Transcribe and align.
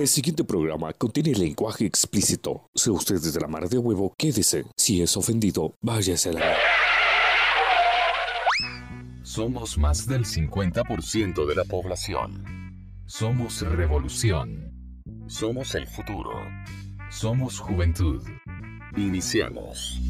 El 0.00 0.08
siguiente 0.08 0.44
programa 0.44 0.94
contiene 0.94 1.34
lenguaje 1.34 1.84
explícito. 1.84 2.70
Sea 2.74 2.94
usted 2.94 3.16
desde 3.16 3.38
la 3.38 3.48
mar 3.48 3.68
de 3.68 3.76
huevo, 3.76 4.14
quédese. 4.16 4.64
Si 4.74 5.02
es 5.02 5.14
ofendido, 5.14 5.74
váyase 5.82 6.30
a 6.30 6.32
la... 6.32 6.56
Somos 9.22 9.76
más 9.76 10.06
del 10.06 10.24
50% 10.24 11.46
de 11.46 11.54
la 11.54 11.64
población. 11.64 12.72
Somos 13.04 13.60
revolución. 13.60 14.72
Somos 15.26 15.74
el 15.74 15.86
futuro. 15.86 16.30
Somos 17.10 17.58
juventud. 17.58 18.22
Iniciamos. 18.96 20.00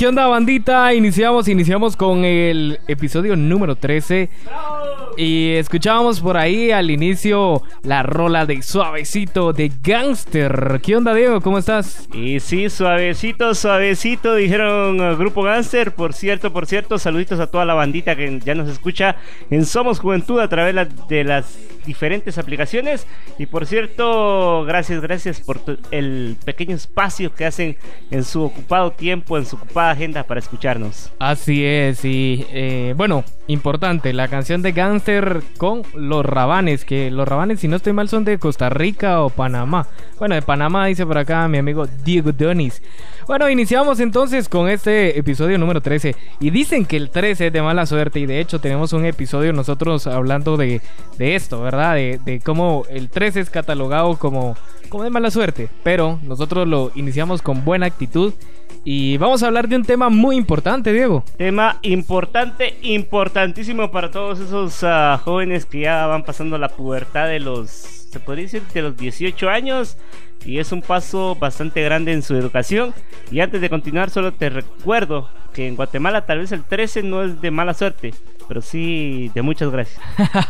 ¿Qué 0.00 0.06
onda, 0.06 0.26
bandita? 0.28 0.94
Iniciamos, 0.94 1.46
iniciamos 1.46 1.94
con 1.94 2.24
el 2.24 2.80
episodio 2.88 3.36
número 3.36 3.76
13. 3.76 4.30
Y 5.18 5.50
escuchábamos 5.56 6.20
por 6.20 6.38
ahí 6.38 6.70
al 6.70 6.90
inicio 6.90 7.60
la 7.82 8.02
rola 8.02 8.46
de 8.46 8.62
Suavecito 8.62 9.52
de 9.52 9.70
Gangster. 9.82 10.80
¿Qué 10.82 10.96
onda, 10.96 11.12
Diego? 11.12 11.42
¿Cómo 11.42 11.58
estás? 11.58 12.08
Y 12.14 12.40
sí, 12.40 12.70
suavecito, 12.70 13.54
suavecito, 13.54 14.36
dijeron 14.36 14.98
uh, 15.02 15.18
Grupo 15.18 15.42
Gánster. 15.42 15.92
Por 15.92 16.14
cierto, 16.14 16.50
por 16.50 16.64
cierto, 16.64 16.98
saluditos 16.98 17.38
a 17.38 17.48
toda 17.48 17.66
la 17.66 17.74
bandita 17.74 18.16
que 18.16 18.40
ya 18.42 18.54
nos 18.54 18.70
escucha 18.70 19.16
en 19.50 19.66
Somos 19.66 20.00
Juventud 20.00 20.40
a 20.40 20.48
través 20.48 20.74
de 21.10 21.24
las 21.24 21.58
diferentes 21.84 22.38
aplicaciones. 22.38 23.06
Y 23.38 23.46
por 23.46 23.66
cierto, 23.66 24.64
gracias, 24.64 25.00
gracias 25.00 25.40
por 25.40 25.60
el 25.90 26.36
pequeño 26.44 26.74
espacio 26.74 27.34
que 27.34 27.46
hacen 27.46 27.76
en 28.10 28.24
su 28.24 28.42
ocupado 28.42 28.92
tiempo, 28.92 29.38
en 29.38 29.46
su 29.46 29.56
ocupada 29.56 29.90
agenda 29.90 30.24
para 30.24 30.40
escucharnos. 30.40 31.10
Así 31.18 31.64
es, 31.64 32.04
y 32.04 32.46
eh, 32.52 32.94
bueno, 32.96 33.24
importante, 33.46 34.12
la 34.12 34.28
canción 34.28 34.62
de 34.62 34.72
Gangster 34.72 35.42
con 35.58 35.82
los 35.94 36.24
Rabanes, 36.24 36.84
que 36.84 37.10
los 37.10 37.26
Rabanes, 37.26 37.60
si 37.60 37.68
no 37.68 37.76
estoy 37.76 37.92
mal, 37.92 38.08
son 38.08 38.24
de 38.24 38.38
Costa 38.38 38.68
Rica 38.70 39.22
o 39.22 39.30
Panamá. 39.30 39.86
Bueno, 40.18 40.34
de 40.34 40.42
Panamá 40.42 40.86
dice 40.86 41.06
por 41.06 41.18
acá 41.18 41.48
mi 41.48 41.58
amigo 41.58 41.86
Diego 42.04 42.32
Donis. 42.32 42.82
Bueno, 43.26 43.48
iniciamos 43.48 44.00
entonces 44.00 44.48
con 44.48 44.68
este 44.68 45.18
episodio 45.18 45.56
número 45.56 45.80
13. 45.80 46.16
Y 46.40 46.50
dicen 46.50 46.84
que 46.84 46.96
el 46.96 47.10
13 47.10 47.46
es 47.46 47.52
de 47.52 47.62
mala 47.62 47.86
suerte, 47.86 48.20
y 48.20 48.26
de 48.26 48.40
hecho 48.40 48.60
tenemos 48.60 48.92
un 48.92 49.04
episodio 49.04 49.52
nosotros 49.52 50.06
hablando 50.06 50.56
de, 50.56 50.80
de 51.16 51.36
esto, 51.36 51.62
¿verdad? 51.62 51.69
De, 51.70 52.20
de 52.24 52.40
cómo 52.40 52.84
el 52.90 53.08
13 53.08 53.40
es 53.40 53.50
catalogado 53.50 54.16
como, 54.18 54.56
como 54.88 55.04
de 55.04 55.10
mala 55.10 55.30
suerte. 55.30 55.68
Pero 55.82 56.18
nosotros 56.22 56.66
lo 56.66 56.90
iniciamos 56.94 57.42
con 57.42 57.64
buena 57.64 57.86
actitud. 57.86 58.34
Y 58.84 59.18
vamos 59.18 59.42
a 59.42 59.46
hablar 59.46 59.68
de 59.68 59.76
un 59.76 59.84
tema 59.84 60.08
muy 60.08 60.36
importante, 60.36 60.92
Diego. 60.92 61.22
Tema 61.36 61.78
importante, 61.82 62.76
importantísimo 62.82 63.90
para 63.90 64.10
todos 64.10 64.40
esos 64.40 64.82
ah, 64.82 65.20
jóvenes 65.22 65.66
que 65.66 65.80
ya 65.80 66.06
van 66.06 66.24
pasando 66.24 66.56
la 66.56 66.70
pubertad 66.70 67.28
de 67.28 67.40
los, 67.40 67.68
se 67.68 68.20
podría 68.20 68.44
decir, 68.44 68.62
de 68.72 68.82
los 68.82 68.96
18 68.96 69.50
años. 69.50 69.98
Y 70.44 70.58
es 70.58 70.72
un 70.72 70.80
paso 70.80 71.36
bastante 71.36 71.82
grande 71.82 72.12
en 72.12 72.22
su 72.22 72.34
educación. 72.34 72.94
Y 73.30 73.40
antes 73.40 73.60
de 73.60 73.68
continuar, 73.68 74.08
solo 74.10 74.32
te 74.32 74.48
recuerdo 74.48 75.28
que 75.52 75.68
en 75.68 75.76
Guatemala 75.76 76.24
tal 76.24 76.38
vez 76.38 76.52
el 76.52 76.64
13 76.64 77.02
no 77.02 77.22
es 77.22 77.40
de 77.40 77.50
mala 77.50 77.74
suerte, 77.74 78.14
pero 78.50 78.62
sí 78.62 79.30
de 79.32 79.42
muchas 79.42 79.70
gracias. 79.70 80.02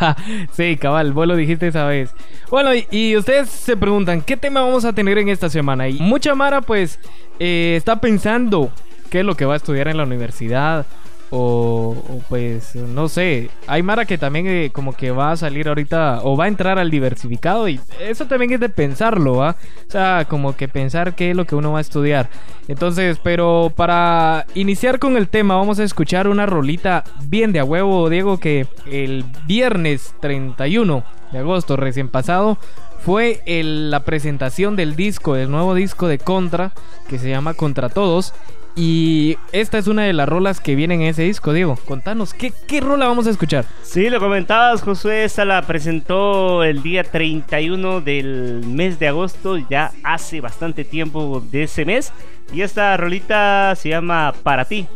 sí, 0.52 0.78
cabal, 0.78 1.12
vos 1.12 1.26
lo 1.26 1.36
dijiste 1.36 1.66
esa 1.66 1.84
vez. 1.84 2.14
Bueno, 2.48 2.70
y, 2.90 3.14
ustedes 3.14 3.50
se 3.50 3.76
preguntan, 3.76 4.22
¿qué 4.22 4.38
tema 4.38 4.62
vamos 4.62 4.86
a 4.86 4.94
tener 4.94 5.18
en 5.18 5.28
esta 5.28 5.50
semana? 5.50 5.86
Y 5.86 5.98
mucha 5.98 6.34
Mara, 6.34 6.62
pues, 6.62 6.98
eh, 7.38 7.74
está 7.76 8.00
pensando 8.00 8.72
qué 9.10 9.20
es 9.20 9.26
lo 9.26 9.34
que 9.36 9.44
va 9.44 9.52
a 9.52 9.58
estudiar 9.58 9.86
en 9.88 9.98
la 9.98 10.04
universidad. 10.04 10.86
O, 11.32 11.94
pues, 12.28 12.74
no 12.74 13.08
sé. 13.08 13.50
Hay 13.68 13.82
Mara 13.82 14.04
que 14.04 14.18
también 14.18 14.46
eh, 14.48 14.70
como 14.72 14.94
que 14.94 15.12
va 15.12 15.30
a 15.30 15.36
salir 15.36 15.68
ahorita 15.68 16.20
o 16.24 16.36
va 16.36 16.44
a 16.44 16.48
entrar 16.48 16.78
al 16.78 16.90
diversificado 16.90 17.68
y 17.68 17.80
eso 18.00 18.26
también 18.26 18.52
es 18.52 18.60
de 18.60 18.68
pensarlo, 18.68 19.36
¿va? 19.36 19.56
O 19.86 19.90
sea, 19.90 20.26
como 20.28 20.56
que 20.56 20.66
pensar 20.66 21.14
qué 21.14 21.30
es 21.30 21.36
lo 21.36 21.46
que 21.46 21.54
uno 21.54 21.72
va 21.72 21.78
a 21.78 21.82
estudiar. 21.82 22.28
Entonces, 22.66 23.18
pero 23.22 23.72
para 23.74 24.46
iniciar 24.54 24.98
con 24.98 25.16
el 25.16 25.28
tema 25.28 25.56
vamos 25.56 25.78
a 25.78 25.84
escuchar 25.84 26.26
una 26.28 26.46
rolita 26.46 27.04
bien 27.24 27.52
de 27.52 27.60
a 27.60 27.64
huevo, 27.64 28.08
Diego, 28.10 28.38
que 28.38 28.66
el 28.86 29.24
viernes 29.46 30.14
31 30.20 31.04
de 31.32 31.38
agosto 31.38 31.76
recién 31.76 32.08
pasado 32.08 32.58
fue 33.04 33.42
el- 33.46 33.90
la 33.90 34.00
presentación 34.04 34.76
del 34.76 34.96
disco, 34.96 35.34
del 35.34 35.50
nuevo 35.50 35.74
disco 35.74 36.08
de 36.08 36.18
Contra, 36.18 36.72
que 37.08 37.18
se 37.18 37.28
llama 37.30 37.54
Contra 37.54 37.88
Todos. 37.88 38.32
Y 38.76 39.36
esta 39.52 39.78
es 39.78 39.88
una 39.88 40.04
de 40.04 40.12
las 40.12 40.28
rolas 40.28 40.60
que 40.60 40.76
vienen 40.76 41.00
en 41.02 41.08
ese 41.08 41.22
disco, 41.22 41.52
Diego. 41.52 41.76
Contanos, 41.86 42.32
¿qué, 42.32 42.52
qué 42.68 42.80
rola 42.80 43.08
vamos 43.08 43.26
a 43.26 43.30
escuchar? 43.30 43.64
Sí, 43.82 44.08
lo 44.08 44.20
comentabas, 44.20 44.82
Josué, 44.82 45.24
esta 45.24 45.44
la 45.44 45.60
presentó 45.62 46.62
el 46.62 46.80
día 46.82 47.02
31 47.02 48.00
del 48.00 48.62
mes 48.66 48.98
de 49.00 49.08
agosto, 49.08 49.56
ya 49.68 49.90
hace 50.04 50.40
bastante 50.40 50.84
tiempo 50.84 51.42
de 51.50 51.64
ese 51.64 51.84
mes. 51.84 52.12
Y 52.52 52.62
esta 52.62 52.96
rolita 52.96 53.74
se 53.76 53.88
llama 53.90 54.32
Para 54.44 54.64
ti, 54.64 54.86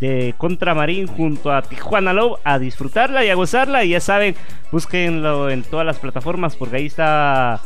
de 0.00 0.34
Contramarín 0.36 1.06
junto 1.06 1.52
a 1.52 1.62
Tijuana 1.62 2.12
Love, 2.12 2.40
a 2.42 2.58
disfrutarla 2.58 3.24
y 3.24 3.30
a 3.30 3.34
gozarla. 3.34 3.84
Y 3.84 3.90
ya 3.90 4.00
saben, 4.00 4.34
búsquenlo 4.72 5.50
en 5.50 5.62
todas 5.62 5.86
las 5.86 5.98
plataformas 5.98 6.56
porque 6.56 6.76
ahí 6.76 6.86
está... 6.86 7.60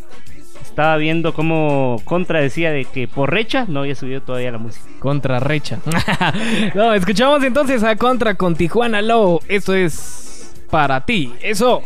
Estaba 0.61 0.97
viendo 0.97 1.35
cómo 1.35 2.01
Contra 2.05 2.41
decía 2.41 2.73
de 2.73 2.85
que 2.85 3.07
por 3.07 3.31
Recha 3.31 3.65
no 3.69 3.81
había 3.81 3.95
subido 3.95 4.23
todavía 4.23 4.51
la 4.51 4.59
música. 4.59 4.85
Contra 4.99 5.39
Recha. 5.39 5.79
no, 6.75 6.93
escuchamos 6.95 7.45
entonces 7.45 7.85
a 7.85 7.95
Contra 7.95 8.35
con 8.35 8.57
Tijuana 8.57 9.01
Low. 9.01 9.41
Esto 9.47 9.73
es 9.73 10.53
para 10.71 11.05
ti. 11.05 11.33
Eso. 11.41 11.85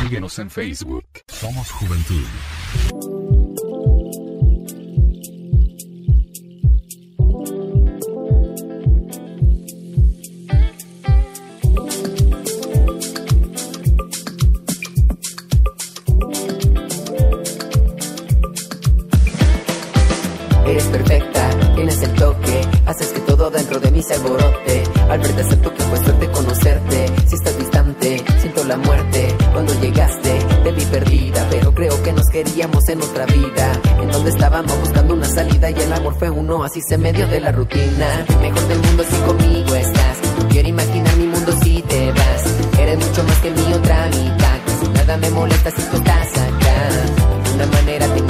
Síguenos 0.00 0.38
en 0.38 0.48
Facebook. 0.48 1.04
Somos 1.28 1.70
Juventud. 1.70 3.21
Eres 20.66 20.84
perfecta, 20.84 21.50
tienes 21.74 22.02
el 22.02 22.12
toque, 22.14 22.60
haces 22.86 23.08
que 23.08 23.20
todo 23.20 23.50
dentro 23.50 23.80
de 23.80 23.90
mí 23.90 24.02
se 24.02 24.14
alborote. 24.14 24.82
Al 25.10 25.20
verte 25.20 25.42
acepto 25.42 25.74
que 25.74 25.82
fue 25.82 25.98
suerte 25.98 26.30
conocerte. 26.30 27.06
Si 27.26 27.34
estás 27.34 27.58
distante, 27.58 28.24
siento 28.40 28.64
la 28.64 28.76
muerte. 28.76 29.34
Cuando 29.52 29.74
llegaste, 29.80 30.38
te 30.64 30.72
vi 30.72 30.84
perdida, 30.86 31.46
pero 31.50 31.74
creo 31.74 32.02
que 32.02 32.12
nos 32.12 32.26
queríamos 32.26 32.88
en 32.88 33.02
otra 33.02 33.26
vida. 33.26 33.72
En 34.00 34.10
donde 34.10 34.30
estábamos 34.30 34.78
buscando 34.80 35.14
una 35.14 35.26
salida 35.26 35.70
y 35.70 35.74
el 35.74 35.92
amor 35.92 36.14
fue 36.18 36.30
uno, 36.30 36.64
así 36.64 36.80
se 36.80 36.96
medio 36.96 37.26
de 37.26 37.40
la 37.40 37.52
rutina. 37.52 38.24
Mejor 38.40 38.68
del 38.68 38.78
mundo 38.78 39.04
si 39.08 39.16
conmigo 39.16 39.74
estás. 39.74 40.18
No 40.38 40.48
quiero 40.48 40.68
imaginar 40.68 41.16
mi 41.16 41.26
mundo 41.26 41.52
si 41.62 41.82
te 41.82 42.12
vas. 42.12 42.78
Eres 42.78 42.98
mucho 42.98 43.24
más 43.24 43.38
que 43.38 43.50
mi 43.50 43.74
otra 43.74 44.06
mitad. 44.06 44.58
Nada 44.94 45.16
me 45.16 45.30
molesta 45.30 45.70
si 45.70 45.82
tú 45.82 45.96
estás 45.96 46.28
acá. 46.28 46.88
De 47.44 47.54
una 47.54 47.66
manera 47.66 48.06
tenía 48.06 48.21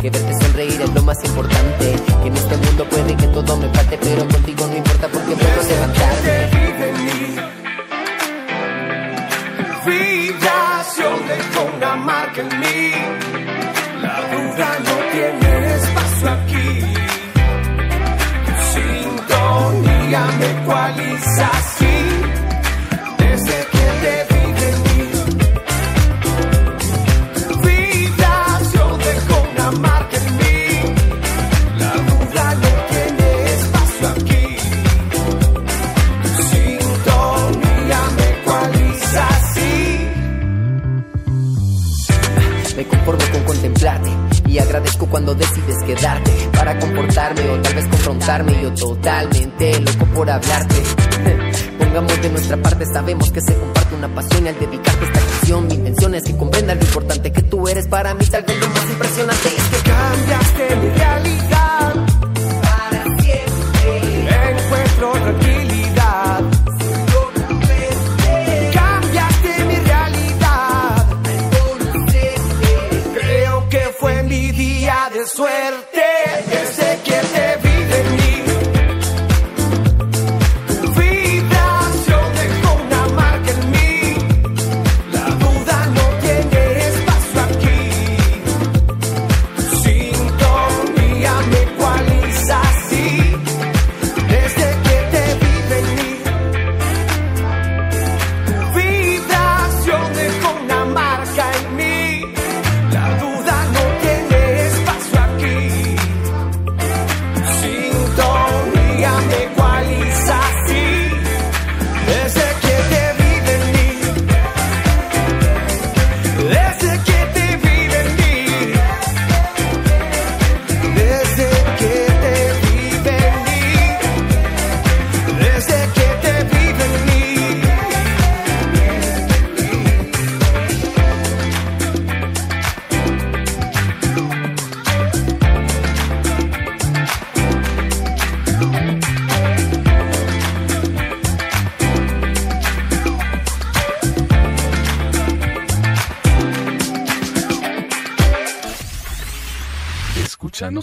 que 0.00 0.10
verte 0.10 0.32
sonreír 0.44 0.80
es 0.80 0.94
lo 0.94 1.02
más 1.02 1.22
importante. 1.24 1.96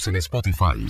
En 0.08 0.16
Spotify. 0.18 0.86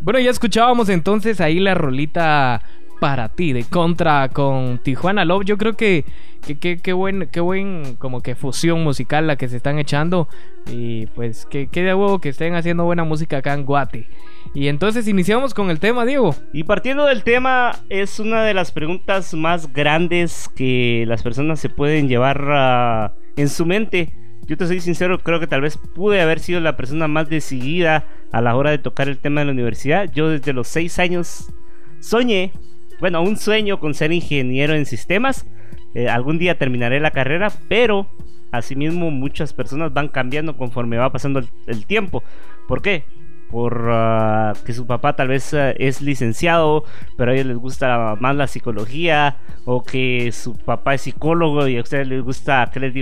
Bueno, 0.00 0.20
ya 0.20 0.30
escuchábamos 0.30 0.88
entonces 0.88 1.40
ahí 1.40 1.58
la 1.58 1.74
rolita 1.74 2.62
para 3.00 3.28
ti 3.28 3.52
de 3.52 3.64
contra 3.64 4.28
con 4.28 4.78
Tijuana 4.78 5.24
Love. 5.24 5.44
Yo 5.44 5.58
creo 5.58 5.76
que 5.76 6.04
que- 6.46 6.58
que- 6.58 6.78
qué 6.78 6.92
buen, 6.92 7.28
qué 7.32 7.40
buen 7.40 7.96
como 7.96 8.22
que 8.22 8.36
fusión 8.36 8.84
musical 8.84 9.26
la 9.26 9.34
que 9.34 9.48
se 9.48 9.56
están 9.56 9.80
echando. 9.80 10.28
Y 10.70 11.06
pues 11.06 11.44
que, 11.44 11.66
que 11.66 11.82
de 11.82 11.92
huevo 11.92 12.20
que 12.20 12.28
estén 12.28 12.54
haciendo 12.54 12.84
buena 12.84 13.02
música 13.02 13.38
acá 13.38 13.52
en 13.54 13.64
Guate. 13.64 14.08
Y 14.54 14.68
entonces 14.68 15.08
iniciamos 15.08 15.54
con 15.54 15.70
el 15.70 15.80
tema, 15.80 16.04
Diego. 16.04 16.36
Y 16.52 16.62
partiendo 16.62 17.04
del 17.04 17.24
tema, 17.24 17.80
es 17.88 18.20
una 18.20 18.44
de 18.44 18.54
las 18.54 18.70
preguntas 18.70 19.34
más 19.34 19.72
grandes 19.72 20.48
que 20.54 21.04
las 21.08 21.24
personas 21.24 21.58
se 21.58 21.68
pueden 21.68 22.06
llevar 22.08 22.44
ah, 22.52 23.12
en 23.36 23.48
su 23.48 23.66
mente. 23.66 24.14
Yo 24.46 24.56
te 24.56 24.66
soy 24.66 24.80
sincero, 24.80 25.18
creo 25.18 25.40
que 25.40 25.48
tal 25.48 25.60
vez 25.60 25.76
pude 25.76 26.20
haber 26.20 26.38
sido 26.38 26.60
la 26.60 26.76
persona 26.76 27.08
más 27.08 27.28
decidida 27.28 28.04
a 28.30 28.40
la 28.40 28.54
hora 28.54 28.70
de 28.70 28.78
tocar 28.78 29.08
el 29.08 29.18
tema 29.18 29.40
de 29.40 29.46
la 29.46 29.52
universidad. 29.52 30.10
Yo 30.12 30.28
desde 30.28 30.52
los 30.52 30.68
6 30.68 30.98
años 31.00 31.52
soñé, 31.98 32.52
bueno, 33.00 33.22
un 33.22 33.36
sueño 33.36 33.80
con 33.80 33.94
ser 33.94 34.12
ingeniero 34.12 34.74
en 34.74 34.86
sistemas. 34.86 35.46
Eh, 35.94 36.08
algún 36.08 36.38
día 36.38 36.58
terminaré 36.58 37.00
la 37.00 37.10
carrera, 37.10 37.50
pero 37.68 38.06
asimismo 38.52 39.10
muchas 39.10 39.52
personas 39.52 39.92
van 39.92 40.08
cambiando 40.08 40.56
conforme 40.56 40.96
va 40.96 41.10
pasando 41.10 41.40
el, 41.40 41.48
el 41.66 41.84
tiempo. 41.84 42.22
¿Por 42.68 42.82
qué? 42.82 43.04
Por 43.50 43.88
ah, 43.90 44.52
que 44.64 44.72
su 44.72 44.86
papá 44.86 45.14
tal 45.14 45.28
vez 45.28 45.54
ah, 45.54 45.70
es 45.70 46.02
licenciado, 46.02 46.84
pero 47.16 47.30
a 47.30 47.34
ellos 47.34 47.46
les 47.46 47.56
gusta 47.56 48.16
más 48.20 48.34
la 48.34 48.46
psicología, 48.46 49.36
o 49.64 49.82
que 49.82 50.32
su 50.32 50.56
papá 50.56 50.94
es 50.94 51.02
psicólogo 51.02 51.66
y 51.68 51.76
a 51.76 51.82
ustedes 51.82 52.08
les 52.08 52.22
gusta, 52.22 52.70
¿qué 52.72 52.80
les? 52.80 52.94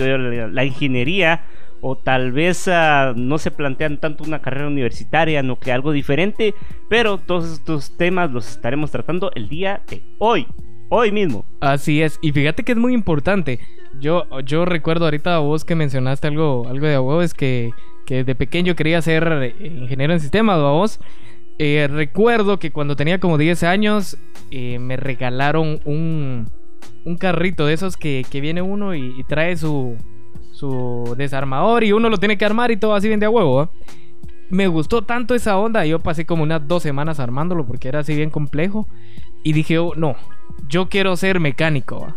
La, 0.52 0.64
ingeniería, 0.64 1.44
o 1.80 1.96
tal 1.96 2.32
vez 2.32 2.68
ah, 2.68 3.12
no 3.16 3.38
se 3.38 3.50
plantean 3.50 3.98
tanto 3.98 4.24
una 4.24 4.40
carrera 4.40 4.66
universitaria, 4.66 5.42
no 5.42 5.58
que 5.58 5.72
algo 5.72 5.92
diferente, 5.92 6.54
pero 6.88 7.18
todos 7.18 7.52
estos 7.52 7.96
temas 7.96 8.30
los 8.30 8.48
estaremos 8.48 8.90
tratando 8.90 9.30
el 9.34 9.48
día 9.48 9.82
de 9.88 10.02
hoy, 10.18 10.46
hoy 10.88 11.12
mismo. 11.12 11.44
Así 11.60 12.02
es, 12.02 12.18
y 12.22 12.32
fíjate 12.32 12.64
que 12.64 12.72
es 12.72 12.78
muy 12.78 12.92
importante. 12.94 13.60
Yo, 14.00 14.26
yo 14.40 14.64
recuerdo 14.64 15.04
ahorita 15.04 15.36
a 15.36 15.38
vos 15.38 15.64
que 15.64 15.74
mencionaste 15.74 16.26
algo, 16.26 16.66
algo 16.68 16.86
de 16.86 16.98
vos, 16.98 17.24
es 17.24 17.34
que, 17.34 17.70
que 18.04 18.24
de 18.24 18.34
pequeño 18.34 18.74
quería 18.74 19.00
ser 19.02 19.26
eh, 19.42 19.54
ingeniero 19.60 20.12
en 20.12 20.20
sistemas, 20.20 20.58
¿a 20.58 20.70
vos? 20.70 21.00
Eh, 21.58 21.88
recuerdo 21.90 22.58
que 22.58 22.72
cuando 22.72 22.96
tenía 22.96 23.20
como 23.20 23.38
10 23.38 23.62
años 23.62 24.18
eh, 24.50 24.78
me 24.80 24.96
regalaron 24.96 25.80
un, 25.84 26.50
un 27.04 27.16
carrito 27.16 27.66
de 27.66 27.74
esos 27.74 27.96
que, 27.96 28.26
que 28.28 28.40
viene 28.40 28.60
uno 28.60 28.94
y, 28.94 29.22
trae 29.28 29.56
su, 29.56 29.96
su 30.52 31.14
desarmador 31.16 31.84
y 31.84 31.92
uno 31.92 32.10
lo 32.10 32.18
tiene 32.18 32.36
que 32.36 32.44
armar 32.44 32.70
y 32.70 32.76
todo 32.76 32.94
así 32.94 33.08
bien 33.08 33.20
de 33.20 33.26
a 33.26 33.30
huevo. 33.30 33.70
Me 34.50 34.66
gustó 34.66 35.02
tanto 35.02 35.34
esa 35.34 35.56
onda, 35.56 35.86
yo 35.86 36.00
pasé 36.00 36.26
como 36.26 36.42
unas 36.42 36.66
dos 36.66 36.82
semanas 36.82 37.20
armándolo 37.20 37.66
porque 37.66 37.88
era 37.88 38.00
así 38.00 38.14
bien 38.14 38.30
complejo. 38.30 38.88
Y 39.42 39.52
dije, 39.52 39.78
oh, 39.78 39.94
no, 39.94 40.16
yo 40.68 40.88
quiero 40.88 41.16
ser 41.16 41.38
mecánico. 41.38 42.14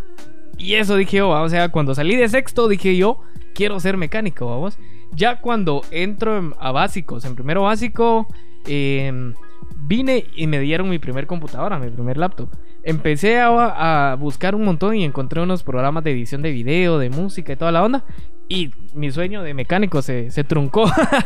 Y 0.57 0.73
eso 0.75 0.95
dije 0.95 1.21
¿va? 1.21 1.41
o 1.43 1.49
sea, 1.49 1.69
cuando 1.69 1.93
salí 1.93 2.15
de 2.15 2.27
sexto 2.27 2.67
dije 2.67 2.97
yo, 2.97 3.19
quiero 3.53 3.79
ser 3.79 3.97
mecánico, 3.97 4.47
vamos. 4.47 4.79
Ya 5.13 5.39
cuando 5.41 5.81
entro 5.91 6.37
en- 6.37 6.53
a 6.59 6.71
básicos, 6.71 7.25
en 7.25 7.35
primero 7.35 7.63
básico, 7.63 8.27
em, 8.65 9.33
vine 9.75 10.25
y 10.35 10.47
me 10.47 10.59
dieron 10.59 10.89
mi 10.89 10.99
primer 10.99 11.27
computadora, 11.27 11.79
mi 11.79 11.89
primer 11.89 12.17
laptop. 12.17 12.49
Empecé 12.83 13.39
a, 13.39 14.11
a 14.11 14.15
buscar 14.15 14.55
un 14.55 14.63
montón 14.63 14.95
y 14.95 15.03
encontré 15.03 15.41
unos 15.41 15.63
programas 15.63 16.03
de 16.03 16.11
edición 16.11 16.41
de 16.41 16.51
video, 16.51 16.97
de 16.99 17.09
música 17.09 17.53
y 17.53 17.55
toda 17.55 17.71
la 17.71 17.83
onda. 17.83 18.05
Y 18.49 18.71
mi 18.93 19.11
sueño 19.11 19.43
de 19.43 19.53
mecánico 19.53 20.01
se, 20.01 20.31
se 20.31 20.43
truncó. 20.43 20.85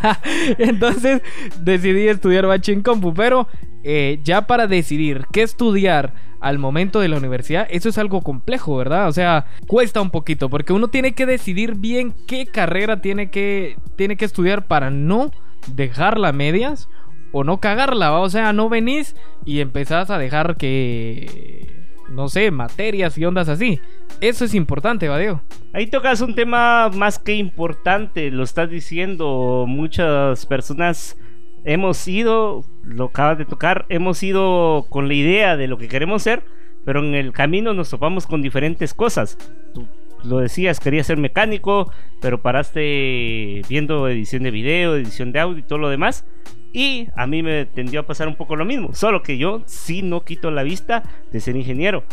Entonces 0.58 1.22
decidí 1.60 2.08
estudiar 2.08 2.48
bachi 2.48 2.72
en 2.72 2.82
compu. 2.82 3.13
Pero 3.13 3.48
eh, 3.84 4.20
ya 4.24 4.48
para 4.48 4.68
decidir 4.68 5.25
qué 5.32 5.44
estudiar 5.44 6.13
al 6.40 6.58
momento 6.58 7.00
de 7.00 7.08
la 7.08 7.18
universidad, 7.18 7.68
eso 7.70 7.90
es 7.90 8.00
algo 8.00 8.22
complejo, 8.22 8.75
¿verdad? 8.75 9.08
O 9.08 9.12
sea, 9.12 9.46
cuesta 9.68 10.01
un 10.01 10.10
poquito. 10.10 10.50
Porque 10.50 10.74
uno 10.74 10.88
tiene 10.88 11.13
que 11.13 11.28
decidir 11.28 11.75
bien 11.75 12.16
qué 12.28 12.48
carrera 12.48 13.01
tiene 13.01 13.30
que, 13.30 13.78
tiene 13.96 14.18
que 14.18 14.25
estudiar 14.25 14.66
para 14.66 14.90
no 14.90 15.32
dejarla 15.68 16.30
a 16.30 16.34
medias 16.34 16.90
o 17.32 17.44
no 17.44 17.60
cagarla. 17.60 18.20
O 18.20 18.30
sea, 18.30 18.51
no 18.54 18.68
venís 18.70 19.16
y 19.46 19.60
empezás 19.60 20.10
a 20.10 20.18
dejar 20.18 20.58
que, 20.58 21.80
no 22.12 22.30
sé, 22.30 22.51
materias 22.51 23.18
y 23.18 23.25
ondas 23.25 23.50
así. 23.50 23.80
Eso 24.20 24.46
es 24.46 24.53
importante, 24.53 25.08
¿va, 25.08 25.18
Diego? 25.18 25.41
Ahí 25.74 25.88
tocas 25.88 26.22
un 26.22 26.36
tema 26.36 26.89
más 26.89 27.18
que 27.18 27.36
importante, 27.36 28.30
lo 28.30 28.44
estás 28.44 28.70
diciendo. 28.70 29.65
Muchas 29.68 30.46
personas 30.46 31.18
hemos 31.63 32.08
ido, 32.08 32.63
lo 32.84 33.06
acabas 33.06 33.38
de 33.38 33.46
tocar, 33.46 33.86
hemos 33.89 34.22
ido 34.24 34.86
con 34.89 35.08
la 35.08 35.13
idea 35.13 35.58
de 35.58 35.68
lo 35.68 35.77
que 35.77 35.88
queremos 35.88 36.24
ser, 36.24 36.44
pero 36.86 37.00
en 37.00 37.15
el 37.15 37.32
camino 37.32 37.74
nos 37.74 37.89
topamos 37.89 38.27
con 38.27 38.41
diferentes 38.41 38.94
cosas. 38.94 39.38
Tú 39.74 39.88
lo 40.24 40.38
decías, 40.38 40.80
querías 40.80 41.08
ser 41.08 41.18
mecánico, 41.18 41.91
pero 42.20 42.41
paraste 42.41 43.62
viendo 43.68 44.08
edición 44.08 44.44
de 44.44 44.51
video, 44.51 44.96
edición 44.96 45.32
de 45.32 45.39
audio 45.39 45.60
y 45.60 45.63
todo 45.63 45.80
lo 45.80 45.89
demás. 45.89 46.25
Y 46.74 47.08
a 47.16 47.28
mí 47.28 47.44
me 47.44 47.66
tendió 47.66 48.01
a 48.01 48.06
pasar 48.06 48.28
un 48.28 48.36
poco 48.36 48.56
lo 48.56 48.66
mismo, 48.66 48.94
solo 48.94 49.24
que 49.24 49.38
yo 49.38 49.62
sí 49.66 50.01
no 50.01 50.24
quito 50.24 50.51
la 50.51 50.63
vista 50.63 51.04
de 51.32 51.40
ser 51.40 51.56
ingeniero. 51.56 52.04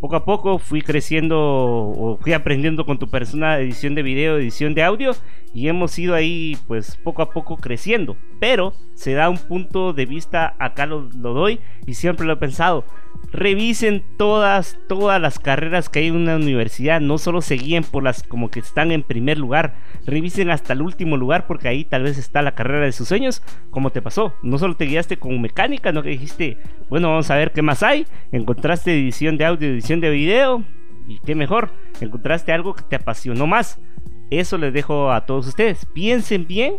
Poco 0.00 0.16
a 0.16 0.24
poco 0.24 0.58
fui 0.58 0.80
creciendo 0.80 1.38
o 1.40 2.18
fui 2.22 2.32
aprendiendo 2.32 2.86
con 2.86 2.98
tu 2.98 3.10
persona 3.10 3.58
edición 3.58 3.94
de 3.94 4.02
video, 4.02 4.38
edición 4.38 4.74
de 4.74 4.84
audio 4.84 5.12
y 5.52 5.68
hemos 5.68 5.98
ido 5.98 6.14
ahí 6.14 6.56
pues 6.66 6.96
poco 6.96 7.22
a 7.22 7.30
poco 7.30 7.56
creciendo. 7.56 8.16
Pero 8.40 8.74
se 8.94 9.12
da 9.12 9.28
un 9.28 9.38
punto 9.38 9.92
de 9.92 10.06
vista, 10.06 10.54
acá 10.58 10.86
lo, 10.86 11.08
lo 11.16 11.34
doy 11.34 11.60
y 11.86 11.94
siempre 11.94 12.26
lo 12.26 12.34
he 12.34 12.36
pensado. 12.36 12.84
Revisen 13.30 14.04
todas, 14.16 14.78
todas 14.88 15.20
las 15.20 15.38
carreras 15.38 15.88
que 15.88 15.98
hay 15.98 16.06
en 16.06 16.16
una 16.16 16.36
universidad. 16.36 17.00
No 17.00 17.18
solo 17.18 17.42
se 17.42 17.56
guíen 17.56 17.84
por 17.84 18.02
las 18.02 18.22
como 18.22 18.50
que 18.50 18.60
están 18.60 18.90
en 18.90 19.02
primer 19.02 19.38
lugar. 19.38 19.74
Revisen 20.06 20.50
hasta 20.50 20.72
el 20.72 20.82
último 20.82 21.16
lugar 21.16 21.46
porque 21.46 21.68
ahí 21.68 21.84
tal 21.84 22.04
vez 22.04 22.16
está 22.16 22.40
la 22.40 22.54
carrera 22.54 22.86
de 22.86 22.92
sus 22.92 23.08
sueños. 23.08 23.42
Como 23.70 23.90
te 23.90 24.00
pasó. 24.00 24.34
No 24.42 24.58
solo 24.58 24.76
te 24.76 24.86
guiaste 24.86 25.18
con 25.18 25.40
mecánica, 25.40 25.92
no 25.92 26.02
que 26.02 26.10
dijiste, 26.10 26.58
bueno, 26.88 27.08
vamos 27.08 27.30
a 27.30 27.36
ver 27.36 27.52
qué 27.52 27.60
más 27.60 27.82
hay. 27.82 28.06
Encontraste 28.32 28.94
edición 28.94 29.36
de 29.36 29.44
audio, 29.44 29.68
edición 29.68 30.00
de 30.00 30.10
video. 30.10 30.64
Y 31.06 31.20
qué 31.20 31.34
mejor, 31.34 31.70
encontraste 32.00 32.52
algo 32.52 32.74
que 32.74 32.82
te 32.82 32.96
apasionó 32.96 33.46
más. 33.46 33.80
Eso 34.30 34.58
les 34.58 34.72
dejo 34.72 35.10
a 35.10 35.26
todos 35.26 35.46
ustedes. 35.46 35.86
Piensen 35.86 36.46
bien 36.46 36.76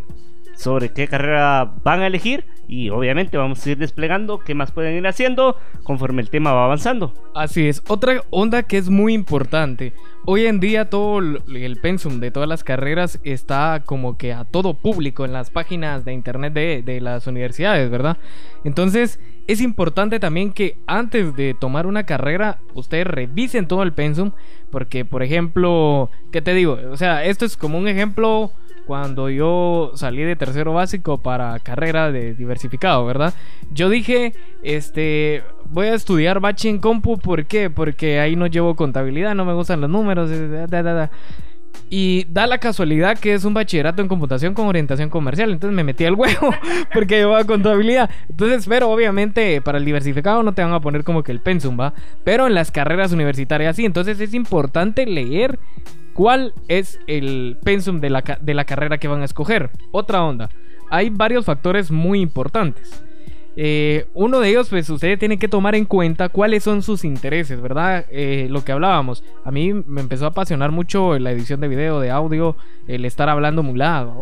sobre 0.59 0.89
qué 0.89 1.07
carrera 1.07 1.73
van 1.85 2.01
a 2.01 2.07
elegir 2.07 2.45
y 2.67 2.89
obviamente 2.89 3.37
vamos 3.37 3.65
a 3.65 3.69
ir 3.71 3.77
desplegando 3.77 4.39
qué 4.39 4.53
más 4.55 4.73
pueden 4.73 4.93
ir 4.93 5.07
haciendo 5.07 5.55
conforme 5.83 6.21
el 6.21 6.29
tema 6.29 6.51
va 6.51 6.65
avanzando. 6.65 7.13
Así 7.33 7.69
es, 7.69 7.81
otra 7.87 8.23
onda 8.29 8.63
que 8.63 8.77
es 8.77 8.89
muy 8.89 9.13
importante. 9.13 9.93
Hoy 10.25 10.47
en 10.47 10.59
día 10.59 10.89
todo 10.89 11.19
el 11.19 11.79
pensum 11.81 12.19
de 12.19 12.31
todas 12.31 12.49
las 12.49 12.65
carreras 12.65 13.21
está 13.23 13.83
como 13.85 14.17
que 14.17 14.33
a 14.33 14.43
todo 14.43 14.73
público 14.73 15.23
en 15.23 15.31
las 15.31 15.49
páginas 15.49 16.03
de 16.03 16.11
internet 16.11 16.51
de, 16.51 16.83
de 16.83 16.99
las 16.99 17.25
universidades, 17.25 17.89
¿verdad? 17.89 18.17
Entonces 18.65 19.21
es 19.47 19.61
importante 19.61 20.19
también 20.19 20.51
que 20.51 20.75
antes 20.87 21.37
de 21.37 21.53
tomar 21.53 21.87
una 21.87 22.03
carrera 22.03 22.59
ustedes 22.73 23.07
revisen 23.07 23.65
todo 23.65 23.81
el 23.81 23.93
pensum 23.93 24.31
porque 24.71 25.05
por 25.05 25.23
ejemplo, 25.23 26.09
¿qué 26.33 26.41
te 26.41 26.53
digo? 26.53 26.77
O 26.91 26.97
sea, 26.97 27.23
esto 27.23 27.45
es 27.45 27.55
como 27.55 27.77
un 27.77 27.87
ejemplo 27.87 28.51
cuando 28.89 29.29
yo 29.29 29.91
salí 29.93 30.23
de 30.23 30.35
tercero 30.35 30.73
básico 30.73 31.19
para 31.19 31.59
carrera 31.59 32.11
de 32.11 32.33
diversificado, 32.33 33.05
¿verdad? 33.05 33.35
Yo 33.71 33.87
dije, 33.87 34.33
este, 34.63 35.43
voy 35.65 35.85
a 35.85 35.93
estudiar 35.93 36.39
bachi 36.39 36.69
en 36.69 36.79
compu, 36.79 37.19
¿por 37.19 37.45
qué? 37.45 37.69
Porque 37.69 38.19
ahí 38.19 38.35
no 38.35 38.47
llevo 38.47 38.75
contabilidad, 38.75 39.35
no 39.35 39.45
me 39.45 39.53
gustan 39.53 39.79
los 39.79 39.91
números, 39.91 40.31
y 41.91 42.25
da 42.31 42.47
la 42.47 42.57
casualidad 42.57 43.19
que 43.19 43.35
es 43.35 43.45
un 43.45 43.53
bachillerato 43.53 44.01
en 44.01 44.07
computación 44.07 44.55
con 44.55 44.65
orientación 44.65 45.11
comercial. 45.11 45.51
Entonces 45.51 45.75
me 45.75 45.83
metí 45.83 46.05
al 46.05 46.15
huevo 46.15 46.49
porque 46.91 47.17
llevaba 47.17 47.43
contabilidad. 47.43 48.09
Entonces, 48.27 48.65
pero 48.67 48.89
obviamente 48.89 49.61
para 49.61 49.77
el 49.77 49.85
diversificado 49.85 50.41
no 50.41 50.53
te 50.53 50.63
van 50.63 50.73
a 50.73 50.81
poner 50.81 51.03
como 51.03 51.21
que 51.21 51.31
el 51.31 51.41
pensum, 51.41 51.79
¿va? 51.79 51.93
Pero 52.23 52.47
en 52.47 52.55
las 52.55 52.71
carreras 52.71 53.11
universitarias 53.11 53.75
sí. 53.75 53.85
Entonces 53.85 54.19
es 54.19 54.33
importante 54.33 55.05
leer 55.05 55.59
cuál 56.19 56.53
es 56.67 56.99
el 57.07 57.57
pensum 57.63 58.01
de 58.01 58.09
la, 58.09 58.21
de 58.41 58.53
la 58.53 58.65
carrera 58.65 58.97
que 58.97 59.07
van 59.07 59.21
a 59.21 59.23
escoger. 59.23 59.69
Otra 59.91 60.21
onda. 60.21 60.49
Hay 60.89 61.09
varios 61.09 61.45
factores 61.45 61.91
muy 61.91 62.19
importantes. 62.19 63.01
Eh, 63.55 64.05
uno 64.13 64.41
de 64.41 64.49
ellos, 64.49 64.67
pues 64.67 64.89
ustedes 64.89 65.17
tienen 65.17 65.39
que 65.39 65.47
tomar 65.47 65.75
en 65.75 65.85
cuenta 65.85 66.27
cuáles 66.27 66.61
son 66.61 66.81
sus 66.81 67.05
intereses, 67.05 67.61
¿verdad? 67.61 68.05
Eh, 68.11 68.47
lo 68.49 68.65
que 68.65 68.73
hablábamos. 68.73 69.23
A 69.45 69.51
mí 69.51 69.73
me 69.73 70.01
empezó 70.01 70.25
a 70.25 70.29
apasionar 70.29 70.73
mucho 70.73 71.17
la 71.19 71.31
edición 71.31 71.61
de 71.61 71.69
video, 71.69 72.01
de 72.01 72.11
audio, 72.11 72.57
el 72.89 73.05
estar 73.05 73.29
hablando 73.29 73.63
mulado. 73.63 74.19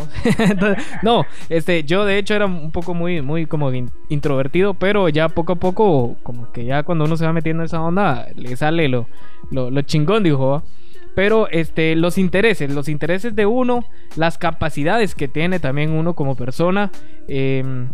no, 1.02 1.26
este, 1.50 1.84
yo 1.84 2.06
de 2.06 2.20
hecho 2.20 2.36
era 2.36 2.46
un 2.46 2.70
poco 2.70 2.94
muy, 2.94 3.24
muy 3.24 3.48
como 3.48 3.72
introvertido, 4.10 4.76
pero 4.76 5.10
ya 5.10 5.30
poco 5.30 5.54
a 5.54 5.56
poco, 5.56 6.16
como 6.22 6.52
que 6.52 6.64
ya 6.64 6.84
cuando 6.84 7.06
uno 7.06 7.18
se 7.18 7.26
va 7.26 7.34
metiendo 7.34 7.64
en 7.64 7.66
esa 7.66 7.82
onda, 7.82 8.28
le 8.36 8.56
sale 8.56 8.88
lo, 8.88 9.08
lo, 9.50 9.82
chingón, 9.82 10.22
dijo. 10.22 10.62
Pero 11.18 11.48
este 11.50 11.96
los 11.96 12.20
intereses 12.20 12.72
los 12.72 12.88
intereses 12.88 13.36
de 13.36 13.48
uno 13.48 13.84
las 14.18 14.38
capacidades 14.38 15.16
que 15.16 15.28
tiene 15.28 15.60
también 15.60 15.90
uno 15.90 16.14
como 16.14 16.36
persona 16.36 16.92
eh, 17.28 17.88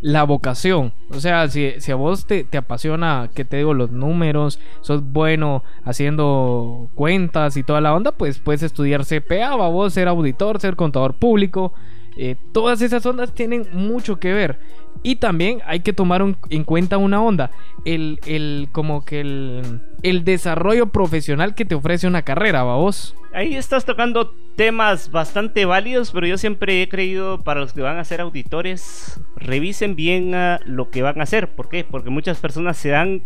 la 0.00 0.22
vocación. 0.24 0.92
O 1.08 1.18
sea, 1.18 1.48
si, 1.48 1.72
a 1.90 1.94
vos 1.94 2.26
te, 2.26 2.46
apasiona, 2.58 3.30
que 3.34 3.46
te 3.46 3.56
digo, 3.56 3.72
los 3.72 3.90
números, 3.90 4.60
sos 4.82 5.02
bueno 5.02 5.64
haciendo 5.82 6.90
cuentas 6.94 7.56
y 7.56 7.62
toda 7.62 7.80
la 7.80 7.94
onda, 7.94 8.12
pues 8.12 8.38
puedes 8.38 8.62
estudiar 8.62 9.06
CPA, 9.06 9.56
va 9.56 9.68
vos 9.68 9.94
ser 9.94 10.08
auditor, 10.08 10.60
ser 10.60 10.76
contador 10.76 11.14
público. 11.14 11.72
Eh, 12.16 12.36
todas 12.52 12.80
esas 12.80 13.04
ondas 13.06 13.34
tienen 13.34 13.66
mucho 13.72 14.18
que 14.18 14.32
ver. 14.32 14.58
Y 15.02 15.16
también 15.16 15.60
hay 15.66 15.80
que 15.80 15.92
tomar 15.92 16.22
en 16.48 16.64
cuenta 16.64 16.96
una 16.96 17.20
onda. 17.20 17.50
El, 17.84 18.20
el 18.26 18.68
como 18.72 19.04
que 19.04 19.20
el, 19.20 19.80
el, 20.02 20.24
desarrollo 20.24 20.86
profesional 20.86 21.54
que 21.54 21.64
te 21.64 21.74
ofrece 21.74 22.06
una 22.06 22.22
carrera, 22.22 22.62
¿va 22.62 22.76
vos? 22.76 23.14
Ahí 23.34 23.54
estás 23.54 23.84
tocando 23.84 24.34
temas 24.56 25.10
bastante 25.10 25.66
válidos, 25.66 26.12
pero 26.12 26.26
yo 26.26 26.38
siempre 26.38 26.80
he 26.80 26.88
creído 26.88 27.42
para 27.42 27.60
los 27.60 27.74
que 27.74 27.82
van 27.82 27.98
a 27.98 28.04
ser 28.04 28.20
auditores, 28.20 29.20
revisen 29.36 29.96
bien 29.96 30.32
lo 30.64 30.90
que 30.90 31.02
van 31.02 31.20
a 31.20 31.24
hacer. 31.24 31.48
¿Por 31.48 31.68
qué? 31.68 31.84
Porque 31.84 32.08
muchas 32.08 32.38
personas 32.38 32.78
se 32.78 32.90
dan 32.90 33.24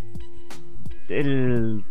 el, 1.07 1.83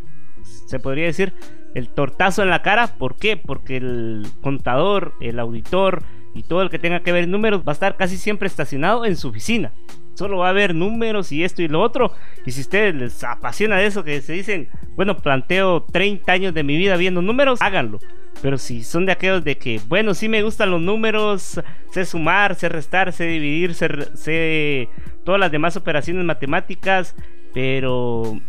se 0.67 0.79
podría 0.81 1.07
decir, 1.07 1.33
el 1.75 1.89
tortazo 1.89 2.43
en 2.43 2.51
la 2.51 2.63
cara. 2.63 2.99
¿Por 2.99 3.17
qué? 3.17 3.37
Porque 3.37 3.79
el 3.79 4.27
contador, 4.43 5.15
el 5.21 5.39
auditor 5.39 6.03
y 6.35 6.43
todo 6.43 6.63
el 6.63 6.71
que 6.71 6.79
tenga 6.79 7.01
que 7.01 7.13
ver 7.13 7.29
números 7.29 7.63
va 7.67 7.73
a 7.73 7.75
estar 7.75 7.97
casi 7.97 8.17
siempre 8.17 8.49
estacionado 8.49 9.05
en 9.05 9.17
su 9.17 9.29
oficina. 9.29 9.73
Solo 10.15 10.39
va 10.39 10.49
a 10.49 10.53
ver 10.53 10.75
números 10.75 11.31
y 11.31 11.45
esto 11.45 11.63
y 11.63 11.69
lo 11.69 11.81
otro. 11.81 12.13
Y 12.45 12.51
si 12.51 12.63
ustedes 12.63 12.95
les 12.95 13.23
apasiona 13.23 13.83
eso, 13.83 14.03
que 14.03 14.21
se 14.21 14.33
dicen, 14.33 14.69
bueno, 14.97 15.17
planteo 15.17 15.85
30 15.85 16.33
años 16.33 16.55
de 16.55 16.65
mi 16.65 16.77
vida 16.77 16.97
viendo 16.97 17.23
números, 17.23 17.63
háganlo. 17.63 18.01
Pero 18.43 18.59
si 18.59 18.83
son 18.83 19.07
de 19.07 19.13
aquellos 19.13 19.45
de 19.45 19.59
que, 19.59 19.81
bueno, 19.87 20.15
sí 20.15 20.29
me 20.29 20.43
gustan 20.43 20.73
los 20.73 20.81
números, 20.81 21.61
sé 21.93 22.05
sumar, 22.05 22.57
sé 22.57 22.69
restar, 22.69 23.13
sé 23.13 23.27
dividir, 23.27 23.75
sé, 23.75 23.89
sé 24.15 24.89
todas 25.25 25.41
las 25.41 25.53
demás 25.53 25.77
operaciones 25.77 26.25
matemáticas, 26.25 27.15
pero 27.55 28.41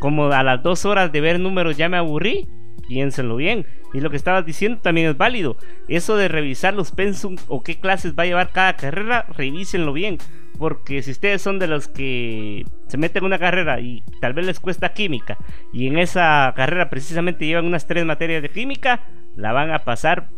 como 0.00 0.26
a 0.26 0.42
las 0.42 0.62
dos 0.62 0.84
horas 0.84 1.12
de 1.12 1.20
ver 1.22 1.40
números 1.40 1.78
ya 1.78 1.88
me 1.88 1.96
aburrí, 1.96 2.46
piénsenlo 2.88 3.36
bien. 3.36 3.66
Y 3.94 4.00
lo 4.00 4.10
que 4.10 4.16
estabas 4.16 4.44
diciendo 4.44 4.80
también 4.82 5.08
es 5.08 5.16
válido. 5.16 5.56
Eso 5.86 6.16
de 6.16 6.26
revisar 6.26 6.74
los 6.74 6.90
pensum 6.90 7.36
o 7.46 7.62
qué 7.62 7.78
clases 7.78 8.14
va 8.18 8.24
a 8.24 8.26
llevar 8.26 8.50
cada 8.50 8.74
carrera, 8.74 9.24
revísenlo 9.36 9.92
bien. 9.92 10.18
Porque 10.58 11.00
si 11.02 11.12
ustedes 11.12 11.40
son 11.40 11.60
de 11.60 11.68
los 11.68 11.86
que 11.86 12.66
se 12.88 12.96
meten 12.96 13.22
en 13.22 13.26
una 13.26 13.38
carrera 13.38 13.80
y 13.80 14.02
tal 14.20 14.34
vez 14.34 14.46
les 14.46 14.60
cuesta 14.60 14.92
química, 14.92 15.38
y 15.72 15.86
en 15.86 15.98
esa 15.98 16.52
carrera 16.56 16.90
precisamente 16.90 17.46
llevan 17.46 17.66
unas 17.66 17.86
tres 17.86 18.04
materias 18.04 18.42
de 18.42 18.50
química, 18.50 19.00
la 19.36 19.52
van 19.52 19.70
a 19.70 19.80
pasar, 19.80 20.28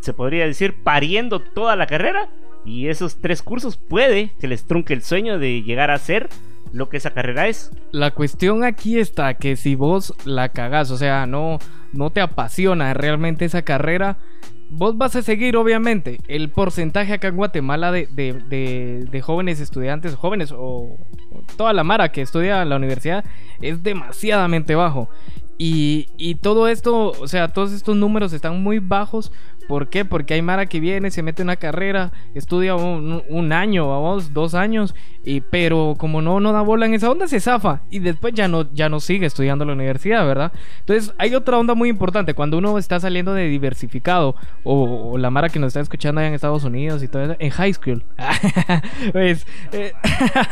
se 0.00 0.12
podría 0.12 0.46
decir, 0.46 0.74
pariendo 0.82 1.40
toda 1.40 1.76
la 1.76 1.86
carrera. 1.86 2.28
Y 2.66 2.88
esos 2.88 3.16
tres 3.20 3.42
cursos 3.42 3.76
puede 3.76 4.32
que 4.40 4.48
les 4.48 4.66
trunque 4.66 4.92
el 4.92 5.02
sueño 5.02 5.38
de 5.38 5.62
llegar 5.62 5.90
a 5.90 5.98
ser 5.98 6.28
lo 6.72 6.88
que 6.88 6.96
esa 6.96 7.10
carrera 7.10 7.48
es. 7.48 7.70
La 7.92 8.10
cuestión 8.10 8.64
aquí 8.64 8.98
está 8.98 9.34
que 9.34 9.56
si 9.56 9.74
vos 9.74 10.14
la 10.24 10.50
cagás, 10.50 10.90
o 10.90 10.96
sea, 10.96 11.26
no, 11.26 11.58
no 11.92 12.10
te 12.10 12.20
apasiona 12.20 12.94
realmente 12.94 13.44
esa 13.44 13.62
carrera, 13.62 14.18
vos 14.70 14.96
vas 14.98 15.16
a 15.16 15.22
seguir, 15.22 15.56
obviamente. 15.56 16.18
El 16.28 16.48
porcentaje 16.50 17.12
acá 17.12 17.28
en 17.28 17.36
Guatemala 17.36 17.92
de, 17.92 18.06
de, 18.06 19.20
jóvenes 19.22 19.60
estudiantes, 19.60 20.14
jóvenes 20.14 20.52
o, 20.56 20.96
toda 21.56 21.72
la 21.72 21.84
mara 21.84 22.12
que 22.12 22.22
estudia 22.22 22.62
en 22.62 22.68
la 22.70 22.76
universidad 22.76 23.24
es 23.60 23.82
demasiadamente 23.82 24.74
bajo. 24.74 25.08
Y, 25.58 26.08
y, 26.18 26.34
todo 26.34 26.68
esto, 26.68 27.12
o 27.18 27.28
sea, 27.28 27.48
todos 27.48 27.72
estos 27.72 27.96
números 27.96 28.32
están 28.32 28.62
muy 28.62 28.78
bajos 28.78 29.32
¿Por 29.66 29.88
qué? 29.88 30.04
Porque 30.04 30.34
hay 30.34 30.42
Mara 30.42 30.66
que 30.66 30.80
viene, 30.80 31.10
se 31.10 31.22
mete 31.22 31.42
en 31.42 31.46
una 31.46 31.56
carrera, 31.56 32.12
estudia 32.34 32.76
un, 32.76 33.52
año, 33.52 33.88
vamos, 33.88 34.32
dos 34.32 34.54
años, 34.54 34.94
y, 35.24 35.40
pero 35.40 35.96
como 35.98 36.22
no, 36.22 36.40
no 36.40 36.52
da 36.52 36.60
bola 36.60 36.86
en 36.86 36.94
esa 36.94 37.10
onda, 37.10 37.26
se 37.26 37.40
zafa 37.40 37.82
y 37.90 37.98
después 37.98 38.32
ya 38.34 38.48
no, 38.48 38.72
ya 38.72 38.88
no 38.88 39.00
sigue 39.00 39.26
estudiando 39.26 39.64
en 39.64 39.68
la 39.68 39.74
universidad, 39.74 40.26
¿verdad? 40.26 40.52
Entonces 40.80 41.12
hay 41.18 41.34
otra 41.34 41.58
onda 41.58 41.74
muy 41.74 41.88
importante, 41.88 42.34
cuando 42.34 42.58
uno 42.58 42.78
está 42.78 43.00
saliendo 43.00 43.34
de 43.34 43.48
diversificado, 43.48 44.36
o, 44.62 45.18
la 45.18 45.30
Mara 45.30 45.48
que 45.48 45.58
nos 45.58 45.68
está 45.68 45.80
escuchando 45.80 46.20
allá 46.20 46.28
en 46.28 46.34
Estados 46.34 46.64
Unidos 46.64 47.02
y 47.02 47.08
todo 47.08 47.24
eso, 47.24 47.36
en 47.38 47.50
high 47.50 47.72
school, 47.72 48.04
pues, 49.12 49.46
eh, 49.72 49.92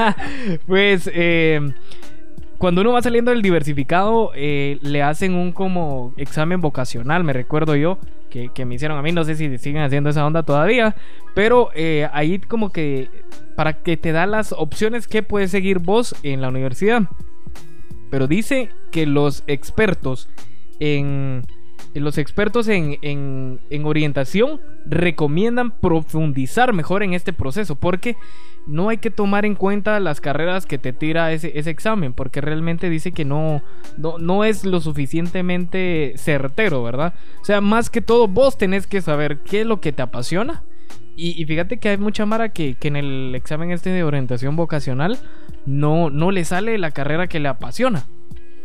pues, 0.67 1.11
eh, 1.13 1.73
cuando 2.59 2.81
uno 2.81 2.93
va 2.93 3.03
saliendo 3.03 3.31
del 3.31 3.43
diversificado, 3.43 4.33
eh, 4.35 4.79
le 4.83 5.03
hacen 5.03 5.35
un 5.35 5.53
como 5.53 6.15
examen 6.17 6.61
vocacional, 6.61 7.25
me 7.25 7.33
recuerdo 7.33 7.77
yo, 7.77 7.99
que, 8.53 8.65
me 8.65 8.75
hicieron 8.75 8.99
a 8.99 9.03
mí. 9.03 9.13
No 9.13 9.25
sé 9.25 9.37
si 9.37 9.59
siguen 9.59 9.83
haciendo 9.83 10.11
esa 10.11 10.27
onda 10.27 10.43
todavía. 10.43 10.97
Pero 11.35 11.71
eh, 11.75 12.09
ahí 12.13 12.39
como 12.39 12.71
que 12.71 13.09
para 13.57 13.75
que 13.75 13.97
te 13.97 14.13
da 14.13 14.27
las 14.27 14.53
opciones 14.53 15.07
que 15.07 15.23
puedes 15.23 15.51
seguir 15.51 15.79
vos 15.79 16.15
en 16.23 16.41
la 16.41 16.49
universidad. 16.49 17.03
Pero 18.11 18.27
dice 18.27 18.71
que 18.91 19.07
los 19.07 19.45
expertos 19.47 20.29
en, 20.81 21.43
los 21.95 22.19
expertos 22.19 22.69
en, 22.69 22.99
en, 23.03 23.61
en 23.71 23.87
orientación 23.87 24.61
recomiendan 24.87 25.71
profundizar 25.71 26.73
mejor 26.73 27.03
en 27.03 27.15
este 27.15 27.33
proceso 27.33 27.77
porque 27.77 28.17
no 28.67 28.89
hay 28.89 28.99
que 28.99 29.11
tomar 29.11 29.45
en 29.45 29.55
cuenta 29.55 30.01
las 30.01 30.21
carreras 30.21 30.67
que 30.67 30.79
te 30.79 30.93
tira 30.93 31.33
ese, 31.33 31.59
ese 31.59 31.71
examen 31.71 32.13
porque 32.13 32.41
realmente 32.41 32.91
dice 32.91 33.13
que 33.13 33.25
no, 33.25 33.63
no, 33.97 34.19
no 34.19 34.45
es 34.45 34.65
lo 34.65 34.81
suficientemente 34.81 36.15
certero, 36.17 36.83
¿verdad? 36.83 37.15
O 37.41 37.45
sea, 37.45 37.61
más 37.61 37.91
que 37.91 38.01
todo 38.01 38.27
vos 38.27 38.59
tenés 38.59 38.87
que 38.87 39.03
saber 39.03 39.39
qué 39.39 39.61
es 39.63 39.67
lo 39.67 39.81
que 39.81 39.93
te 39.93 40.03
apasiona. 40.03 40.65
Y, 41.17 41.41
y 41.41 41.45
fíjate 41.45 41.79
que 41.79 41.91
hay 41.91 41.97
mucha 41.97 42.27
mara 42.27 42.49
que, 42.49 42.75
que 42.75 42.89
en 42.89 42.97
el 42.97 43.35
examen 43.35 43.71
este 43.71 43.91
de 43.91 44.03
orientación 44.03 44.57
vocacional 44.57 45.19
no, 45.65 46.11
no 46.11 46.33
le 46.33 46.45
sale 46.45 46.77
la 46.79 46.91
carrera 46.91 47.29
que 47.29 47.39
le 47.39 47.49
apasiona. 47.49 48.07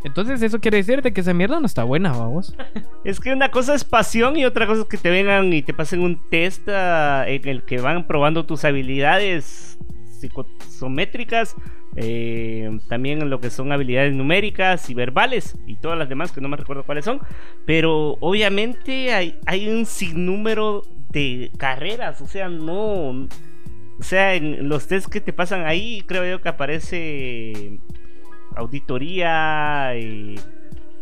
Entonces 0.04 0.42
eso 0.42 0.60
quiere 0.60 0.78
decirte 0.78 1.12
que 1.14 1.22
esa 1.22 1.34
mierda 1.34 1.60
no 1.60 1.66
está 1.66 1.84
buena, 1.84 2.12
vamos. 2.12 2.56
Es 3.04 3.20
que 3.20 3.32
una 3.32 3.50
cosa 3.50 3.76
es 3.76 3.84
pasión 3.84 4.38
y 4.38 4.46
otra 4.46 4.68
cosa 4.68 4.82
es 4.82 4.88
que 4.88 4.98
te 4.98 5.10
vengan 5.10 5.54
y 5.54 5.62
te 5.62 5.74
pasen 5.74 6.02
un 6.02 6.20
test 6.30 6.68
ah, 6.68 7.24
en 7.28 7.48
el 7.48 7.64
que 7.64 7.80
van 7.80 8.08
probando 8.08 8.46
tus 8.46 8.66
habilidades 8.66 9.78
psicosométricas, 10.20 11.56
eh, 11.96 12.78
también 12.90 13.30
lo 13.30 13.40
que 13.40 13.50
son 13.50 13.72
habilidades 13.72 14.14
numéricas 14.14 14.90
y 14.90 14.94
verbales 14.94 15.58
y 15.66 15.78
todas 15.78 15.98
las 15.98 16.10
demás 16.10 16.32
que 16.32 16.42
no 16.42 16.50
me 16.50 16.58
recuerdo 16.58 16.84
cuáles 16.84 17.06
son. 17.06 17.22
Pero 17.66 18.18
obviamente 18.20 19.14
hay, 19.14 19.40
hay 19.46 19.70
un 19.70 19.86
sinnúmero 19.86 20.84
de 21.10 21.52
carreras, 21.58 22.22
o 22.22 22.28
sea, 22.28 22.50
no... 22.50 23.28
O 23.98 24.04
sea, 24.04 24.34
en 24.36 24.70
los 24.70 24.88
test 24.88 25.10
que 25.10 25.20
te 25.20 25.34
pasan 25.34 25.66
ahí, 25.66 26.04
creo 26.08 26.26
yo 26.26 26.42
que 26.42 26.48
aparece 26.48 27.80
auditoría, 28.56 29.96
eh, 29.96 30.36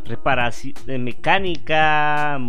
reparación, 0.05 0.73
eh, 0.87 0.97
mecánica, 0.97 2.39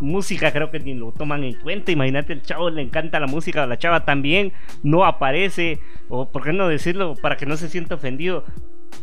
música, 0.00 0.52
creo 0.52 0.70
que 0.70 0.80
ni 0.80 0.94
lo 0.94 1.12
toman 1.12 1.44
en 1.44 1.54
cuenta. 1.54 1.92
Imagínate, 1.92 2.32
el 2.32 2.42
chavo 2.42 2.70
le 2.70 2.82
encanta 2.82 3.20
la 3.20 3.26
música, 3.26 3.66
la 3.66 3.78
chava 3.78 4.04
también 4.04 4.52
no 4.82 5.04
aparece, 5.04 5.80
o 6.08 6.28
por 6.30 6.44
qué 6.44 6.52
no 6.52 6.68
decirlo 6.68 7.14
para 7.20 7.36
que 7.36 7.46
no 7.46 7.56
se 7.56 7.68
sienta 7.68 7.94
ofendido. 7.96 8.44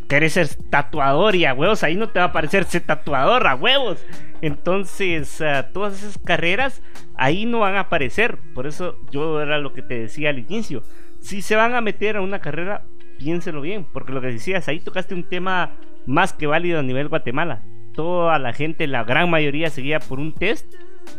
Querés 0.08 0.34
ser 0.34 0.48
tatuador 0.70 1.36
y 1.36 1.46
a 1.46 1.54
huevos, 1.54 1.84
ahí 1.84 1.96
no 1.96 2.10
te 2.10 2.20
va 2.20 2.26
a 2.26 2.30
aparecer 2.30 2.66
ser 2.66 2.82
tatuador, 2.82 3.48
a 3.48 3.56
huevos. 3.56 4.06
Entonces, 4.42 5.40
uh, 5.42 5.72
todas 5.74 6.02
esas 6.02 6.18
carreras 6.18 6.82
ahí 7.16 7.46
no 7.46 7.60
van 7.60 7.76
a 7.76 7.82
aparecer. 7.82 8.38
Por 8.54 8.68
eso 8.68 8.98
yo 9.12 9.42
era 9.42 9.58
lo 9.60 9.74
que 9.74 9.82
te 9.82 10.00
decía 10.00 10.30
al 10.30 10.40
inicio. 10.40 10.84
Si 11.20 11.42
se 11.42 11.56
van 11.56 11.76
a 11.76 11.82
meter 11.82 12.18
a 12.18 12.22
una 12.22 12.40
carrera, 12.40 12.84
piénselo 13.22 13.62
bien, 13.62 13.86
porque 13.94 14.12
lo 14.12 14.22
que 14.22 14.28
decías, 14.28 14.68
ahí 14.68 14.80
tocaste 14.80 15.13
un 15.13 15.24
tema 15.24 15.75
más 16.08 16.34
que 16.34 16.48
válido 16.48 16.80
a 16.80 16.84
nivel 16.84 17.08
Guatemala. 17.08 17.63
Toda 17.94 18.40
la 18.40 18.54
gente, 18.54 18.88
la 18.88 19.04
gran 19.04 19.30
mayoría 19.30 19.70
seguía 19.70 20.00
por 20.00 20.20
un 20.20 20.34
test. 20.34 20.74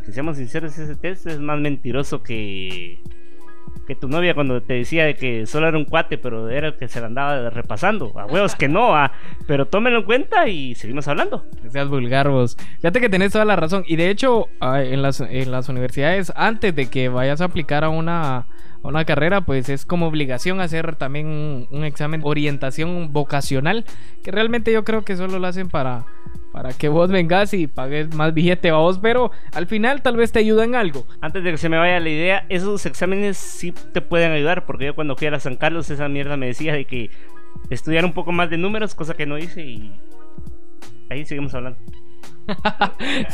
Que 0.05 0.13
seamos 0.13 0.37
sinceros, 0.37 0.77
ese 0.79 0.97
test 0.97 1.27
es 1.27 1.39
más 1.39 1.61
mentiroso 1.61 2.23
que, 2.23 2.99
que 3.87 3.95
tu 3.95 4.09
novia 4.09 4.35
cuando 4.35 4.63
te 4.63 4.75
decía 4.75 5.05
de 5.05 5.15
que 5.15 5.47
solo 5.47 5.69
era 5.69 5.77
un 5.77 5.85
cuate, 5.85 6.19
pero 6.19 6.49
era 6.49 6.69
el 6.69 6.77
que 6.77 6.89
se 6.89 7.01
la 7.01 7.07
andaba 7.07 7.51
repasando. 7.51 8.13
A 8.19 8.27
huevos 8.27 8.55
que 8.55 8.69
no, 8.69 8.95
ah. 8.95 9.13
pero 9.47 9.67
tómenlo 9.67 10.01
en 10.01 10.05
cuenta 10.05 10.49
y 10.49 10.75
seguimos 10.75 11.09
hablando. 11.09 11.45
Que 11.63 11.71
seas 11.71 11.89
vulgar 11.89 12.29
vos. 12.29 12.57
Que 12.81 13.09
tenés 13.09 13.33
toda 13.33 13.45
la 13.45 13.57
razón. 13.57 13.85
Y 13.87 13.97
de 13.97 14.11
hecho, 14.11 14.47
en 14.61 15.03
las, 15.03 15.21
en 15.21 15.51
las 15.51 15.69
universidades, 15.69 16.33
antes 16.37 16.75
de 16.75 16.89
que 16.89 17.09
vayas 17.09 17.41
a 17.41 17.47
aplicar 17.47 17.85
a 17.85 17.89
una 17.89 18.47
una 18.85 19.05
carrera, 19.05 19.43
pues 19.43 19.69
es 19.69 19.87
como 19.87 20.09
obligación 20.09 20.61
hacer 20.61 20.97
también 20.97 21.29
un, 21.29 21.69
un, 21.71 21.85
examen 21.85 22.21
de 22.21 22.29
orientación 22.29 23.13
vocacional, 23.13 23.85
que 24.25 24.33
realmente 24.33 24.73
yo 24.73 24.83
creo 24.83 25.05
que 25.05 25.15
solo 25.17 25.39
lo 25.39 25.47
hacen 25.47 25.69
para, 25.69 26.05
para 26.53 26.73
que 26.75 26.89
vos 26.89 27.11
vengas 27.11 27.55
y 27.55 27.67
pagues 27.67 28.15
más 28.15 28.35
billete 28.35 28.71
a 28.71 28.75
vos, 28.75 28.99
pero 28.99 29.31
al 29.53 29.67
final 29.67 30.03
tal 30.03 30.17
vez 30.17 30.33
te 30.33 30.39
ayudan 30.39 30.75
algo. 30.75 31.07
Antes 31.21 31.43
de 31.43 31.51
que 31.51 31.59
se 31.59 31.69
me 31.69 31.79
vaya 31.79 31.99
la 31.99 32.11
idea, 32.11 32.47
esos 32.51 32.85
exámenes 32.87 33.39
sí 33.39 33.73
te 33.93 34.03
pueden 34.03 34.33
ayudar, 34.33 34.67
porque 34.67 34.87
yo 34.87 34.95
cuando 34.95 35.17
fui 35.17 35.27
a 35.27 35.41
San 35.41 35.57
Carlos 35.57 35.91
esa 35.91 36.09
mierda 36.09 36.37
me 36.37 36.47
decía 36.47 36.75
de 36.75 36.85
que 36.85 37.11
estudiar 37.71 38.05
un 38.05 38.13
poco 38.13 38.33
más 38.33 38.51
de 38.51 38.59
números, 38.59 38.95
cosa 38.95 39.15
que 39.15 39.27
no 39.27 39.39
hice 39.39 39.63
y 39.63 39.93
ahí 41.09 41.25
seguimos 41.25 41.55
hablando. 41.55 41.79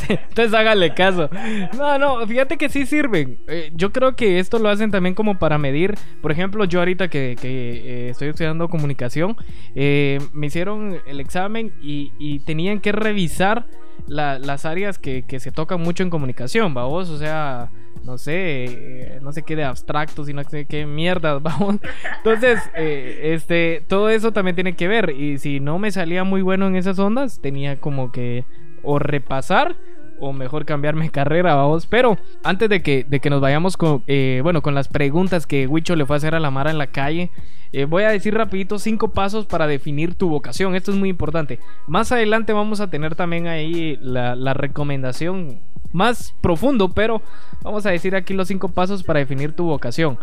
Entonces 0.07 0.53
hágale 0.53 0.93
caso. 0.93 1.29
No, 1.77 1.97
no, 1.97 2.25
fíjate 2.27 2.57
que 2.57 2.69
sí 2.69 2.85
sirven. 2.85 3.39
Eh, 3.47 3.71
yo 3.75 3.91
creo 3.91 4.15
que 4.15 4.39
esto 4.39 4.59
lo 4.59 4.69
hacen 4.69 4.91
también 4.91 5.15
como 5.15 5.39
para 5.39 5.57
medir. 5.57 5.95
Por 6.21 6.31
ejemplo, 6.31 6.65
yo 6.65 6.79
ahorita 6.79 7.07
que, 7.07 7.35
que 7.39 7.47
eh, 7.49 8.09
estoy 8.09 8.29
estudiando 8.29 8.69
comunicación, 8.69 9.35
eh, 9.75 10.19
me 10.33 10.47
hicieron 10.47 10.99
el 11.05 11.19
examen 11.19 11.73
y, 11.81 12.11
y 12.19 12.39
tenían 12.39 12.79
que 12.79 12.91
revisar 12.91 13.67
la, 14.07 14.39
las 14.39 14.65
áreas 14.65 14.97
que, 14.97 15.23
que, 15.23 15.39
se 15.39 15.51
tocan 15.51 15.81
mucho 15.81 16.03
en 16.03 16.09
comunicación, 16.09 16.73
vamos. 16.73 17.09
O 17.09 17.17
sea, 17.17 17.69
no 18.03 18.17
sé, 18.17 19.19
no 19.21 19.31
sé 19.31 19.43
qué 19.43 19.55
de 19.55 19.63
abstractos 19.63 20.29
y 20.29 20.33
no 20.33 20.41
qué 20.43 20.85
mierdas, 20.85 21.41
vamos. 21.43 21.77
Entonces, 22.17 22.59
este, 22.75 23.83
todo 23.87 24.09
eso 24.09 24.31
también 24.31 24.55
tiene 24.55 24.75
que 24.75 24.87
ver. 24.87 25.11
Y 25.11 25.37
si 25.37 25.59
no 25.59 25.79
me 25.79 25.91
salía 25.91 26.23
muy 26.23 26.41
bueno 26.41 26.67
en 26.67 26.75
esas 26.75 26.97
ondas, 26.99 27.39
tenía 27.41 27.79
como 27.79 28.11
que 28.11 28.45
o 28.83 28.99
repasar 28.99 29.75
o 30.19 30.33
mejor 30.33 30.65
cambiarme 30.65 31.09
carrera, 31.11 31.55
vamos. 31.55 31.87
Pero 31.87 32.17
antes 32.43 32.69
de 32.69 32.81
que, 32.81 33.03
de 33.03 33.19
que 33.19 33.29
nos 33.29 33.41
vayamos 33.41 33.77
con, 33.77 34.03
eh, 34.07 34.41
bueno, 34.43 34.61
con 34.61 34.75
las 34.75 34.87
preguntas 34.87 35.47
que 35.47 35.67
Wicho 35.67 35.95
le 35.95 36.05
fue 36.05 36.15
a 36.15 36.17
hacer 36.17 36.35
a 36.35 36.39
la 36.39 36.51
Mara 36.51 36.71
en 36.71 36.77
la 36.77 36.87
calle, 36.87 37.31
eh, 37.71 37.85
voy 37.85 38.03
a 38.03 38.09
decir 38.09 38.33
rapidito 38.33 38.79
cinco 38.79 39.11
pasos 39.11 39.45
para 39.45 39.67
definir 39.67 40.15
tu 40.15 40.29
vocación. 40.29 40.75
Esto 40.75 40.91
es 40.91 40.97
muy 40.97 41.09
importante. 41.09 41.59
Más 41.87 42.11
adelante 42.11 42.53
vamos 42.53 42.79
a 42.81 42.89
tener 42.89 43.15
también 43.15 43.47
ahí 43.47 43.97
la, 44.01 44.53
recomendación 44.53 45.59
más 45.91 46.33
profundo, 46.41 46.89
pero 46.89 47.21
vamos 47.63 47.85
a 47.85 47.91
decir 47.91 48.15
aquí 48.15 48.33
los 48.33 48.47
cinco 48.47 48.69
pasos 48.69 49.03
para 49.03 49.19
definir 49.19 49.53
tu 49.53 49.65
vocación. 49.65 50.17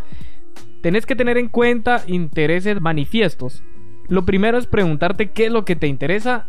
Tenés 0.82 1.06
que 1.06 1.16
tener 1.16 1.38
en 1.38 1.48
cuenta 1.48 2.02
intereses 2.06 2.80
manifiestos. 2.80 3.62
Lo 4.08 4.24
primero 4.24 4.58
es 4.58 4.66
preguntarte 4.66 5.30
qué 5.30 5.46
es 5.46 5.52
lo 5.52 5.64
que 5.64 5.76
te 5.76 5.88
interesa 5.88 6.46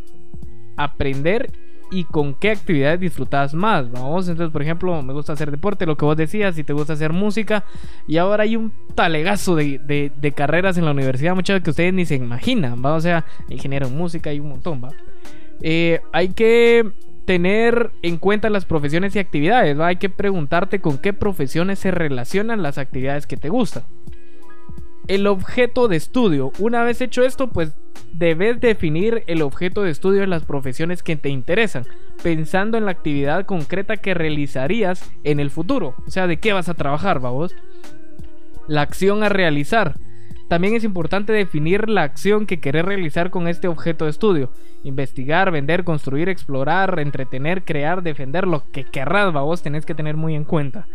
aprender 0.76 1.52
y 1.92 2.04
con 2.04 2.34
qué 2.34 2.52
actividades 2.52 3.00
disfrutas 3.00 3.54
más. 3.54 3.92
Vamos, 3.92 4.28
entonces, 4.28 4.52
por 4.52 4.62
ejemplo, 4.62 5.02
me 5.02 5.14
gusta 5.14 5.34
hacer 5.34 5.52
deporte, 5.52 5.86
lo 5.86 5.98
que 5.98 6.06
vos 6.06 6.18
decías, 6.18 6.56
si 6.56 6.64
te 6.64 6.74
gusta 6.74 6.94
hacer 6.94 7.14
música. 7.14 7.64
Y 8.08 8.18
ahora 8.18 8.44
hay 8.44 8.56
un 8.56 8.72
talegazo 8.96 9.56
de, 9.56 9.80
de, 9.80 10.32
carreras 10.32 10.78
en 10.78 10.86
la 10.86 10.92
universidad, 10.92 11.36
muchas 11.36 11.62
que 11.62 11.70
ustedes 11.70 11.94
ni 11.94 12.06
se 12.06 12.16
imaginan. 12.16 12.84
¿va? 12.84 12.94
O 12.94 13.02
sea, 13.02 13.26
ingeniero 13.50 13.88
en 13.88 13.98
música 13.98 14.30
hay 14.30 14.40
un 14.40 14.50
montón, 14.50 14.84
¿va? 14.84 14.90
Eh, 15.62 16.02
hay 16.14 16.30
que 16.30 16.92
tener 17.26 17.92
en 18.04 18.18
cuenta 18.18 18.50
las 18.50 18.66
profesiones 18.66 19.16
y 19.16 19.20
actividades, 19.20 19.80
¿va? 19.80 19.88
Hay 19.88 19.98
que 19.98 20.10
preguntarte 20.10 20.80
con 20.80 20.98
qué 20.98 21.14
profesiones 21.14 21.80
se 21.80 21.92
relacionan 21.92 22.62
las 22.62 22.78
actividades 22.78 23.28
que 23.28 23.38
te 23.38 23.50
gustan 23.50 23.84
el 25.08 25.28
objeto 25.28 25.88
de 25.88 25.96
estudio. 25.96 26.52
Una 26.60 26.84
vez 26.84 27.02
hecho 27.02 27.24
esto, 27.24 27.50
pues 27.50 27.74
debes 28.14 28.60
definir 28.60 29.24
el 29.28 29.42
objeto 29.42 29.84
de 29.84 29.92
estudio 29.92 30.24
en 30.24 30.30
las 30.30 30.44
profesiones 30.44 31.04
que 31.04 31.16
te 31.16 31.30
interesan, 31.30 31.86
pensando 32.24 32.78
en 32.78 32.86
la 32.86 32.92
actividad 32.92 33.46
concreta 33.46 33.98
que 33.98 34.14
realizarías 34.14 35.12
en 35.24 35.40
el 35.40 35.50
futuro. 35.50 35.96
O 36.08 36.12
sea, 36.12 36.28
de 36.28 36.38
qué 36.38 36.54
vas 36.54 36.70
a 36.70 36.74
trabajar, 36.74 37.20
vamos. 37.20 37.56
La 38.68 38.82
acción 38.82 39.24
a 39.24 39.30
realizar. 39.30 39.96
También 40.48 40.76
es 40.76 40.84
importante 40.84 41.34
definir 41.34 41.90
la 41.90 42.04
acción 42.04 42.46
que 42.46 42.60
querés 42.60 42.86
realizar 42.86 43.30
con 43.32 43.48
este 43.48 43.68
objeto 43.68 44.06
de 44.06 44.12
estudio. 44.12 44.52
Investigar, 44.84 45.52
vender, 45.52 45.84
construir, 45.84 46.30
explorar, 46.30 47.00
entretener, 47.00 47.66
crear, 47.66 48.02
defender, 48.02 48.48
lo 48.48 48.70
que 48.72 48.86
querrás, 48.86 49.34
vos 49.34 49.62
tenés 49.62 49.86
que 49.86 49.96
tener 49.96 50.16
muy 50.16 50.36
en 50.36 50.46
cuenta. 50.46 50.88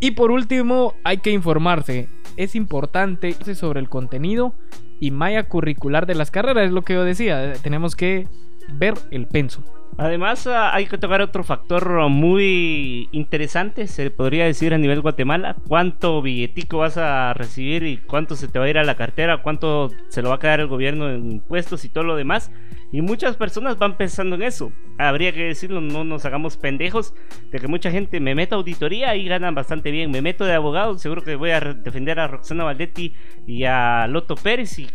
Y 0.00 0.12
por 0.12 0.30
último, 0.30 0.94
hay 1.04 1.18
que 1.18 1.30
informarse. 1.30 2.08
Es 2.36 2.54
importante 2.54 3.32
sobre 3.54 3.80
el 3.80 3.88
contenido 3.88 4.54
y 5.00 5.10
malla 5.10 5.48
curricular 5.48 6.06
de 6.06 6.14
las 6.14 6.30
carreras, 6.30 6.66
es 6.66 6.72
lo 6.72 6.82
que 6.82 6.92
yo 6.92 7.04
decía. 7.04 7.54
Tenemos 7.62 7.96
que 7.96 8.28
ver 8.74 8.94
el 9.10 9.26
penso. 9.26 9.64
Además, 10.00 10.46
ah, 10.46 10.74
hay 10.74 10.86
que 10.86 10.96
tocar 10.96 11.20
otro 11.20 11.44
factor 11.44 12.08
muy 12.08 13.10
interesante, 13.12 13.86
se 13.86 14.10
podría 14.10 14.46
decir 14.46 14.72
a 14.72 14.78
nivel 14.78 15.02
Guatemala. 15.02 15.56
¿Cuánto 15.68 16.22
billetico 16.22 16.78
vas 16.78 16.96
a 16.96 17.34
recibir 17.34 17.82
y 17.82 17.98
cuánto 17.98 18.34
se 18.34 18.48
te 18.48 18.58
va 18.58 18.64
a 18.64 18.70
ir 18.70 18.78
a 18.78 18.84
la 18.84 18.94
cartera? 18.94 19.42
¿Cuánto 19.42 19.90
se 20.08 20.22
lo 20.22 20.30
va 20.30 20.36
a 20.36 20.38
quedar 20.38 20.60
el 20.60 20.68
gobierno 20.68 21.10
en 21.10 21.30
impuestos 21.30 21.84
y 21.84 21.90
todo 21.90 22.04
lo 22.04 22.16
demás? 22.16 22.50
Y 22.92 23.02
muchas 23.02 23.36
personas 23.36 23.76
van 23.76 23.98
pensando 23.98 24.36
en 24.36 24.42
eso. 24.42 24.72
Habría 24.96 25.34
que 25.34 25.44
decirlo, 25.44 25.82
no 25.82 26.02
nos 26.02 26.24
hagamos 26.24 26.56
pendejos 26.56 27.12
de 27.50 27.58
que 27.58 27.68
mucha 27.68 27.90
gente 27.90 28.20
me 28.20 28.34
meta 28.34 28.56
auditoría 28.56 29.14
y 29.16 29.28
ganan 29.28 29.54
bastante 29.54 29.90
bien. 29.90 30.10
Me 30.10 30.22
meto 30.22 30.46
de 30.46 30.54
abogado, 30.54 30.96
seguro 30.96 31.22
que 31.22 31.36
voy 31.36 31.50
a 31.50 31.60
defender 31.60 32.18
a 32.20 32.26
Roxana 32.26 32.64
Valdetti 32.64 33.12
y 33.46 33.64
a 33.64 34.06
Loto 34.06 34.34
Pérez 34.34 34.78
y 34.78 34.88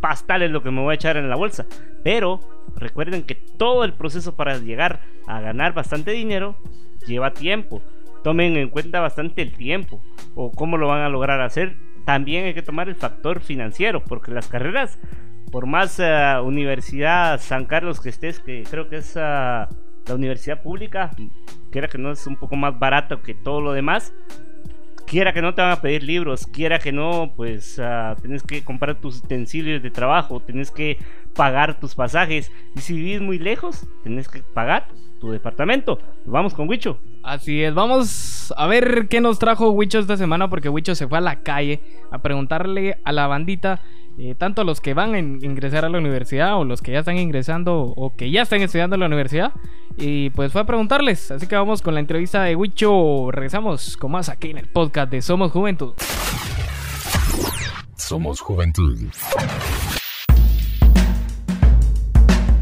pastal 0.00 0.42
es 0.42 0.50
lo 0.50 0.62
que 0.62 0.70
me 0.70 0.80
voy 0.80 0.92
a 0.92 0.94
echar 0.94 1.16
en 1.16 1.28
la 1.28 1.36
bolsa. 1.36 1.66
Pero 2.02 2.40
recuerden 2.76 3.22
que 3.24 3.34
todo 3.34 3.84
el 3.84 3.92
proceso 3.92 4.34
para 4.34 4.58
llegar 4.58 5.00
a 5.26 5.40
ganar 5.40 5.72
bastante 5.74 6.10
dinero 6.12 6.56
lleva 7.06 7.32
tiempo. 7.32 7.82
Tomen 8.22 8.56
en 8.56 8.68
cuenta 8.68 9.00
bastante 9.00 9.42
el 9.42 9.52
tiempo 9.52 10.00
o 10.34 10.52
cómo 10.52 10.76
lo 10.76 10.88
van 10.88 11.02
a 11.02 11.08
lograr 11.08 11.40
hacer. 11.40 11.76
También 12.04 12.46
hay 12.46 12.54
que 12.54 12.62
tomar 12.62 12.88
el 12.88 12.96
factor 12.96 13.40
financiero, 13.40 14.02
porque 14.02 14.32
las 14.32 14.48
carreras, 14.48 14.98
por 15.50 15.66
más 15.66 16.00
uh, 16.00 16.42
Universidad 16.42 17.40
San 17.40 17.64
Carlos 17.64 18.00
que 18.00 18.08
estés, 18.08 18.40
que 18.40 18.64
creo 18.68 18.88
que 18.88 18.96
es 18.96 19.14
uh, 19.14 19.20
la 19.20 20.14
universidad 20.14 20.62
pública, 20.62 21.10
quiera 21.70 21.88
que 21.88 21.98
no 21.98 22.10
es 22.10 22.26
un 22.26 22.36
poco 22.36 22.56
más 22.56 22.76
barato 22.78 23.22
que 23.22 23.34
todo 23.34 23.60
lo 23.60 23.72
demás, 23.72 24.12
quiera 25.12 25.34
que 25.34 25.42
no 25.42 25.54
te 25.54 25.60
van 25.60 25.72
a 25.72 25.82
pedir 25.82 26.02
libros, 26.04 26.46
quiera 26.46 26.78
que 26.78 26.90
no, 26.90 27.34
pues 27.36 27.78
uh, 27.78 28.18
tienes 28.22 28.42
que 28.42 28.64
comprar 28.64 28.94
tus 28.94 29.18
utensilios 29.18 29.82
de 29.82 29.90
trabajo, 29.90 30.40
tienes 30.40 30.70
que 30.70 30.96
pagar 31.36 31.78
tus 31.78 31.94
pasajes. 31.94 32.50
Y 32.74 32.80
si 32.80 32.94
vivís 32.94 33.20
muy 33.20 33.38
lejos, 33.38 33.86
tienes 34.04 34.26
que 34.26 34.42
pagar 34.42 34.88
tu 35.20 35.30
departamento. 35.30 35.98
Vamos 36.24 36.54
con 36.54 36.66
Wicho. 36.66 36.98
Así 37.22 37.62
es, 37.62 37.74
vamos 37.74 38.54
a 38.56 38.66
ver 38.66 39.06
qué 39.08 39.20
nos 39.20 39.38
trajo 39.38 39.68
Wicho 39.72 39.98
esta 39.98 40.16
semana 40.16 40.48
porque 40.48 40.70
Wicho 40.70 40.94
se 40.94 41.06
fue 41.06 41.18
a 41.18 41.20
la 41.20 41.42
calle 41.42 41.82
a 42.10 42.22
preguntarle 42.22 42.96
a 43.04 43.12
la 43.12 43.26
bandita, 43.26 43.82
eh, 44.18 44.34
tanto 44.36 44.64
los 44.64 44.80
que 44.80 44.94
van 44.94 45.14
a 45.14 45.18
ingresar 45.18 45.84
a 45.84 45.88
la 45.88 45.98
universidad 45.98 46.58
o 46.58 46.64
los 46.64 46.82
que 46.82 46.92
ya 46.92 47.00
están 47.00 47.18
ingresando 47.18 47.80
o 47.96 48.14
que 48.16 48.30
ya 48.30 48.42
están 48.42 48.60
estudiando 48.60 48.94
en 48.96 49.00
la 49.00 49.06
universidad, 49.06 49.52
y 49.96 50.30
pues 50.30 50.52
fue 50.52 50.62
a 50.62 50.64
preguntarles. 50.64 51.30
Así 51.30 51.46
que 51.46 51.56
vamos 51.56 51.82
con 51.82 51.94
la 51.94 52.00
entrevista 52.00 52.42
de 52.42 52.56
Wicho. 52.56 53.30
Regresamos 53.30 53.96
con 53.96 54.12
más 54.12 54.28
aquí 54.28 54.50
en 54.50 54.58
el 54.58 54.68
podcast 54.68 55.10
de 55.10 55.22
Somos 55.22 55.52
Juventud. 55.52 55.94
Somos 57.96 58.40
Juventud. 58.40 58.98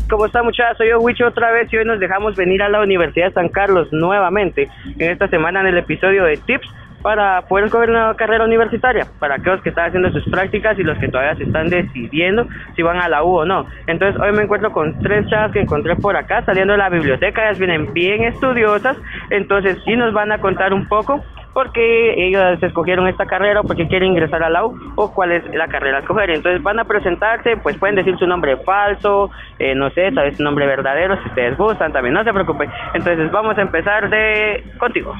¿Cómo 0.08 0.26
está 0.26 0.42
muchachos? 0.42 0.76
Soy 0.78 0.88
yo 0.88 0.98
Wicho 0.98 1.26
otra 1.26 1.52
vez 1.52 1.72
y 1.72 1.76
hoy 1.76 1.84
nos 1.84 2.00
dejamos 2.00 2.34
venir 2.34 2.62
a 2.62 2.68
la 2.68 2.80
Universidad 2.80 3.28
de 3.28 3.32
San 3.32 3.48
Carlos 3.48 3.86
nuevamente 3.92 4.68
en 4.98 5.10
esta 5.10 5.28
semana 5.28 5.60
en 5.60 5.68
el 5.68 5.78
episodio 5.78 6.24
de 6.24 6.36
Tips 6.36 6.68
para 7.02 7.42
poder 7.42 7.66
escoger 7.66 7.90
una 7.90 8.14
carrera 8.14 8.44
universitaria, 8.44 9.06
para 9.18 9.36
aquellos 9.36 9.62
que 9.62 9.70
están 9.70 9.88
haciendo 9.88 10.10
sus 10.10 10.28
prácticas 10.30 10.78
y 10.78 10.82
los 10.82 10.98
que 10.98 11.08
todavía 11.08 11.36
se 11.36 11.44
están 11.44 11.68
decidiendo 11.68 12.46
si 12.76 12.82
van 12.82 12.98
a 12.98 13.08
la 13.08 13.24
U 13.24 13.38
o 13.38 13.44
no. 13.44 13.66
Entonces 13.86 14.20
hoy 14.20 14.32
me 14.32 14.42
encuentro 14.42 14.72
con 14.72 14.98
tres 15.00 15.26
chavas 15.28 15.52
que 15.52 15.60
encontré 15.60 15.96
por 15.96 16.16
acá 16.16 16.44
saliendo 16.44 16.72
de 16.72 16.78
la 16.78 16.88
biblioteca, 16.88 17.42
ellas 17.42 17.58
vienen 17.58 17.92
bien 17.92 18.24
estudiosas, 18.24 18.96
entonces 19.30 19.78
sí 19.84 19.96
nos 19.96 20.12
van 20.12 20.32
a 20.32 20.38
contar 20.38 20.74
un 20.74 20.86
poco 20.88 21.22
porque 21.52 22.14
ellos 22.16 22.62
escogieron 22.62 23.08
esta 23.08 23.26
carrera 23.26 23.60
o 23.60 23.64
porque 23.64 23.88
quieren 23.88 24.10
ingresar 24.10 24.42
a 24.42 24.50
la 24.50 24.64
U 24.64 24.78
o 24.94 25.12
cuál 25.12 25.32
es 25.32 25.44
la 25.54 25.68
carrera 25.68 25.98
a 25.98 26.00
escoger. 26.00 26.30
Entonces 26.30 26.62
van 26.62 26.78
a 26.78 26.84
presentarse, 26.84 27.56
pues 27.56 27.76
pueden 27.76 27.96
decir 27.96 28.16
su 28.18 28.26
nombre 28.26 28.56
falso, 28.58 29.30
eh, 29.58 29.74
no 29.74 29.90
sé, 29.90 30.12
tal 30.12 30.26
vez 30.26 30.36
su 30.36 30.42
nombre 30.42 30.66
verdadero, 30.66 31.20
si 31.22 31.28
ustedes 31.28 31.56
gustan 31.56 31.92
también, 31.92 32.14
no 32.14 32.24
se 32.24 32.32
preocupen. 32.32 32.70
Entonces 32.94 33.30
vamos 33.30 33.58
a 33.58 33.62
empezar 33.62 34.08
de 34.10 34.64
contigo. 34.78 35.14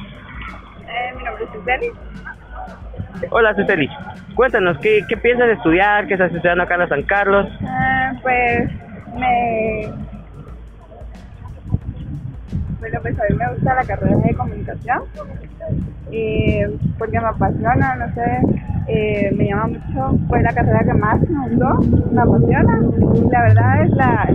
Nombre 1.31 1.45
es 1.45 1.51
Suseli. 1.51 1.91
Hola 3.29 3.55
Suseli, 3.55 3.89
cuéntanos, 4.35 4.77
¿qué, 4.79 5.01
¿qué 5.07 5.15
piensas 5.15 5.47
de 5.47 5.53
estudiar? 5.53 6.07
¿Qué 6.07 6.13
estás 6.13 6.33
estudiando 6.33 6.63
acá 6.63 6.75
en 6.75 6.89
San 6.89 7.03
Carlos? 7.03 7.47
Eh, 7.61 8.19
pues 8.21 8.69
me 9.15 9.93
bueno, 12.79 12.99
pues 13.01 13.19
a 13.19 13.23
mí 13.29 13.35
me 13.35 13.53
gusta 13.53 13.75
la 13.75 13.83
carrera 13.83 14.17
de 14.17 14.33
comunicación 14.33 15.03
y 16.09 16.63
porque 16.97 17.19
me 17.19 17.27
apasiona, 17.27 17.95
no 17.95 18.13
sé, 18.13 18.41
eh, 18.93 19.31
me 19.35 19.45
llama 19.47 19.67
mucho, 19.67 20.17
fue 20.27 20.41
la 20.41 20.53
carrera 20.53 20.79
que 20.83 20.93
más 20.93 21.21
me 21.29 21.49
gustó, 21.49 21.79
me 22.11 22.21
apasiona. 22.21 22.79
La 23.31 23.41
verdad 23.41 23.83
es 23.83 23.91
la 23.91 24.27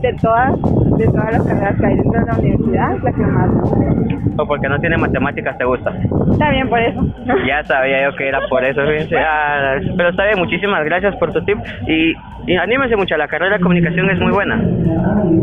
de 0.00 0.12
todas 0.14 0.52
de 0.98 1.06
todas 1.06 1.32
las 1.32 1.42
carreras 1.46 1.76
que 1.78 1.86
hay 1.86 1.96
dentro 1.96 2.20
de 2.20 2.26
la 2.26 2.38
universidad, 2.38 2.96
es 2.96 3.02
la 3.02 3.12
que 3.12 3.20
más 3.20 3.50
me 3.50 3.60
gusta. 3.90 4.42
¿O 4.42 4.46
porque 4.46 4.68
no 4.68 4.78
tiene 4.78 4.96
matemáticas 4.96 5.58
te 5.58 5.64
gusta? 5.64 5.92
Está 6.32 6.50
bien 6.50 6.68
por 6.68 6.80
eso. 6.80 7.04
Ya 7.46 7.62
sabía 7.64 8.04
yo 8.04 8.16
que 8.16 8.28
era 8.28 8.40
por 8.48 8.64
eso, 8.64 8.80
fíjense. 8.82 9.16
Ah, 9.16 9.76
pero 9.96 10.10
está 10.10 10.24
bien, 10.24 10.38
muchísimas 10.38 10.84
gracias 10.84 11.14
por 11.16 11.32
tu 11.32 11.44
tip 11.44 11.58
y, 11.86 12.12
y 12.46 12.56
anímense 12.56 12.96
mucho, 12.96 13.16
la 13.16 13.28
carrera 13.28 13.56
de 13.56 13.62
comunicación 13.62 14.10
es 14.10 14.18
muy 14.20 14.32
buena. 14.32 14.62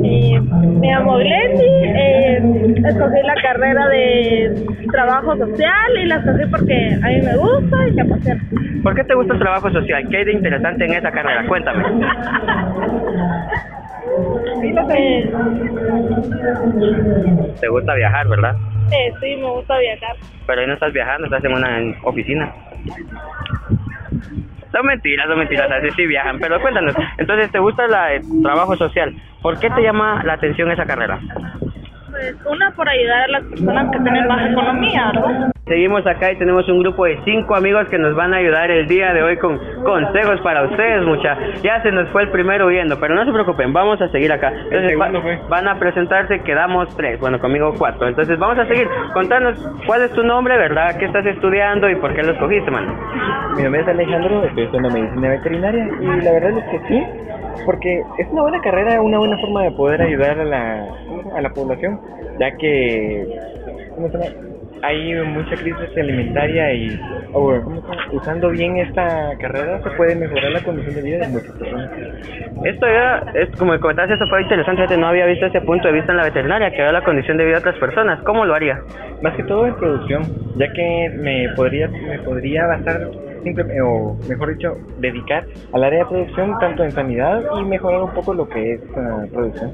Y 0.04 0.40
me 0.40 0.88
llamo 0.88 1.18
Glendy, 1.18 1.64
eh, 1.64 2.74
escogí 2.86 3.22
la 3.24 3.36
carrera 3.42 3.88
de 3.88 4.66
trabajo 4.92 5.36
social 5.38 5.98
y 6.02 6.06
la 6.08 6.16
escogí 6.18 6.46
porque 6.50 6.98
a 7.02 7.08
mí 7.08 7.22
me 7.22 7.38
gusta 7.38 7.88
y 7.88 7.92
me 7.92 8.02
apasiona. 8.02 8.44
¿Por 8.84 8.96
qué 8.96 9.04
te 9.04 9.16
gusta 9.16 9.34
el 9.34 9.40
trabajo 9.40 9.70
social? 9.72 10.08
¿Qué 10.10 10.18
hay 10.18 10.26
de 10.26 10.34
interesante 10.34 10.86
en 10.86 10.94
esa 10.94 11.12
carrera? 11.12 11.46
Cuéntame. 11.48 11.84
Te 17.60 17.68
gusta 17.70 17.94
viajar, 17.96 18.28
¿verdad? 18.28 18.56
eh, 18.92 19.14
sí, 19.20 19.36
me 19.38 19.50
gusta 19.50 19.78
viajar. 19.80 20.16
Pero 20.46 20.62
hoy 20.62 20.68
no 20.68 20.74
estás 20.74 20.94
viajando, 20.94 21.26
estás 21.26 21.44
en 21.44 21.54
una 21.54 21.80
oficina. 22.04 22.54
Son 24.72 24.86
mentiras, 24.86 25.28
son 25.28 25.40
mentiras, 25.40 25.72
así 25.72 25.88
sí 25.96 26.06
viajan. 26.06 26.38
Pero 26.40 26.60
cuéntanos, 26.62 26.94
entonces, 27.18 27.52
¿te 27.52 27.60
gusta 27.60 27.88
la- 27.88 28.14
el 28.14 28.22
trabajo 28.44 28.76
social? 28.76 29.14
¿Por 29.42 29.58
qué 29.60 29.70
te 29.70 29.82
llama 29.82 30.22
la 30.24 30.34
atención 30.34 30.70
esa 30.72 30.86
carrera? 30.86 31.20
Pues 32.16 32.36
una 32.46 32.72
por 32.72 32.88
ayudar 32.88 33.24
a 33.24 33.28
las 33.28 33.44
personas 33.44 33.92
que 33.92 34.00
tienen 34.00 34.26
más 34.28 34.50
economía, 34.50 35.12
¿no? 35.14 35.52
Seguimos 35.66 36.06
acá 36.08 36.32
y 36.32 36.38
tenemos 36.38 36.68
un 36.70 36.80
grupo 36.80 37.06
de 37.06 37.20
cinco 37.26 37.56
amigos 37.56 37.88
que 37.90 37.98
nos 37.98 38.16
van 38.16 38.34
a 38.34 38.38
ayudar 38.38 38.70
el 38.72 38.88
día 38.88 39.12
de 39.14 39.22
hoy 39.24 39.36
con 39.38 39.58
consejos 39.84 40.40
para 40.42 40.64
ustedes, 40.64 41.04
mucha. 41.04 41.36
Ya 41.64 41.82
se 41.82 41.92
nos 41.92 42.08
fue 42.10 42.22
el 42.24 42.30
primero 42.30 42.68
huyendo, 42.68 42.98
pero 43.00 43.16
no 43.16 43.26
se 43.26 43.32
preocupen, 43.34 43.74
vamos 43.74 44.00
a 44.02 44.08
seguir 44.10 44.32
acá. 44.32 44.54
Entonces, 44.70 44.96
va- 45.00 45.12
van 45.50 45.68
a 45.68 45.78
presentarse, 45.80 46.40
quedamos 46.42 46.96
tres, 46.96 47.20
bueno, 47.20 47.40
conmigo 47.40 47.74
cuatro. 47.78 48.08
Entonces, 48.08 48.38
vamos 48.40 48.60
a 48.60 48.66
seguir. 48.68 48.88
Contanos, 49.14 49.58
¿cuál 49.88 50.04
es 50.04 50.12
tu 50.12 50.24
nombre, 50.24 50.56
verdad? 50.58 50.96
¿Qué 51.00 51.06
estás 51.06 51.26
estudiando 51.26 51.90
y 51.90 51.96
por 51.96 52.14
qué 52.14 52.22
lo 52.24 52.32
escogiste, 52.34 52.70
mano? 52.72 52.94
Mi 53.58 53.64
nombre 53.64 53.82
es 53.82 53.88
Alejandro, 53.88 54.44
estoy 54.46 54.64
estudiando 54.66 54.92
medicina 54.92 55.30
veterinaria 55.30 55.86
y 56.00 56.06
la 56.22 56.32
verdad 56.32 56.52
es 56.60 56.64
que 56.66 56.88
sí, 56.88 57.04
porque 57.66 58.04
es 58.18 58.28
una 58.32 58.42
buena 58.42 58.62
carrera, 58.62 59.02
una 59.02 59.20
buena 59.20 59.38
forma 59.40 59.64
de 59.64 59.72
poder 59.72 60.02
ayudar 60.02 60.40
a 60.40 60.46
la, 60.46 60.88
a 61.36 61.42
la 61.42 61.50
población, 61.52 62.00
ya 62.40 62.52
que 62.58 63.28
¿cómo 63.96 64.10
se 64.10 64.18
llama? 64.18 64.56
hay 64.82 65.14
mucha 65.26 65.56
crisis 65.56 65.98
alimentaria 65.98 66.74
y 66.74 67.00
usando 68.12 68.50
bien 68.50 68.78
esta 68.78 69.32
carrera 69.40 69.82
se 69.82 69.90
puede 69.92 70.16
mejorar 70.16 70.52
la 70.52 70.62
condición 70.62 70.96
de 70.96 71.02
vida 71.02 71.18
de 71.20 71.28
muchas 71.30 71.52
personas. 71.52 71.92
Esto 72.64 72.88
ya, 72.88 73.24
es, 73.34 73.50
como 73.58 73.80
comentaste, 73.80 74.16
eso 74.16 74.28
fue 74.28 74.44
interesante, 74.44 74.98
no 74.98 75.08
había 75.08 75.26
visto 75.26 75.46
ese 75.46 75.62
punto 75.62 75.88
de 75.88 75.94
vista 75.96 76.12
en 76.12 76.18
la 76.18 76.26
veterinaria, 76.26 76.72
que 76.72 76.82
vea 76.82 76.92
la 76.92 77.04
condición 77.04 77.38
de 77.38 77.46
vida 77.46 77.56
de 77.56 77.60
otras 77.60 77.78
personas. 77.78 78.22
¿Cómo 78.24 78.46
lo 78.46 78.54
haría? 78.54 78.80
Más 79.22 79.36
que 79.36 79.44
todo 79.44 79.66
en 79.66 79.76
producción, 79.76 80.24
ya 80.56 80.72
que 80.72 81.10
me 81.18 81.50
podría 81.56 81.88
me 81.88 82.20
podría 82.20 82.68
basar 82.68 83.10
simple- 83.46 83.82
o 83.82 84.18
mejor 84.28 84.50
dicho, 84.58 84.74
dedicar 84.98 85.46
al 85.72 85.84
área 85.84 86.00
de 86.00 86.06
producción 86.06 86.58
tanto 86.60 86.84
en 86.84 86.92
sanidad 86.92 87.42
y 87.60 87.64
mejorar 87.64 88.02
un 88.02 88.12
poco 88.12 88.34
lo 88.34 88.50
que 88.50 88.74
es 88.74 88.82
ah, 88.98 89.24
producción. 89.32 89.72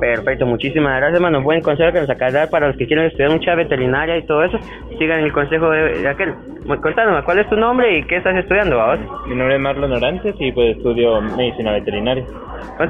Perfecto, 0.00 0.46
muchísimas 0.46 0.96
gracias, 1.00 1.20
mano. 1.20 1.42
Buen 1.42 1.60
consejo 1.60 1.92
que 1.92 2.00
nos 2.00 2.10
acabas 2.10 2.32
de 2.32 2.38
dar 2.38 2.50
para 2.50 2.68
los 2.68 2.76
que 2.76 2.86
quieren 2.86 3.06
estudiar 3.06 3.30
mucha 3.30 3.54
veterinaria 3.54 4.16
y 4.16 4.24
todo 4.26 4.44
eso. 4.44 4.58
Sigan 4.98 5.20
el 5.20 5.32
consejo 5.32 5.68
de, 5.70 5.98
de 6.00 6.08
aquel. 6.08 6.32
Contanos, 6.80 7.24
¿cuál 7.24 7.38
es 7.40 7.48
tu 7.48 7.56
nombre 7.56 7.98
y 7.98 8.04
qué 8.04 8.16
estás 8.16 8.36
estudiando, 8.36 8.76
vamos? 8.76 9.00
Mi 9.26 9.34
nombre 9.34 9.56
es 9.56 9.60
Marlon 9.60 9.92
Orantes 9.92 10.34
y 10.38 10.52
pues 10.52 10.76
estudio 10.76 11.20
medicina 11.20 11.72
veterinaria. 11.72 12.24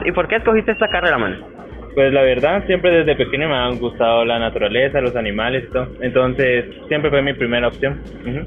¿Y 0.05 0.13
por 0.13 0.29
qué 0.29 0.37
escogiste 0.37 0.73
esta 0.73 0.89
carrera, 0.89 1.17
mano? 1.19 1.37
Pues 1.99 2.13
la 2.13 2.23
verdad, 2.23 2.65
siempre 2.67 2.93
desde 2.93 3.17
pequeño 3.17 3.49
me 3.49 3.57
han 3.57 3.77
gustado 3.81 4.25
la 4.25 4.39
naturaleza, 4.39 5.01
los 5.01 5.17
animales 5.17 5.65
y 5.65 5.73
todo. 5.73 5.89
Entonces, 6.01 6.67
siempre 6.87 7.11
fue 7.11 7.23
mi 7.23 7.33
primera 7.35 7.67
opción. 7.67 8.01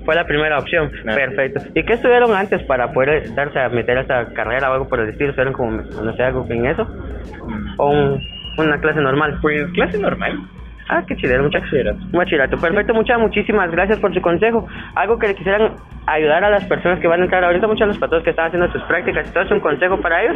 Fue 0.06 0.16
la 0.16 0.26
primera 0.26 0.58
opción. 0.58 0.90
Ah. 1.06 1.16
Perfecto. 1.16 1.60
¿Y 1.76 1.84
qué 1.84 1.96
estudiaron 1.96 2.34
antes 2.34 2.64
para 2.64 2.94
poder 2.94 3.36
darse 3.36 3.60
a 3.60 3.68
meter 3.68 3.98
a 3.98 4.02
esta 4.04 4.32
carrera 4.34 4.70
o 4.70 4.74
algo 4.76 4.88
por 4.88 5.02
el 5.02 5.10
estilo? 5.10 5.32
¿Estudiaron 5.32 5.52
como, 5.52 5.82
no 5.82 6.16
sé, 6.16 6.24
algo 6.24 6.46
en 6.50 6.66
eso? 6.66 6.88
¿O 7.76 7.90
un- 7.90 8.22
una 8.58 8.80
clase 8.80 9.02
normal? 9.02 9.38
Pues 9.42 9.66
clase 9.74 9.98
normal. 10.00 10.32
Ah, 10.94 11.06
qué 11.08 11.16
muchachos. 11.16 11.72
Bachillerato. 11.72 12.04
Un 12.04 12.12
bachillerato. 12.12 12.58
Perfecto, 12.58 12.94
muchas, 12.94 13.18
muchísimas 13.18 13.72
gracias 13.72 13.98
por 14.00 14.14
su 14.14 14.20
consejo. 14.20 14.68
Algo 14.94 15.18
que 15.18 15.28
le 15.28 15.36
quisieran 15.36 15.72
ayudar 16.06 16.44
a 16.44 16.50
las 16.50 16.66
personas 16.66 17.00
que 17.00 17.08
van 17.08 17.22
a 17.22 17.24
entrar 17.24 17.46
ahorita, 17.46 17.66
muchos 17.66 17.80
de 17.80 17.88
los 17.88 17.98
patos 17.98 18.22
que 18.24 18.32
están 18.32 18.48
haciendo 18.48 18.70
sus 18.74 18.84
prácticas 18.84 19.32
todo, 19.32 19.44
¿es 19.46 19.52
un 19.52 19.62
consejo 19.62 20.02
para 20.02 20.22
ellos? 20.22 20.36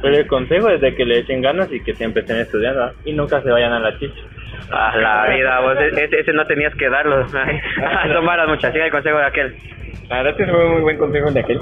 Pues 0.00 0.18
el 0.18 0.26
consejo 0.28 0.70
es 0.70 0.80
de 0.80 0.94
que 0.94 1.04
le 1.04 1.18
echen 1.18 1.42
ganas 1.42 1.70
y 1.70 1.78
que 1.82 1.94
siempre 1.94 2.22
estén 2.22 2.38
estudiando 2.38 2.84
¿ah? 2.84 2.92
y 3.04 3.12
nunca 3.12 3.42
se 3.42 3.50
vayan 3.50 3.72
a 3.72 3.80
la 3.80 3.98
chicha. 3.98 4.22
A 4.70 4.96
la 4.96 5.28
vida, 5.34 5.60
vos, 5.60 5.76
e- 5.78 6.04
ese, 6.04 6.20
ese 6.20 6.32
no 6.32 6.44
tenías 6.46 6.74
que 6.74 6.88
darlo. 6.88 7.26
Son 7.28 8.24
malas, 8.24 8.48
muchas. 8.48 8.72
Siga 8.72 8.86
el 8.86 8.90
consejo 8.90 9.18
de 9.18 9.24
aquel. 9.24 9.54
La 10.08 10.24
verdad 10.24 10.36
que 10.36 10.44
fue 10.44 10.66
un 10.66 10.72
muy 10.72 10.80
buen 10.82 10.98
consejo 10.98 11.30
de 11.30 11.38
aquel. 11.38 11.58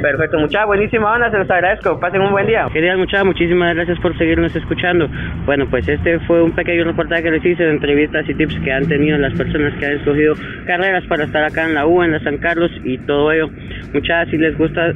Perfecto, 0.00 0.38
muchachos, 0.38 0.68
buenísima 0.68 1.14
onda, 1.14 1.32
se 1.32 1.38
los 1.38 1.50
agradezco. 1.50 1.98
Pasen 1.98 2.20
un 2.20 2.30
buen 2.30 2.46
día. 2.46 2.68
Queridas 2.72 2.96
muchachos, 2.96 3.26
muchísimas 3.26 3.74
gracias 3.74 3.98
por 3.98 4.16
seguirnos 4.16 4.54
escuchando. 4.54 5.08
Bueno, 5.46 5.66
pues 5.68 5.88
este 5.88 6.20
fue 6.20 6.40
un 6.42 6.52
pequeño 6.52 6.84
reportaje 6.84 7.24
que 7.24 7.30
les 7.32 7.44
hice 7.44 7.64
de 7.64 7.70
entrevistas 7.70 8.24
y 8.28 8.34
tips 8.34 8.60
que 8.60 8.72
han 8.72 8.86
tenido 8.86 9.18
las 9.18 9.36
personas 9.36 9.74
que 9.80 9.86
han 9.86 9.92
escogido 9.94 10.34
carreras 10.64 11.04
para 11.08 11.24
estar 11.24 11.42
acá 11.42 11.64
en 11.64 11.74
la 11.74 11.86
U, 11.86 12.04
en 12.04 12.12
la 12.12 12.20
San 12.20 12.38
Carlos 12.38 12.70
y 12.84 12.98
todo 12.98 13.32
ello. 13.32 13.48
Muchachos, 13.92 14.30
si 14.30 14.38
les 14.38 14.56
gusta 14.56 14.92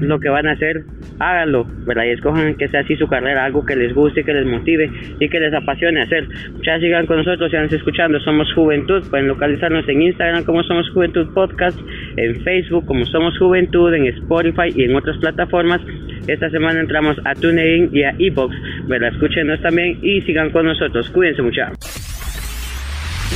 lo 0.00 0.20
que 0.20 0.28
van 0.28 0.46
a 0.46 0.52
hacer, 0.52 0.82
háganlo, 1.20 1.64
¿verdad? 1.86 2.04
Y 2.04 2.10
escojan 2.10 2.54
que 2.56 2.68
sea 2.68 2.80
así 2.80 2.96
su 2.96 3.06
carrera, 3.06 3.46
algo 3.46 3.64
que 3.64 3.76
les 3.76 3.94
guste, 3.94 4.24
que 4.24 4.34
les 4.34 4.44
motive 4.44 4.90
y 5.20 5.28
que 5.28 5.40
les 5.40 5.54
apasione 5.54 6.02
hacer. 6.02 6.26
Muchachos, 6.52 6.82
sigan 6.92 7.06
con 7.06 7.16
nosotros, 7.16 7.50
sigan 7.50 7.74
escuchando. 7.74 8.20
Somos 8.20 8.52
Juventud, 8.54 9.02
pueden 9.08 9.28
localizarnos 9.28 9.88
en 9.88 10.02
Instagram 10.02 10.44
como 10.44 10.62
Somos 10.62 10.90
Juventud 10.90 11.32
Podcast, 11.32 11.78
en 12.18 12.38
Facebook 12.42 12.84
como 12.84 13.06
Somos 13.06 13.38
Juventud, 13.38 13.94
en 13.94 14.08
Spotify 14.08 14.68
y 14.76 14.84
en 14.84 14.94
otras 14.94 15.16
plataformas. 15.16 15.80
Esta 16.26 16.50
semana 16.50 16.80
entramos 16.80 17.16
a 17.24 17.34
TuneIn 17.34 17.88
y 17.92 18.02
a 18.02 18.14
Evox. 18.18 18.54
¿Verdad? 18.88 19.08
Escúchenos 19.14 19.62
también 19.62 19.98
y 20.02 20.20
sigan 20.20 20.50
con 20.50 20.66
nosotros. 20.66 21.08
Cuídense 21.10 21.40
mucho. 21.40 21.62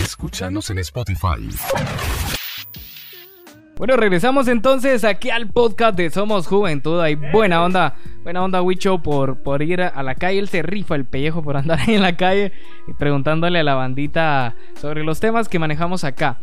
Escúchanos 0.05 0.69
en 0.69 0.79
Spotify. 0.79 2.36
Bueno, 3.79 3.95
regresamos 3.99 4.49
entonces 4.49 5.05
aquí 5.05 5.29
al 5.29 5.49
podcast 5.49 5.99
de 5.99 6.09
Somos 6.09 6.47
Juventud. 6.47 6.99
Hay 6.99 7.15
buena 7.15 7.63
onda, 7.63 7.95
buena 8.23 8.43
onda, 8.43 8.63
Wicho, 8.63 9.03
por, 9.03 9.43
por 9.43 9.61
ir 9.61 9.83
a 9.83 10.03
la 10.03 10.15
calle. 10.15 10.39
Él 10.39 10.49
se 10.49 10.63
rifa 10.63 10.95
el 10.95 11.05
pellejo 11.05 11.43
por 11.43 11.59
andar 11.59 11.81
ahí 11.81 11.95
en 11.95 12.01
la 12.01 12.17
calle 12.17 12.53
y 12.89 12.95
preguntándole 12.95 13.59
a 13.59 13.63
la 13.63 13.75
bandita 13.75 14.55
sobre 14.81 15.05
los 15.05 15.21
temas 15.21 15.51
que 15.51 15.59
manejamos 15.59 16.05
acá. 16.05 16.39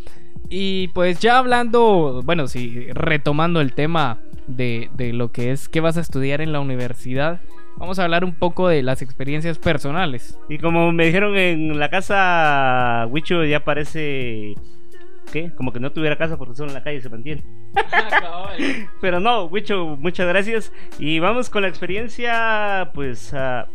Y 0.47 0.89
pues 0.89 1.21
ya 1.21 1.39
hablando, 1.39 2.21
bueno, 2.23 2.47
sí, 2.47 2.85
retomando 2.93 3.61
el 3.61 3.73
tema 3.73 4.19
de, 4.45 4.91
de 4.93 5.11
lo 5.11 5.31
que 5.31 5.49
es 5.49 5.67
qué 5.69 5.79
vas 5.79 5.97
a 5.97 6.01
estudiar 6.01 6.39
en 6.39 6.53
la 6.53 6.59
universidad, 6.59 7.41
vamos 7.77 7.97
a 7.97 8.03
hablar 8.03 8.25
un 8.25 8.35
poco 8.35 8.67
de 8.67 8.83
las 8.83 9.01
experiencias 9.01 9.57
personales. 9.57 10.37
Y 10.49 10.59
como 10.59 10.91
me 10.91 11.07
dijeron 11.07 11.35
en 11.35 11.79
la 11.79 11.89
casa, 11.89 13.07
Wicho 13.09 13.43
ya 13.43 13.61
parece 13.61 14.53
¿qué? 15.33 15.51
Como 15.55 15.73
que 15.73 15.79
no 15.79 15.91
tuviera 15.91 16.15
casa 16.15 16.37
porque 16.37 16.53
solo 16.53 16.69
en 16.69 16.75
la 16.75 16.83
calle 16.83 17.01
se 17.01 17.09
mantiene. 17.09 17.43
Pero 19.01 19.19
no, 19.19 19.45
Wicho, 19.45 19.97
muchas 19.99 20.27
gracias. 20.27 20.71
Y 20.99 21.17
vamos 21.17 21.49
con 21.49 21.63
la 21.63 21.69
experiencia, 21.69 22.91
pues 22.93 23.33
ah, 23.33 23.67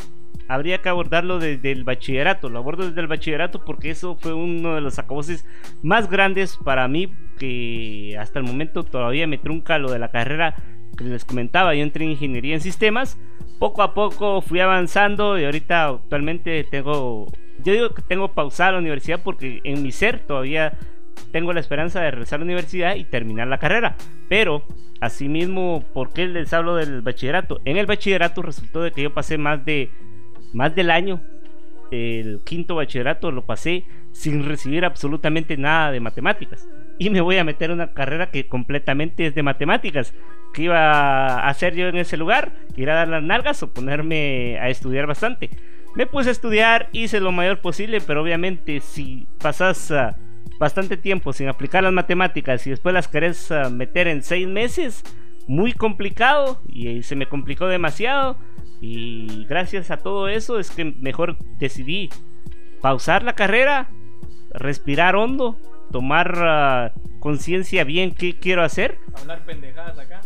habría 0.46 0.78
que 0.78 0.88
abordarlo 0.88 1.40
desde 1.40 1.72
el 1.72 1.82
bachillerato. 1.82 2.48
Lo 2.48 2.60
abordo 2.60 2.86
desde 2.86 3.00
el 3.00 3.08
bachillerato 3.08 3.64
porque 3.64 3.90
eso 3.90 4.16
fue 4.20 4.34
uno 4.34 4.76
de 4.76 4.80
los 4.80 5.00
acaboses 5.00 5.44
más 5.82 6.08
grandes 6.08 6.56
para 6.56 6.86
mí 6.86 7.12
que 7.40 8.16
hasta 8.20 8.38
el 8.38 8.44
momento 8.44 8.84
todavía 8.84 9.26
me 9.26 9.38
trunca 9.38 9.78
lo 9.78 9.90
de 9.90 9.98
la 9.98 10.12
carrera 10.12 10.54
que 10.96 11.04
les 11.04 11.24
comentaba. 11.24 11.74
Yo 11.74 11.82
entré 11.82 12.04
en 12.04 12.12
ingeniería 12.12 12.54
en 12.54 12.60
sistemas. 12.60 13.18
Poco 13.58 13.82
a 13.82 13.94
poco 13.94 14.42
fui 14.42 14.60
avanzando 14.60 15.36
y 15.36 15.44
ahorita 15.44 15.88
actualmente 15.88 16.62
tengo... 16.70 17.26
Yo 17.64 17.72
digo 17.72 17.90
que 17.90 18.02
tengo 18.02 18.32
pausada 18.32 18.72
la 18.72 18.78
universidad 18.78 19.20
porque 19.24 19.60
en 19.64 19.82
mi 19.82 19.90
ser 19.90 20.20
todavía 20.20 20.78
tengo 21.32 21.52
la 21.52 21.60
esperanza 21.60 22.00
de 22.00 22.10
regresar 22.10 22.36
a 22.36 22.40
la 22.40 22.44
universidad 22.44 22.96
y 22.96 23.04
terminar 23.04 23.48
la 23.48 23.58
carrera. 23.58 23.96
Pero, 24.28 24.64
asimismo, 25.00 25.84
¿por 25.92 26.12
qué 26.12 26.26
les 26.26 26.52
hablo 26.52 26.74
del 26.74 27.02
bachillerato? 27.02 27.60
En 27.64 27.76
el 27.76 27.86
bachillerato 27.86 28.42
resultó 28.42 28.82
de 28.82 28.92
que 28.92 29.02
yo 29.02 29.14
pasé 29.14 29.38
más 29.38 29.64
de 29.64 29.90
más 30.52 30.74
del 30.74 30.90
año 30.90 31.20
el 31.90 32.40
quinto 32.44 32.74
bachillerato 32.74 33.30
lo 33.30 33.44
pasé 33.44 33.84
sin 34.12 34.46
recibir 34.46 34.84
absolutamente 34.84 35.56
nada 35.56 35.90
de 35.90 36.00
matemáticas. 36.00 36.68
Y 36.98 37.10
me 37.10 37.20
voy 37.20 37.36
a 37.38 37.44
meter 37.44 37.70
en 37.70 37.76
una 37.76 37.92
carrera 37.92 38.30
que 38.30 38.46
completamente 38.46 39.26
es 39.26 39.34
de 39.34 39.42
matemáticas. 39.42 40.12
¿Qué 40.52 40.64
iba 40.64 40.78
a 40.78 41.48
hacer 41.48 41.74
yo 41.74 41.88
en 41.88 41.96
ese 41.96 42.16
lugar? 42.16 42.52
¿Ir 42.76 42.90
a 42.90 42.94
dar 42.94 43.08
las 43.08 43.22
nalgas 43.22 43.62
o 43.62 43.72
ponerme 43.72 44.58
a 44.58 44.68
estudiar 44.68 45.06
bastante? 45.06 45.50
Me 45.94 46.06
puse 46.06 46.28
a 46.28 46.32
estudiar, 46.32 46.88
hice 46.92 47.20
lo 47.20 47.32
mayor 47.32 47.60
posible, 47.60 48.00
pero 48.00 48.22
obviamente 48.22 48.80
si 48.80 49.26
pasas 49.38 49.90
ah, 49.90 50.16
bastante 50.58 50.96
tiempo 50.96 51.32
sin 51.32 51.48
aplicar 51.48 51.82
las 51.82 51.92
matemáticas 51.92 52.66
y 52.66 52.70
después 52.70 52.92
las 52.92 53.08
querés 53.08 53.50
ah, 53.50 53.70
meter 53.70 54.08
en 54.08 54.22
seis 54.22 54.46
meses, 54.46 55.02
muy 55.46 55.72
complicado 55.72 56.60
y 56.68 57.02
se 57.02 57.16
me 57.16 57.26
complicó 57.26 57.66
demasiado. 57.66 58.36
Y 58.80 59.44
gracias 59.46 59.90
a 59.90 59.96
todo 59.98 60.28
eso 60.28 60.58
es 60.58 60.70
que 60.70 60.84
mejor 60.84 61.36
decidí 61.58 62.10
pausar 62.80 63.22
la 63.24 63.34
carrera, 63.34 63.90
respirar 64.52 65.16
hondo, 65.16 65.58
tomar 65.90 66.34
ah, 66.38 66.92
conciencia 67.20 67.84
bien 67.84 68.12
qué 68.12 68.38
quiero 68.38 68.62
hacer. 68.62 68.98
Hablar 69.14 69.44
pendejadas 69.44 69.98
acá. 69.98 70.20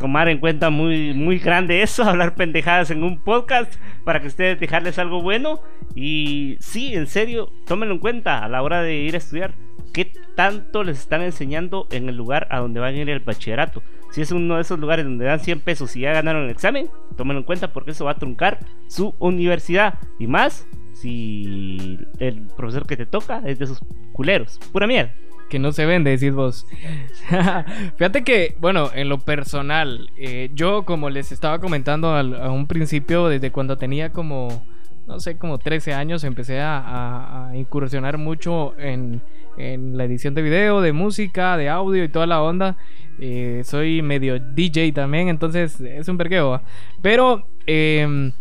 Tomar 0.00 0.30
en 0.30 0.38
cuenta 0.38 0.70
muy, 0.70 1.12
muy 1.12 1.38
grande 1.38 1.82
eso, 1.82 2.02
hablar 2.08 2.34
pendejadas 2.34 2.90
en 2.90 3.04
un 3.04 3.20
podcast 3.20 3.72
para 4.02 4.20
que 4.20 4.28
ustedes 4.28 4.58
dejarles 4.58 4.98
algo 4.98 5.20
bueno. 5.20 5.60
Y 5.94 6.56
sí, 6.58 6.94
en 6.94 7.06
serio, 7.06 7.52
tómenlo 7.66 7.94
en 7.94 8.00
cuenta 8.00 8.42
a 8.42 8.48
la 8.48 8.62
hora 8.62 8.82
de 8.82 8.96
ir 8.96 9.14
a 9.14 9.18
estudiar. 9.18 9.54
¿Qué 9.92 10.10
tanto 10.36 10.84
les 10.84 10.98
están 10.98 11.20
enseñando 11.20 11.86
en 11.90 12.08
el 12.08 12.16
lugar 12.16 12.46
a 12.50 12.60
donde 12.60 12.80
van 12.80 12.94
a 12.94 12.96
ir 12.96 13.10
el 13.10 13.20
bachillerato? 13.20 13.82
Si 14.10 14.22
es 14.22 14.32
uno 14.32 14.56
de 14.56 14.62
esos 14.62 14.78
lugares 14.78 15.04
donde 15.04 15.26
dan 15.26 15.40
100 15.40 15.60
pesos 15.60 15.94
y 15.96 16.00
ya 16.00 16.12
ganaron 16.12 16.44
el 16.44 16.50
examen, 16.50 16.88
tómenlo 17.16 17.40
en 17.40 17.46
cuenta 17.46 17.72
porque 17.72 17.90
eso 17.90 18.06
va 18.06 18.12
a 18.12 18.18
truncar 18.18 18.58
su 18.88 19.14
universidad. 19.18 19.98
Y 20.18 20.26
más 20.26 20.66
si 20.94 21.98
el 22.18 22.46
profesor 22.56 22.86
que 22.86 22.96
te 22.96 23.06
toca 23.06 23.42
es 23.44 23.58
de 23.58 23.66
esos 23.66 23.80
culeros. 24.12 24.58
Pura 24.72 24.86
mierda. 24.86 25.12
Que 25.50 25.58
no 25.58 25.72
se 25.72 25.84
vende, 25.84 26.12
decís 26.12 26.32
vos. 26.32 26.66
Fíjate 27.96 28.24
que, 28.24 28.56
bueno, 28.58 28.90
en 28.94 29.10
lo 29.10 29.18
personal, 29.18 30.10
eh, 30.16 30.50
yo 30.54 30.84
como 30.84 31.10
les 31.10 31.32
estaba 31.32 31.58
comentando 31.58 32.14
a 32.14 32.50
un 32.50 32.66
principio, 32.66 33.28
desde 33.28 33.50
cuando 33.50 33.76
tenía 33.76 34.12
como, 34.12 34.64
no 35.06 35.20
sé, 35.20 35.36
como 35.36 35.58
13 35.58 35.92
años, 35.92 36.24
empecé 36.24 36.60
a 36.60 37.50
incursionar 37.54 38.16
mucho 38.16 38.78
en 38.78 39.20
en 39.60 39.96
la 39.96 40.04
edición 40.04 40.34
de 40.34 40.42
video, 40.42 40.80
de 40.80 40.92
música, 40.92 41.56
de 41.56 41.68
audio 41.68 42.04
y 42.04 42.08
toda 42.08 42.26
la 42.26 42.42
onda. 42.42 42.76
Eh, 43.18 43.62
soy 43.64 44.02
medio 44.02 44.38
DJ 44.38 44.92
también, 44.92 45.28
entonces 45.28 45.80
es 45.80 46.08
un 46.08 46.16
vergueo. 46.16 46.62
Pero, 47.02 47.46
em, 47.66 48.32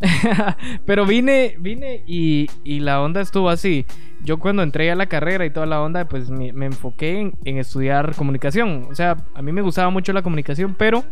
pero 0.86 1.06
vine, 1.06 1.56
vine 1.58 2.02
y, 2.06 2.48
y, 2.64 2.80
la 2.80 3.02
onda 3.02 3.20
estuvo 3.20 3.48
así. 3.50 3.86
Yo 4.22 4.38
cuando 4.38 4.62
entré 4.62 4.90
a 4.90 4.94
la 4.94 5.06
carrera 5.06 5.44
y 5.44 5.50
toda 5.50 5.66
la 5.66 5.80
onda, 5.80 6.06
pues 6.06 6.30
me, 6.30 6.48
enfoqué 6.48 7.32
en, 7.44 7.58
estudiar 7.58 8.14
comunicación. 8.14 8.86
O 8.90 8.94
sea, 8.94 9.16
a 9.34 9.42
mí 9.42 9.52
me 9.52 9.62
gustaba 9.62 9.90
mucho 9.90 10.12
la 10.12 10.22
comunicación, 10.22 10.74
pero 10.78 11.04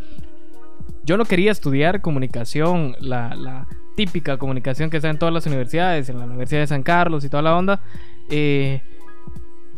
yo 1.05 1.16
no 1.16 1.25
quería 1.25 1.53
estudiar 1.53 2.01
comunicación, 2.01 2.96
la, 3.01 3.35
la 3.35 3.66
típica 3.96 4.37
comunicación 4.37 4.90
que 4.90 4.99
está 4.99 5.09
en 5.09 5.18
todas 5.18 5.35
las 5.35 5.46
universidades, 5.46 6.09
en 6.09 6.18
la 6.18 6.27
Universidad 6.27 6.61
de 6.61 6.66
San 6.66 6.83
Carlos 6.83 7.25
y 7.25 7.29
toda 7.29 7.42
la 7.42 7.57
onda. 7.57 7.81
Eh, 8.29 8.83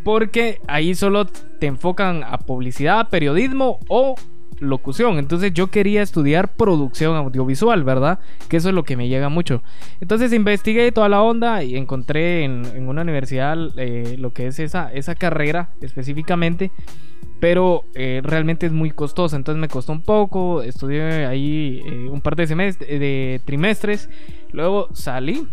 porque 0.05 0.61
ahí 0.66 0.94
solo 0.94 1.27
te 1.27 1.66
enfocan 1.66 2.25
a 2.25 2.38
publicidad, 2.38 3.09
periodismo 3.09 3.79
o 3.88 4.14
locución. 4.61 5.18
Entonces 5.18 5.53
yo 5.53 5.68
quería 5.68 6.03
estudiar 6.03 6.49
producción 6.49 7.16
audiovisual, 7.16 7.85
¿verdad? 7.85 8.18
Que 8.49 8.57
eso 8.57 8.68
es 8.68 8.75
lo 8.75 8.85
que 8.85 8.97
me 8.97 9.09
llega 9.09 9.29
mucho. 9.29 9.62
Entonces 10.01 10.33
investigué 10.33 10.90
toda 10.92 11.09
la 11.09 11.23
onda 11.23 11.62
y 11.62 11.77
encontré 11.77 12.44
en, 12.44 12.88
una 12.88 13.03
universidad 13.03 13.57
eh, 13.77 14.16
lo 14.18 14.33
que 14.33 14.47
es 14.47 14.59
esa, 14.59 14.92
esa 14.92 15.14
carrera 15.14 15.71
específicamente. 15.81 16.71
Pero 17.40 17.85
eh, 17.94 18.21
realmente 18.25 18.66
es 18.66 18.73
muy 18.73 18.90
costosa, 18.90 19.37
entonces 19.37 19.61
me 19.61 19.68
costó 19.68 19.92
un 19.92 20.03
poco. 20.03 20.62
Estudié 20.62 21.27
ahí 21.27 21.83
eh, 21.87 22.09
un 22.11 22.21
par 22.21 22.35
de, 22.35 22.47
de 22.47 23.40
trimestres. 23.44 24.11
Luego 24.51 24.88
salí, 24.92 25.47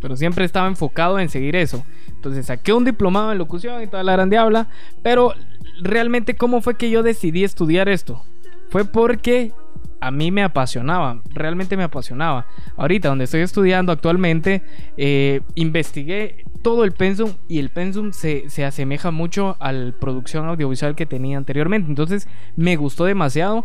pero 0.00 0.16
siempre 0.16 0.44
estaba 0.44 0.68
enfocado 0.68 1.18
en 1.18 1.28
seguir 1.28 1.56
eso. 1.56 1.84
Entonces 2.24 2.46
saqué 2.46 2.72
un 2.72 2.84
diplomado 2.84 3.32
en 3.32 3.38
locución 3.38 3.82
y 3.82 3.86
toda 3.86 4.02
la 4.02 4.12
grande 4.12 4.38
habla. 4.38 4.68
Pero 5.02 5.34
realmente, 5.82 6.36
¿cómo 6.36 6.60
fue 6.60 6.76
que 6.76 6.90
yo 6.90 7.02
decidí 7.02 7.44
estudiar 7.44 7.88
esto? 7.88 8.22
Fue 8.70 8.84
porque 8.84 9.52
a 10.00 10.10
mí 10.10 10.30
me 10.30 10.42
apasionaba, 10.42 11.22
realmente 11.30 11.76
me 11.76 11.84
apasionaba. 11.84 12.46
Ahorita, 12.76 13.08
donde 13.08 13.24
estoy 13.24 13.40
estudiando 13.40 13.90
actualmente, 13.90 14.62
eh, 14.96 15.40
investigué 15.54 16.44
todo 16.62 16.84
el 16.84 16.92
pensum 16.92 17.32
y 17.48 17.58
el 17.58 17.70
pensum 17.70 18.12
se, 18.12 18.48
se, 18.50 18.64
asemeja 18.64 19.10
mucho 19.10 19.56
a 19.60 19.72
la 19.72 19.92
producción 19.92 20.46
audiovisual 20.46 20.94
que 20.94 21.06
tenía 21.06 21.38
anteriormente. 21.38 21.88
Entonces 21.88 22.28
me 22.56 22.76
gustó 22.76 23.04
demasiado 23.04 23.64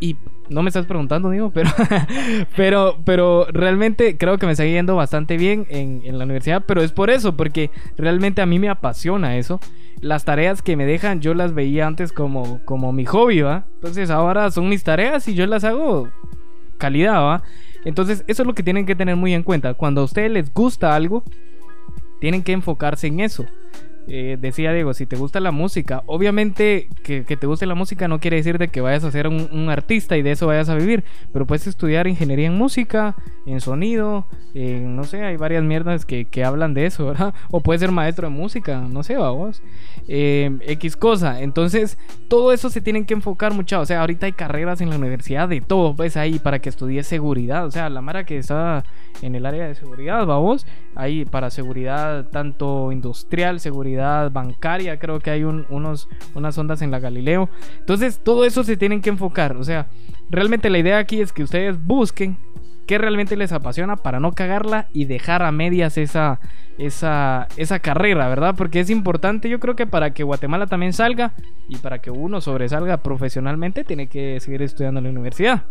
y 0.00 0.16
no 0.48 0.62
me 0.62 0.68
estás 0.68 0.86
preguntando, 0.86 1.30
digo, 1.30 1.50
pero, 1.50 1.70
pero, 2.56 2.98
pero 3.04 3.46
realmente 3.50 4.16
creo 4.16 4.38
que 4.38 4.46
me 4.46 4.52
está 4.52 4.64
yendo 4.64 4.96
bastante 4.96 5.36
bien 5.36 5.66
en, 5.70 6.02
en, 6.04 6.18
la 6.18 6.24
universidad, 6.24 6.64
pero 6.66 6.82
es 6.82 6.92
por 6.92 7.10
eso, 7.10 7.36
porque 7.36 7.70
realmente 7.96 8.42
a 8.42 8.46
mí 8.46 8.58
me 8.58 8.68
apasiona 8.68 9.36
eso. 9.36 9.60
Las 10.00 10.24
tareas 10.24 10.62
que 10.62 10.76
me 10.76 10.86
dejan, 10.86 11.20
yo 11.20 11.34
las 11.34 11.54
veía 11.54 11.86
antes 11.86 12.12
como, 12.12 12.60
como 12.64 12.92
mi 12.92 13.04
hobby, 13.06 13.40
¿va? 13.40 13.64
Entonces 13.76 14.10
ahora 14.10 14.50
son 14.50 14.68
mis 14.68 14.84
tareas 14.84 15.26
y 15.28 15.34
yo 15.34 15.46
las 15.46 15.64
hago 15.64 16.08
calidad, 16.78 17.22
¿va? 17.22 17.42
Entonces 17.84 18.24
eso 18.26 18.42
es 18.42 18.46
lo 18.46 18.54
que 18.54 18.62
tienen 18.62 18.84
que 18.84 18.96
tener 18.96 19.16
muy 19.16 19.32
en 19.32 19.42
cuenta. 19.42 19.74
Cuando 19.74 20.02
a 20.02 20.04
ustedes 20.04 20.30
les 20.30 20.52
gusta 20.52 20.94
algo, 20.94 21.24
tienen 22.20 22.42
que 22.42 22.52
enfocarse 22.52 23.06
en 23.06 23.20
eso. 23.20 23.46
Eh, 24.08 24.36
decía 24.40 24.72
Diego, 24.72 24.94
si 24.94 25.04
te 25.04 25.16
gusta 25.16 25.40
la 25.40 25.50
música, 25.50 26.02
obviamente 26.06 26.88
que, 27.02 27.24
te 27.24 27.46
guste 27.46 27.66
la 27.66 27.74
música 27.74 28.06
no 28.06 28.20
quiere 28.20 28.36
decir 28.36 28.56
de 28.56 28.68
que 28.68 28.80
vayas 28.80 29.02
a 29.02 29.10
ser 29.10 29.26
un, 29.26 29.68
artista 29.68 30.16
y 30.16 30.22
de 30.22 30.30
eso 30.30 30.46
vayas 30.46 30.68
a 30.68 30.76
vivir, 30.76 31.02
pero 31.32 31.44
puedes 31.44 31.66
estudiar 31.66 32.06
ingeniería 32.06 32.46
en 32.46 32.56
música, 32.56 33.16
en 33.46 33.60
sonido, 33.60 34.26
no 34.54 35.04
sé, 35.04 35.22
hay 35.24 35.36
varias 35.36 35.64
mierdas 35.64 36.04
que, 36.04 36.26
hablan 36.44 36.72
de 36.72 36.86
eso, 36.86 37.06
¿verdad? 37.08 37.34
O 37.50 37.60
puedes 37.60 37.80
ser 37.80 37.90
maestro 37.90 38.28
de 38.28 38.34
música, 38.34 38.80
no 38.88 39.02
sé, 39.02 39.16
vamos, 39.16 39.60
eh, 40.06 40.56
X 40.60 40.96
cosa. 40.96 41.42
Entonces, 41.42 41.98
todo 42.28 42.52
eso 42.52 42.70
se 42.70 42.80
tienen 42.80 43.06
que 43.06 43.14
enfocar 43.14 43.54
mucho, 43.54 43.80
o 43.80 43.86
sea, 43.86 44.00
ahorita 44.02 44.26
hay 44.26 44.32
carreras 44.32 44.80
en 44.80 44.90
la 44.90 44.96
universidad 44.96 45.48
de 45.48 45.60
todo, 45.60 45.96
pues 45.96 46.16
ahí 46.16 46.38
para 46.38 46.60
que 46.60 46.68
estudies 46.68 47.08
seguridad, 47.08 47.66
o 47.66 47.70
sea, 47.72 47.90
la 47.90 48.00
Mara 48.00 48.24
que 48.24 48.38
está 48.38 48.84
en 49.22 49.34
el 49.34 49.46
área 49.46 49.66
de 49.66 49.74
seguridad, 49.74 50.26
vamos, 50.26 50.66
ahí 50.94 51.24
para 51.24 51.50
seguridad 51.50 52.26
tanto 52.30 52.92
industrial, 52.92 53.60
seguridad 53.60 54.30
bancaria, 54.30 54.98
creo 54.98 55.20
que 55.20 55.30
hay 55.30 55.44
un- 55.44 55.66
unos, 55.70 56.08
unas 56.34 56.56
ondas 56.58 56.82
en 56.82 56.90
la 56.90 56.98
Galileo. 56.98 57.48
Entonces, 57.78 58.20
todo 58.22 58.44
eso 58.44 58.64
se 58.64 58.76
tienen 58.76 59.00
que 59.00 59.10
enfocar. 59.10 59.56
O 59.56 59.64
sea, 59.64 59.86
realmente 60.30 60.70
la 60.70 60.78
idea 60.78 60.98
aquí 60.98 61.20
es 61.20 61.32
que 61.32 61.42
ustedes 61.42 61.82
busquen 61.84 62.36
qué 62.86 62.98
realmente 62.98 63.36
les 63.36 63.50
apasiona 63.52 63.96
para 63.96 64.20
no 64.20 64.30
cagarla 64.32 64.86
y 64.92 65.06
dejar 65.06 65.42
a 65.42 65.50
medias 65.50 65.98
esa, 65.98 66.38
esa, 66.78 67.48
esa 67.56 67.80
carrera, 67.80 68.28
¿verdad? 68.28 68.54
Porque 68.56 68.78
es 68.78 68.90
importante, 68.90 69.48
yo 69.48 69.58
creo 69.58 69.74
que 69.74 69.88
para 69.88 70.14
que 70.14 70.22
Guatemala 70.22 70.68
también 70.68 70.92
salga 70.92 71.32
y 71.68 71.78
para 71.78 71.98
que 71.98 72.12
uno 72.12 72.40
sobresalga 72.40 72.98
profesionalmente, 72.98 73.82
tiene 73.82 74.06
que 74.06 74.38
seguir 74.38 74.62
estudiando 74.62 74.98
en 74.98 75.04
la 75.04 75.10
universidad. 75.10 75.64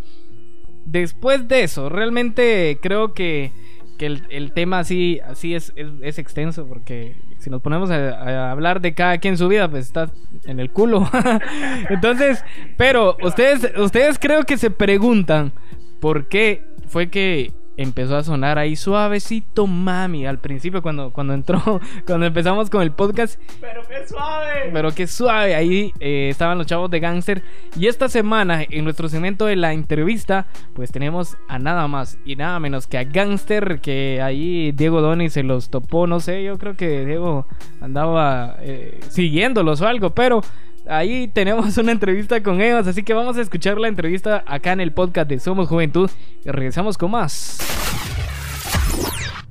Después 0.85 1.47
de 1.47 1.63
eso, 1.63 1.89
realmente 1.89 2.79
creo 2.81 3.13
que, 3.13 3.51
que 3.97 4.05
el, 4.05 4.51
tema 4.53 4.79
así, 4.79 5.19
así 5.25 5.55
es, 5.55 5.73
es, 5.75 5.87
es 6.01 6.19
extenso, 6.19 6.67
porque 6.67 7.15
si 7.39 7.49
nos 7.49 7.61
ponemos 7.61 7.89
a, 7.91 8.11
a 8.11 8.51
hablar 8.51 8.81
de 8.81 8.93
cada 8.93 9.17
quien 9.17 9.37
su 9.37 9.47
vida, 9.47 9.69
pues 9.69 9.85
está 9.87 10.11
en 10.45 10.59
el 10.59 10.71
culo. 10.71 11.09
Entonces, 11.89 12.43
pero 12.77 13.17
ustedes, 13.23 13.71
ustedes 13.77 14.19
creo 14.19 14.43
que 14.43 14.57
se 14.57 14.69
preguntan 14.69 15.53
por 15.99 16.27
qué 16.27 16.63
fue 16.87 17.09
que 17.09 17.51
empezó 17.77 18.17
a 18.17 18.23
sonar 18.23 18.57
ahí 18.57 18.75
suavecito 18.75 19.67
mami 19.67 20.25
al 20.25 20.39
principio 20.39 20.81
cuando, 20.81 21.11
cuando 21.11 21.33
entró, 21.33 21.61
cuando 22.05 22.25
empezamos 22.25 22.69
con 22.69 22.81
el 22.81 22.91
podcast. 22.91 23.39
Pero 23.61 23.81
qué 23.87 24.07
suave. 24.07 24.69
Pero 24.71 24.91
qué 24.93 25.07
suave, 25.07 25.55
ahí 25.55 25.93
eh, 25.99 26.29
estaban 26.29 26.57
los 26.57 26.67
chavos 26.67 26.89
de 26.89 26.99
Gangster. 26.99 27.43
Y 27.77 27.87
esta 27.87 28.09
semana, 28.09 28.63
en 28.69 28.83
nuestro 28.83 29.09
segmento 29.09 29.45
de 29.45 29.55
la 29.55 29.73
entrevista, 29.73 30.47
pues 30.73 30.91
tenemos 30.91 31.37
a 31.47 31.59
nada 31.59 31.87
más 31.87 32.17
y 32.25 32.35
nada 32.35 32.59
menos 32.59 32.87
que 32.87 32.97
a 32.97 33.03
Gangster, 33.03 33.79
que 33.81 34.21
ahí 34.21 34.71
Diego 34.71 35.01
Doni 35.01 35.29
se 35.29 35.43
los 35.43 35.69
topó, 35.69 36.07
no 36.07 36.19
sé, 36.19 36.43
yo 36.43 36.57
creo 36.57 36.75
que 36.75 37.05
Diego 37.05 37.47
andaba 37.81 38.57
eh, 38.61 38.99
siguiéndolos 39.09 39.81
o 39.81 39.87
algo, 39.87 40.11
pero 40.11 40.41
ahí 40.87 41.27
tenemos 41.27 41.77
una 41.77 41.91
entrevista 41.91 42.41
con 42.41 42.61
ellos, 42.61 42.87
así 42.87 43.03
que 43.03 43.13
vamos 43.13 43.37
a 43.37 43.41
escuchar 43.41 43.77
la 43.77 43.87
entrevista 43.87 44.43
acá 44.45 44.71
en 44.73 44.81
el 44.81 44.93
podcast 44.93 45.29
de 45.29 45.39
Somos 45.39 45.67
Juventud 45.67 46.09
y 46.43 46.49
regresamos 46.49 46.97
con 46.97 47.11
más. 47.11 47.57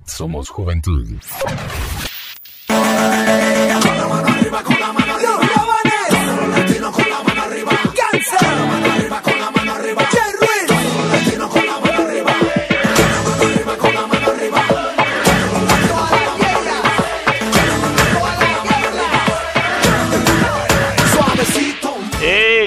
Somos 0.04 0.48
Juventud. 0.48 1.08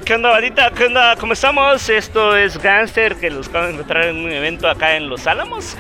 ¿Qué 0.08 0.14
onda, 0.14 0.30
bandita? 0.30 0.72
¿Qué 0.72 0.86
onda? 0.86 1.18
¿Cómo 1.18 1.34
estamos? 1.34 1.90
Esto 1.90 2.34
es 2.34 2.58
Gangster, 2.64 3.18
que 3.18 3.30
los 3.30 3.50
acabo 3.50 3.66
de 3.66 3.74
encontrar 3.74 4.06
en 4.06 4.16
un 4.16 4.32
evento 4.32 4.70
acá 4.70 4.96
en 4.96 5.10
Los 5.10 5.28
Álamos. 5.28 5.76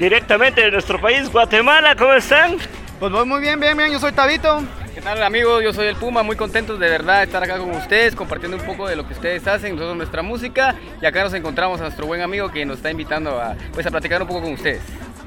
Directamente 0.00 0.62
de 0.62 0.72
nuestro 0.72 1.00
país, 1.00 1.30
Guatemala. 1.30 1.94
¿Cómo 1.94 2.12
están? 2.14 2.56
Pues 2.98 3.12
voy 3.12 3.24
muy 3.24 3.40
bien, 3.40 3.60
bien, 3.60 3.76
bien. 3.76 3.92
Yo 3.92 4.00
soy 4.00 4.10
Tabito. 4.10 4.64
¿Qué 4.92 5.00
tal 5.00 5.22
amigos? 5.22 5.62
Yo 5.62 5.72
soy 5.72 5.86
el 5.86 5.94
Puma, 5.94 6.24
muy 6.24 6.34
contentos 6.34 6.80
de 6.80 6.90
verdad 6.90 7.18
de 7.18 7.26
estar 7.26 7.40
acá 7.40 7.56
con 7.58 7.70
ustedes, 7.70 8.16
compartiendo 8.16 8.56
un 8.56 8.64
poco 8.64 8.88
de 8.88 8.96
lo 8.96 9.06
que 9.06 9.14
ustedes 9.14 9.46
hacen, 9.46 9.76
nosotros 9.76 9.96
nuestra 9.96 10.22
música 10.22 10.74
y 11.00 11.06
acá 11.06 11.22
nos 11.22 11.34
encontramos 11.34 11.78
a 11.78 11.84
nuestro 11.84 12.04
buen 12.04 12.20
amigo 12.20 12.50
que 12.50 12.66
nos 12.66 12.78
está 12.78 12.90
invitando 12.90 13.40
a, 13.40 13.54
pues, 13.74 13.86
a 13.86 13.92
platicar 13.92 14.20
un 14.20 14.26
poco 14.26 14.42
con 14.42 14.54
ustedes. 14.54 14.82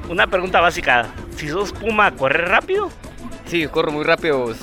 Una 0.09 0.27
pregunta 0.27 0.59
básica. 0.59 1.07
Si 1.37 1.47
sos 1.47 1.71
Puma, 1.71 2.11
¿correr 2.17 2.49
rápido? 2.49 2.91
Sí, 3.45 3.65
corro 3.67 3.93
muy 3.93 4.03
rápido. 4.03 4.53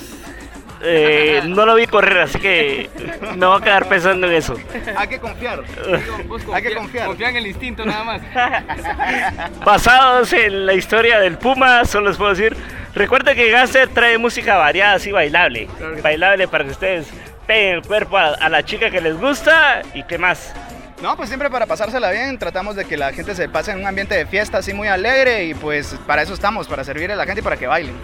Eh, 0.80 1.42
no 1.46 1.66
lo 1.66 1.74
vi 1.74 1.86
correr, 1.86 2.18
así 2.18 2.38
que 2.38 2.88
me 3.36 3.46
voy 3.46 3.60
a 3.60 3.64
quedar 3.64 3.88
pensando 3.88 4.26
en 4.26 4.34
eso. 4.34 4.54
Hay 4.96 5.08
que 5.08 5.18
confiar. 5.18 5.62
Hay 6.52 6.62
que 6.62 6.74
confiar. 6.74 7.06
Confía 7.06 7.30
en 7.30 7.36
el 7.36 7.46
instinto 7.46 7.84
nada 7.84 8.04
más. 8.04 8.22
Basados 9.64 10.32
en 10.32 10.66
la 10.66 10.74
historia 10.74 11.18
del 11.18 11.38
Puma, 11.38 11.84
solo 11.84 12.08
les 12.08 12.16
puedo 12.16 12.30
decir, 12.30 12.56
recuerden 12.94 13.36
que 13.36 13.50
Gangster 13.50 13.88
trae 13.88 14.18
música 14.18 14.56
variada, 14.56 14.94
así 14.94 15.10
bailable. 15.10 15.68
Bailable 16.02 16.46
para 16.48 16.64
que 16.64 16.70
ustedes 16.70 17.08
peguen 17.46 17.76
el 17.76 17.82
cuerpo 17.82 18.18
a, 18.18 18.34
a 18.34 18.48
la 18.48 18.62
chica 18.62 18.90
que 18.90 19.00
les 19.00 19.18
gusta 19.18 19.82
y 19.94 20.04
qué 20.04 20.18
más. 20.18 20.54
No, 21.02 21.16
pues 21.16 21.28
siempre 21.28 21.48
para 21.48 21.66
pasársela 21.66 22.10
bien, 22.10 22.38
tratamos 22.38 22.74
de 22.74 22.84
que 22.84 22.96
la 22.96 23.12
gente 23.12 23.34
se 23.34 23.48
pase 23.48 23.70
en 23.70 23.78
un 23.78 23.86
ambiente 23.86 24.16
de 24.16 24.26
fiesta 24.26 24.58
así 24.58 24.74
muy 24.74 24.88
alegre 24.88 25.44
y 25.44 25.54
pues 25.54 25.94
para 26.06 26.22
eso 26.22 26.34
estamos, 26.34 26.66
para 26.66 26.82
servirle 26.82 27.14
a 27.14 27.16
la 27.16 27.24
gente 27.24 27.40
y 27.40 27.44
para 27.44 27.56
que 27.56 27.68
bailen. 27.68 27.94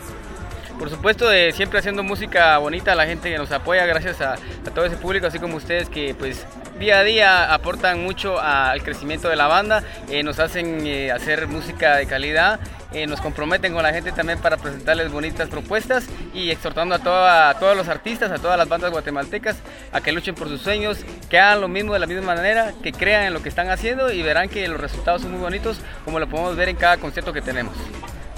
Por 0.79 0.91
supuesto, 0.91 1.29
de 1.29 1.53
siempre 1.53 1.79
haciendo 1.79 2.03
música 2.03 2.59
bonita 2.59 2.93
a 2.93 2.95
la 2.95 3.07
gente 3.07 3.31
que 3.31 3.39
nos 3.39 3.51
apoya, 3.53 3.87
gracias 3.87 4.21
a, 4.21 4.37
todo 4.75 4.85
ese 4.85 4.97
público, 4.97 5.27
así 5.27 5.39
como 5.39 5.57
ustedes 5.57 5.89
que 5.89 6.15
pues 6.15 6.45
día 6.79 6.99
a 6.99 7.05
día 7.05 7.55
aportan 7.55 8.03
mucho 8.03 8.41
al 8.41 8.83
crecimiento 8.83 9.29
de 9.29 9.37
la 9.37 9.47
banda, 9.47 9.85
eh, 10.11 10.25
nos 10.25 10.41
hacen 10.41 10.85
eh, 10.85 11.13
hacer 11.13 11.47
música 11.47 11.97
de 11.97 12.07
calidad, 12.07 12.59
eh, 12.93 13.07
nos 13.07 13.21
comprometen 13.21 13.73
con 13.73 13.85
la 13.85 13.93
gente 13.93 14.11
también 14.11 14.41
para 14.41 14.57
presentarles 14.57 15.13
bonitas 15.13 15.49
propuestas 15.49 16.07
y 16.35 16.51
exhortando 16.51 16.97
a, 16.97 17.51
a 17.51 17.55
todos 17.55 17.77
los 17.77 17.89
artistas, 17.89 18.33
a 18.33 18.39
todas 18.39 18.59
las 18.59 18.69
bandas 18.69 18.91
guatemaltecas 18.91 19.57
a 19.93 20.01
que 20.01 20.11
luchen 20.11 20.35
por 20.35 20.49
sus 20.49 20.61
sueños, 20.61 20.99
que 21.31 21.39
hagan 21.39 21.61
lo 21.61 21.69
mismo 21.69 21.93
de 21.93 22.01
la 22.01 22.07
misma 22.07 22.35
manera, 22.35 22.73
que 22.83 22.93
crean 22.93 23.25
en 23.25 23.33
lo 23.33 23.43
que 23.43 23.49
están 23.49 23.71
haciendo 23.71 24.13
y 24.13 24.23
verán 24.23 24.49
que 24.49 24.67
los 24.67 24.81
resultados 24.81 25.23
son 25.23 25.31
muy 25.31 25.41
bonitos 25.41 25.79
como 26.05 26.19
lo 26.19 26.29
podemos 26.29 26.57
ver 26.57 26.69
en 26.69 26.77
cada 26.77 26.97
concierto 26.97 27.33
que 27.33 27.43
tenemos. 27.43 27.75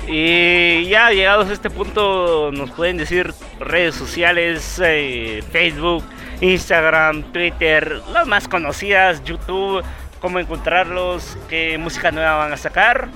Y 0.06 0.88
ya 0.88 1.10
llegados 1.10 1.48
a 1.48 1.52
este 1.52 1.68
punto, 1.68 2.50
nos 2.52 2.70
pueden 2.70 2.96
decir 2.96 3.34
redes 3.58 3.94
sociales, 3.96 4.80
eh, 4.84 5.42
Facebook, 5.50 6.04
Instagram, 6.40 7.24
Twitter, 7.32 8.00
las 8.12 8.26
más 8.26 8.46
conocidas, 8.46 9.24
YouTube, 9.24 9.82
cómo 10.20 10.38
encontrarlos, 10.38 11.36
qué 11.48 11.76
música 11.78 12.12
nueva 12.12 12.36
van 12.36 12.52
a 12.52 12.56
sacar. 12.56 13.08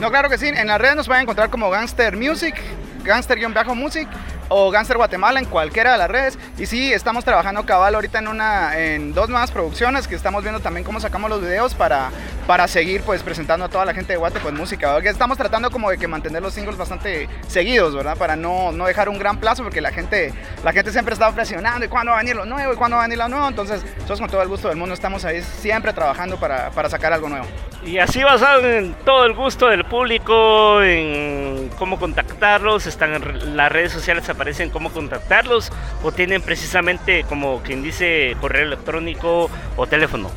No, 0.00 0.10
claro 0.10 0.28
que 0.28 0.36
sí. 0.36 0.48
En 0.48 0.66
las 0.66 0.78
redes 0.78 0.96
nos 0.96 1.08
van 1.08 1.20
a 1.20 1.22
encontrar 1.22 1.48
como 1.48 1.70
Gangster 1.70 2.16
Music, 2.16 2.54
Gangster-Music 3.02 4.08
o 4.48 4.70
Gangster 4.70 4.96
Guatemala 4.96 5.40
en 5.40 5.46
cualquiera 5.46 5.92
de 5.92 5.98
las 5.98 6.10
redes. 6.10 6.38
Y 6.58 6.66
sí, 6.66 6.92
estamos 6.92 7.24
trabajando 7.24 7.64
cabal 7.66 7.94
ahorita 7.94 8.18
en 8.18 8.28
una, 8.28 8.78
en 8.78 9.14
dos 9.14 9.28
nuevas 9.28 9.50
producciones 9.50 10.08
que 10.08 10.14
estamos 10.14 10.42
viendo 10.42 10.60
también 10.60 10.84
cómo 10.84 11.00
sacamos 11.00 11.30
los 11.30 11.40
videos 11.40 11.74
para, 11.74 12.10
para 12.46 12.68
seguir 12.68 13.02
pues 13.02 13.22
presentando 13.22 13.66
a 13.66 13.68
toda 13.68 13.84
la 13.84 13.94
gente 13.94 14.12
de 14.12 14.18
Guate 14.18 14.40
pues 14.40 14.54
música. 14.54 14.92
¿verdad? 14.94 15.10
Estamos 15.10 15.38
tratando 15.38 15.70
como 15.70 15.90
de 15.90 15.98
que 15.98 16.08
mantener 16.08 16.42
los 16.42 16.54
singles 16.54 16.76
bastante 16.76 17.28
seguidos, 17.48 17.94
¿verdad? 17.94 18.16
Para 18.16 18.36
no, 18.36 18.72
no 18.72 18.86
dejar 18.86 19.08
un 19.08 19.18
gran 19.18 19.38
plazo 19.38 19.62
porque 19.62 19.80
la 19.80 19.92
gente, 19.92 20.32
la 20.64 20.72
gente 20.72 20.92
siempre 20.92 21.14
está 21.14 21.30
presionando 21.32 21.84
y 21.84 21.88
cuándo 21.88 22.12
va 22.12 22.18
a 22.18 22.22
venir 22.22 22.36
lo 22.36 22.44
nuevo 22.44 22.72
y 22.72 22.76
cuándo 22.76 22.96
va 22.96 23.04
a 23.04 23.06
venir 23.06 23.18
lo 23.18 23.28
nuevo. 23.28 23.48
Entonces, 23.48 23.84
nosotros 23.94 24.20
con 24.20 24.30
todo 24.30 24.42
el 24.42 24.48
gusto 24.48 24.68
del 24.68 24.76
mundo 24.76 24.94
estamos 24.94 25.24
ahí 25.24 25.42
siempre 25.42 25.92
trabajando 25.92 26.38
para, 26.38 26.70
para 26.70 26.88
sacar 26.88 27.12
algo 27.12 27.28
nuevo. 27.28 27.46
Y 27.84 27.98
así 27.98 28.22
basado 28.22 28.68
en 28.68 28.94
todo 29.04 29.24
el 29.26 29.34
gusto 29.34 29.68
del 29.68 29.84
público, 29.84 30.82
en 30.82 31.70
cómo 31.78 31.98
contactarlos, 31.98 32.86
están 32.86 33.14
en 33.14 33.56
las 33.56 33.70
redes 33.70 33.92
sociales, 33.92 34.28
aparecen 34.28 34.70
cómo 34.70 34.90
contactarlos 34.90 35.70
o 36.02 36.10
tienen 36.10 36.42
precisamente 36.42 37.24
como 37.28 37.62
quien 37.62 37.82
dice 37.82 38.36
correo 38.40 38.64
electrónico 38.66 39.50
o 39.76 39.86
teléfono. 39.86 40.30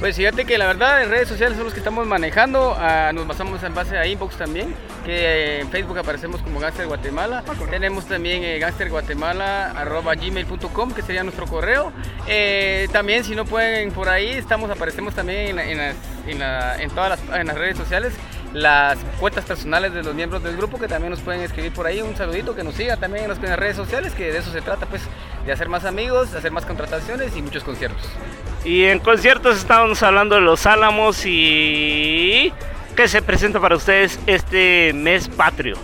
Pues 0.00 0.16
fíjate 0.16 0.44
que 0.44 0.58
la 0.58 0.66
verdad 0.66 1.02
en 1.02 1.08
redes 1.08 1.28
sociales 1.28 1.56
son 1.56 1.64
los 1.64 1.72
que 1.72 1.78
estamos 1.80 2.06
manejando, 2.06 2.76
ah, 2.78 3.10
nos 3.14 3.26
basamos 3.26 3.62
en 3.62 3.74
base 3.74 3.96
a 3.96 4.06
inbox 4.06 4.36
también, 4.36 4.74
que 5.04 5.12
eh, 5.16 5.60
en 5.60 5.70
Facebook 5.70 5.96
aparecemos 5.98 6.42
como 6.42 6.60
Gangster 6.60 6.86
Guatemala, 6.86 7.42
tenemos 7.70 8.04
también 8.06 8.42
eh, 8.44 8.58
gangsterguatemala.gmail.com 8.58 10.92
que 10.92 11.00
sería 11.02 11.22
nuestro 11.22 11.46
correo, 11.46 11.90
Eh, 12.26 12.86
también 12.92 13.24
si 13.24 13.34
no 13.34 13.44
pueden 13.46 13.92
por 13.92 14.08
ahí, 14.10 14.28
estamos 14.30 14.68
aparecemos 14.70 15.14
también 15.14 15.48
en, 15.50 15.56
la- 15.56 15.64
en 15.70 15.78
las- 15.78 15.96
en 16.26 16.38
la- 16.38 16.82
en 16.82 16.90
todas 16.90 17.10
las, 17.10 17.20
en 17.40 17.46
las 17.46 17.56
redes 17.56 17.76
sociales, 17.78 18.12
las 18.54 18.96
cuentas 19.18 19.44
personales 19.44 19.92
de 19.92 20.02
los 20.02 20.14
miembros 20.14 20.42
del 20.42 20.56
grupo 20.56 20.78
que 20.78 20.88
también 20.88 21.10
nos 21.10 21.20
pueden 21.20 21.42
escribir 21.42 21.72
por 21.72 21.86
ahí, 21.86 22.00
un 22.00 22.16
saludito, 22.16 22.54
que 22.54 22.62
nos 22.62 22.74
siga 22.74 22.96
también 22.96 23.24
en 23.24 23.28
las, 23.28 23.58
redes 23.58 23.76
sociales, 23.76 24.14
que 24.14 24.32
de 24.32 24.38
eso 24.38 24.50
se 24.52 24.62
trata 24.62 24.86
pues, 24.86 25.02
de 25.44 25.52
hacer 25.52 25.68
más 25.68 25.84
amigos, 25.84 26.32
hacer 26.34 26.52
más 26.52 26.64
contrataciones 26.64 27.36
y 27.36 27.42
muchos 27.42 27.64
conciertos. 27.64 28.02
Y 28.64 28.84
en 28.84 29.00
conciertos 29.00 29.58
estábamos 29.58 30.02
hablando 30.02 30.36
de 30.36 30.40
los 30.40 30.64
Álamos 30.66 31.26
y 31.26 32.52
que 32.96 33.08
se 33.08 33.20
presenta 33.20 33.60
para 33.60 33.76
ustedes 33.76 34.18
este 34.26 34.92
mes 34.94 35.28
patrio. 35.28 35.76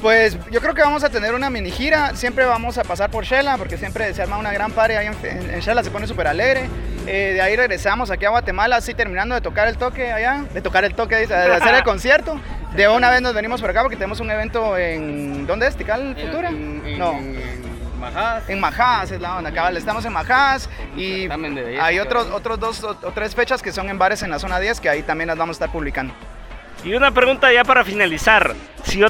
Pues 0.00 0.38
yo 0.50 0.60
creo 0.62 0.72
que 0.74 0.80
vamos 0.80 1.04
a 1.04 1.10
tener 1.10 1.34
una 1.34 1.50
mini 1.50 1.70
gira. 1.70 2.14
Siempre 2.16 2.44
vamos 2.46 2.78
a 2.78 2.84
pasar 2.84 3.10
por 3.10 3.24
Shela, 3.24 3.58
porque 3.58 3.76
siempre 3.76 4.12
se 4.14 4.22
arma 4.22 4.38
una 4.38 4.52
gran 4.52 4.72
party 4.72 4.94
ahí 4.94 5.06
en, 5.08 5.14
en, 5.24 5.50
en 5.54 5.60
Shela, 5.60 5.82
se 5.84 5.90
pone 5.90 6.06
súper 6.06 6.26
alegre. 6.26 6.68
Eh, 7.06 7.32
de 7.34 7.42
ahí 7.42 7.54
regresamos 7.56 8.10
aquí 8.10 8.24
a 8.24 8.30
Guatemala, 8.30 8.76
así 8.76 8.94
terminando 8.94 9.34
de 9.34 9.40
tocar 9.42 9.68
el 9.68 9.76
toque 9.76 10.10
allá, 10.12 10.44
de 10.54 10.60
tocar 10.62 10.84
el 10.84 10.94
toque, 10.94 11.16
de 11.26 11.34
hacer 11.34 11.74
el 11.74 11.82
concierto. 11.84 12.40
De 12.74 12.88
una 12.88 13.10
vez 13.10 13.20
nos 13.20 13.34
venimos 13.34 13.60
por 13.60 13.68
acá 13.70 13.82
porque 13.82 13.96
tenemos 13.96 14.20
un 14.20 14.30
evento 14.30 14.76
en. 14.78 15.46
¿Dónde 15.46 15.66
es? 15.66 15.76
¿Tical 15.76 16.16
Futura? 16.18 16.48
en- 16.48 16.98
no. 16.98 17.12
en 17.18 17.60
Majás. 18.00 18.48
En 18.48 18.60
Majás 18.60 19.10
es 19.10 19.20
la 19.20 19.36
onda, 19.36 19.52
cabal. 19.52 19.76
Estamos 19.76 20.04
en 20.06 20.12
Majás 20.14 20.70
y 20.96 21.28
belleza, 21.28 21.84
hay 21.84 21.98
otros, 21.98 22.28
otros 22.32 22.58
dos 22.58 22.82
o, 22.84 22.90
o 23.02 23.10
tres 23.12 23.34
fechas 23.34 23.60
que 23.60 23.72
son 23.72 23.90
en 23.90 23.98
bares 23.98 24.22
en 24.22 24.30
la 24.30 24.38
zona 24.38 24.58
10 24.60 24.80
que 24.80 24.88
ahí 24.88 25.02
también 25.02 25.28
las 25.28 25.36
vamos 25.36 25.54
a 25.54 25.58
estar 25.64 25.70
publicando. 25.72 26.14
Y 26.84 26.94
una 26.94 27.10
pregunta 27.10 27.52
ya 27.52 27.64
para 27.64 27.84
finalizar. 27.84 28.54
Si 28.84 28.98
yo, 28.98 29.08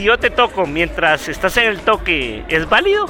si 0.00 0.06
yo 0.06 0.18
te 0.18 0.30
toco 0.30 0.66
mientras 0.66 1.28
estás 1.28 1.58
en 1.58 1.66
el 1.66 1.80
toque, 1.80 2.42
¿es 2.48 2.66
válido? 2.66 3.04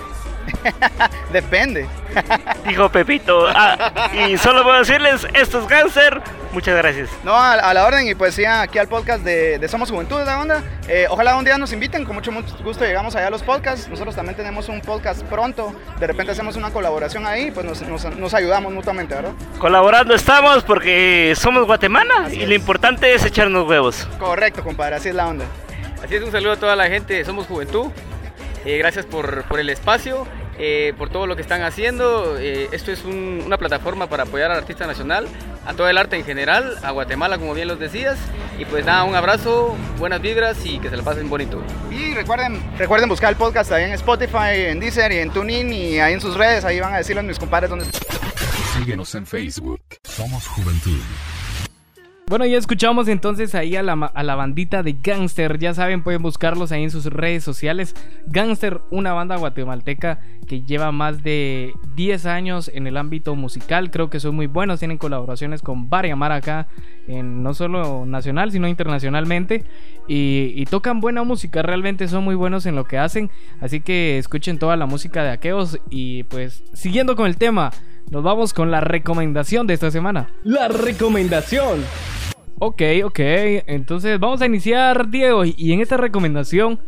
Depende. 1.32 1.86
Dijo 2.66 2.88
Pepito. 2.88 3.46
Ah, 3.46 4.10
y 4.12 4.36
solo 4.36 4.64
puedo 4.64 4.76
decirles, 4.80 5.24
esto 5.34 5.60
es 5.60 5.68
Gánster. 5.68 6.20
Muchas 6.50 6.76
gracias. 6.76 7.08
No, 7.22 7.32
a, 7.32 7.52
a 7.52 7.72
la 7.74 7.86
orden 7.86 8.08
y 8.08 8.16
pues 8.16 8.34
sí, 8.34 8.44
aquí 8.44 8.78
al 8.80 8.88
podcast 8.88 9.22
de, 9.22 9.60
de 9.60 9.68
Somos 9.68 9.88
Juventud 9.88 10.18
de 10.18 10.24
la 10.24 10.40
onda. 10.40 10.64
Eh, 10.88 11.06
ojalá 11.08 11.36
un 11.36 11.44
día 11.44 11.56
nos 11.58 11.72
inviten, 11.72 12.04
con 12.04 12.16
mucho, 12.16 12.32
mucho 12.32 12.56
gusto 12.64 12.84
llegamos 12.84 13.14
allá 13.14 13.28
a 13.28 13.30
los 13.30 13.44
podcasts. 13.44 13.88
Nosotros 13.88 14.16
también 14.16 14.34
tenemos 14.34 14.68
un 14.68 14.80
podcast 14.80 15.22
pronto. 15.26 15.72
De 16.00 16.08
repente 16.08 16.32
hacemos 16.32 16.56
una 16.56 16.72
colaboración 16.72 17.24
ahí, 17.24 17.52
pues 17.52 17.64
nos, 17.64 17.82
nos, 17.82 18.16
nos 18.16 18.34
ayudamos 18.34 18.72
mutuamente, 18.72 19.14
¿verdad? 19.14 19.30
Colaborando 19.60 20.12
estamos 20.12 20.64
porque 20.64 21.34
somos 21.36 21.66
Guatemala 21.66 22.30
y 22.32 22.46
lo 22.46 22.54
importante 22.54 23.14
es 23.14 23.24
echarnos 23.24 23.68
huevos. 23.68 24.08
Correcto, 24.18 24.64
compadre, 24.64 24.96
así 24.96 25.10
es 25.10 25.14
la 25.14 25.28
onda. 25.28 25.44
Así 26.02 26.14
es, 26.14 26.22
un 26.22 26.32
saludo 26.32 26.52
a 26.52 26.56
toda 26.56 26.76
la 26.76 26.88
gente 26.88 27.14
de 27.14 27.24
Somos 27.24 27.46
Juventud. 27.46 27.86
Eh, 28.64 28.78
gracias 28.78 29.06
por, 29.06 29.44
por, 29.44 29.58
el 29.58 29.70
espacio, 29.70 30.26
eh, 30.58 30.92
por 30.98 31.08
todo 31.08 31.26
lo 31.26 31.36
que 31.36 31.42
están 31.42 31.62
haciendo. 31.62 32.38
Eh, 32.38 32.68
esto 32.72 32.92
es 32.92 33.04
un, 33.04 33.42
una 33.44 33.56
plataforma 33.56 34.08
para 34.08 34.24
apoyar 34.24 34.50
al 34.50 34.58
artista 34.58 34.86
nacional, 34.86 35.26
a 35.64 35.74
todo 35.74 35.88
el 35.88 35.96
arte 35.96 36.16
en 36.16 36.24
general, 36.24 36.76
a 36.82 36.90
Guatemala, 36.90 37.38
como 37.38 37.54
bien 37.54 37.68
los 37.68 37.78
decías. 37.78 38.18
Y 38.58 38.64
pues 38.66 38.84
nada, 38.84 39.04
un 39.04 39.14
abrazo, 39.14 39.76
buenas 39.98 40.20
vibras 40.20 40.64
y 40.64 40.78
que 40.78 40.90
se 40.90 40.96
la 40.96 41.02
pasen 41.02 41.30
bonito. 41.30 41.62
Y 41.90 42.14
recuerden, 42.14 42.62
recuerden 42.76 43.08
buscar 43.08 43.30
el 43.30 43.36
podcast 43.36 43.72
ahí 43.72 43.84
en 43.84 43.92
Spotify, 43.92 44.68
en 44.68 44.80
Deezer 44.80 45.12
y 45.12 45.18
en 45.18 45.30
TuneIn 45.30 45.72
y 45.72 46.00
ahí 46.00 46.14
en 46.14 46.20
sus 46.20 46.36
redes. 46.36 46.64
Ahí 46.64 46.80
van 46.80 46.94
a 46.94 46.98
decirles 46.98 47.24
mis 47.24 47.38
compadres 47.38 47.70
dónde 47.70 47.86
Síguenos 48.78 49.14
en 49.14 49.26
Facebook. 49.26 49.80
Somos 50.04 50.46
Juventud. 50.46 51.00
Bueno, 52.30 52.46
ya 52.46 52.58
escuchamos 52.58 53.08
entonces 53.08 53.56
ahí 53.56 53.74
a 53.74 53.82
la, 53.82 54.34
bandita 54.36 54.84
de 54.84 54.96
Gangster. 55.02 55.58
Ya 55.58 55.74
saben, 55.74 56.04
pueden 56.04 56.22
buscarlos 56.22 56.70
ahí 56.70 56.84
en 56.84 56.92
sus 56.92 57.06
redes 57.06 57.42
sociales. 57.42 57.96
Gangster, 58.28 58.82
una 58.92 59.12
banda 59.12 59.36
guatemalteca 59.36 60.20
que 60.46 60.62
lleva 60.62 60.92
más 60.92 61.24
de 61.24 61.72
10 61.96 62.26
años 62.26 62.70
en 62.72 62.86
el 62.86 62.98
ámbito 62.98 63.34
musical. 63.34 63.90
Creo 63.90 64.10
que 64.10 64.20
son 64.20 64.36
muy 64.36 64.46
buenos. 64.46 64.78
Tienen 64.78 64.96
colaboraciones 64.96 65.60
con 65.60 65.90
varias 65.90 66.16
mar 66.16 66.30
acá, 66.30 66.68
no 67.08 67.52
solo 67.52 68.06
nacional, 68.06 68.52
sino 68.52 68.68
internacionalmente. 68.68 69.64
Y, 70.06 70.52
y, 70.54 70.66
tocan 70.66 71.00
buena 71.00 71.24
música. 71.24 71.62
Realmente 71.62 72.06
son 72.06 72.22
muy 72.22 72.36
buenos 72.36 72.64
en 72.64 72.76
lo 72.76 72.84
que 72.84 72.96
hacen. 72.96 73.28
Así 73.60 73.80
que 73.80 74.18
escuchen 74.18 74.60
toda 74.60 74.76
la 74.76 74.86
música 74.86 75.24
de 75.24 75.30
Aqueos. 75.30 75.80
Y 75.90 76.22
pues, 76.22 76.62
siguiendo 76.74 77.16
con 77.16 77.26
el 77.26 77.38
tema, 77.38 77.72
nos 78.08 78.22
vamos 78.22 78.54
con 78.54 78.70
la 78.70 78.80
recomendación 78.80 79.66
de 79.66 79.74
esta 79.74 79.90
semana. 79.90 80.30
La 80.44 80.68
recomendación. 80.68 81.80
Ok, 82.62 82.82
ok. 83.04 83.18
Entonces 83.66 84.20
vamos 84.20 84.42
a 84.42 84.46
iniciar, 84.46 85.08
Diego. 85.08 85.44
Y 85.46 85.72
en 85.72 85.80
esta 85.80 85.96
recomendación 85.96 86.78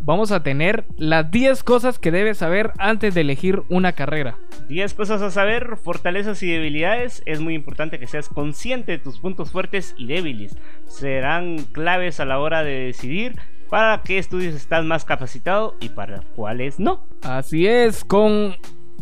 vamos 0.00 0.32
a 0.32 0.42
tener 0.42 0.86
las 0.96 1.30
10 1.30 1.64
cosas 1.64 1.98
que 1.98 2.10
debes 2.10 2.38
saber 2.38 2.72
antes 2.78 3.12
de 3.12 3.20
elegir 3.20 3.62
una 3.68 3.92
carrera. 3.92 4.38
10 4.70 4.94
cosas 4.94 5.20
a 5.20 5.30
saber, 5.30 5.76
fortalezas 5.76 6.42
y 6.42 6.50
debilidades. 6.50 7.22
Es 7.26 7.40
muy 7.40 7.54
importante 7.54 7.98
que 7.98 8.06
seas 8.06 8.30
consciente 8.30 8.92
de 8.92 8.98
tus 8.98 9.18
puntos 9.18 9.50
fuertes 9.50 9.94
y 9.98 10.06
débiles. 10.06 10.56
Serán 10.86 11.58
claves 11.72 12.20
a 12.20 12.24
la 12.24 12.38
hora 12.38 12.64
de 12.64 12.86
decidir 12.86 13.36
para 13.68 14.00
qué 14.02 14.16
estudios 14.16 14.54
estás 14.54 14.86
más 14.86 15.04
capacitado 15.04 15.74
y 15.78 15.90
para 15.90 16.22
cuáles 16.36 16.80
no. 16.80 17.04
Así 17.20 17.66
es, 17.66 18.02
con 18.02 18.56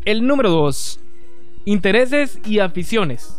el 0.04 0.26
número 0.26 0.50
2. 0.50 0.98
Intereses 1.66 2.40
y 2.44 2.58
aficiones 2.58 3.38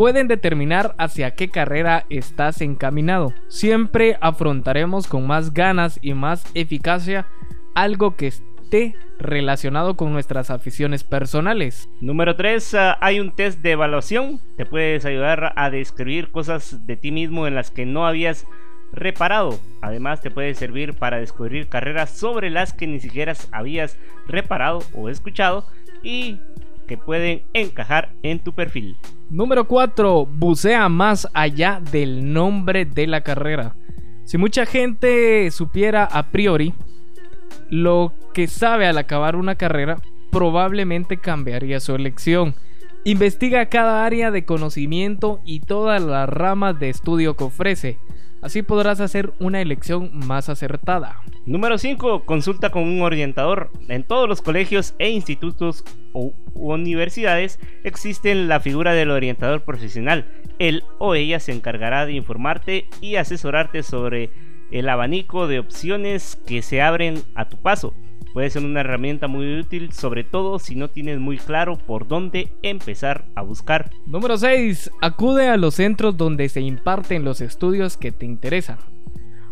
pueden 0.00 0.28
determinar 0.28 0.94
hacia 0.96 1.32
qué 1.32 1.50
carrera 1.50 2.06
estás 2.08 2.62
encaminado. 2.62 3.34
Siempre 3.48 4.16
afrontaremos 4.22 5.06
con 5.06 5.26
más 5.26 5.52
ganas 5.52 5.98
y 6.00 6.14
más 6.14 6.42
eficacia 6.54 7.26
algo 7.74 8.16
que 8.16 8.28
esté 8.28 8.96
relacionado 9.18 9.98
con 9.98 10.10
nuestras 10.14 10.48
aficiones 10.48 11.04
personales. 11.04 11.90
Número 12.00 12.34
3. 12.34 12.72
Uh, 12.72 12.76
hay 13.02 13.20
un 13.20 13.32
test 13.32 13.60
de 13.60 13.72
evaluación. 13.72 14.40
Te 14.56 14.64
puedes 14.64 15.04
ayudar 15.04 15.52
a 15.54 15.68
describir 15.68 16.30
cosas 16.30 16.86
de 16.86 16.96
ti 16.96 17.12
mismo 17.12 17.46
en 17.46 17.54
las 17.54 17.70
que 17.70 17.84
no 17.84 18.06
habías 18.06 18.46
reparado. 18.94 19.60
Además 19.82 20.22
te 20.22 20.30
puede 20.30 20.54
servir 20.54 20.94
para 20.94 21.18
descubrir 21.18 21.68
carreras 21.68 22.08
sobre 22.08 22.48
las 22.48 22.72
que 22.72 22.86
ni 22.86 23.00
siquiera 23.00 23.34
habías 23.52 23.98
reparado 24.26 24.82
o 24.94 25.10
escuchado 25.10 25.66
y 26.02 26.38
que 26.90 26.98
pueden 26.98 27.42
encajar 27.52 28.10
en 28.24 28.40
tu 28.40 28.52
perfil. 28.52 28.96
Número 29.30 29.68
4. 29.68 30.26
Bucea 30.26 30.88
más 30.88 31.28
allá 31.34 31.80
del 31.92 32.32
nombre 32.32 32.84
de 32.84 33.06
la 33.06 33.20
carrera. 33.20 33.76
Si 34.24 34.38
mucha 34.38 34.66
gente 34.66 35.48
supiera 35.52 36.04
a 36.04 36.32
priori 36.32 36.74
lo 37.68 38.12
que 38.34 38.48
sabe 38.48 38.88
al 38.88 38.98
acabar 38.98 39.36
una 39.36 39.54
carrera, 39.54 39.98
probablemente 40.32 41.18
cambiaría 41.18 41.78
su 41.78 41.94
elección. 41.94 42.56
Investiga 43.04 43.66
cada 43.66 44.04
área 44.04 44.32
de 44.32 44.44
conocimiento 44.44 45.40
y 45.44 45.60
todas 45.60 46.02
las 46.02 46.28
ramas 46.28 46.80
de 46.80 46.90
estudio 46.90 47.36
que 47.36 47.44
ofrece. 47.44 47.98
Así 48.42 48.62
podrás 48.62 49.00
hacer 49.00 49.32
una 49.38 49.60
elección 49.60 50.10
más 50.26 50.48
acertada. 50.48 51.20
Número 51.44 51.76
5. 51.76 52.24
Consulta 52.24 52.70
con 52.70 52.84
un 52.84 53.02
orientador. 53.02 53.70
En 53.88 54.02
todos 54.02 54.28
los 54.28 54.40
colegios 54.40 54.94
e 54.98 55.10
institutos 55.10 55.84
o 56.12 56.32
universidades 56.54 57.58
existe 57.84 58.34
la 58.34 58.60
figura 58.60 58.94
del 58.94 59.10
orientador 59.10 59.62
profesional. 59.62 60.26
Él 60.58 60.84
o 60.98 61.14
ella 61.14 61.38
se 61.38 61.52
encargará 61.52 62.06
de 62.06 62.14
informarte 62.14 62.86
y 63.00 63.16
asesorarte 63.16 63.82
sobre 63.82 64.30
el 64.70 64.88
abanico 64.88 65.46
de 65.46 65.58
opciones 65.58 66.40
que 66.46 66.62
se 66.62 66.80
abren 66.80 67.22
a 67.34 67.48
tu 67.48 67.58
paso. 67.60 67.94
Puede 68.32 68.50
ser 68.50 68.64
una 68.64 68.80
herramienta 68.80 69.26
muy 69.26 69.58
útil, 69.58 69.92
sobre 69.92 70.22
todo 70.22 70.60
si 70.60 70.76
no 70.76 70.88
tienes 70.88 71.18
muy 71.18 71.36
claro 71.36 71.76
por 71.76 72.06
dónde 72.06 72.52
empezar 72.62 73.24
a 73.34 73.42
buscar. 73.42 73.90
Número 74.06 74.38
6. 74.38 74.90
Acude 75.00 75.48
a 75.48 75.56
los 75.56 75.74
centros 75.74 76.16
donde 76.16 76.48
se 76.48 76.60
imparten 76.60 77.24
los 77.24 77.40
estudios 77.40 77.96
que 77.96 78.12
te 78.12 78.26
interesan. 78.26 78.78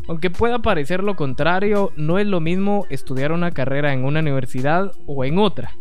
Aunque 0.07 0.31
pueda 0.31 0.61
parecer 0.61 1.03
lo 1.03 1.17
contrario, 1.17 1.93
no 1.97 2.19
es 2.19 2.27
lo 2.27 2.41
mismo 2.41 2.87
estudiar 2.89 3.33
una 3.33 3.51
carrera 3.51 3.93
en 3.93 4.05
una 4.05 4.21
universidad 4.21 4.93
o 5.07 5.25
en 5.25 5.39
otra. 5.39 5.73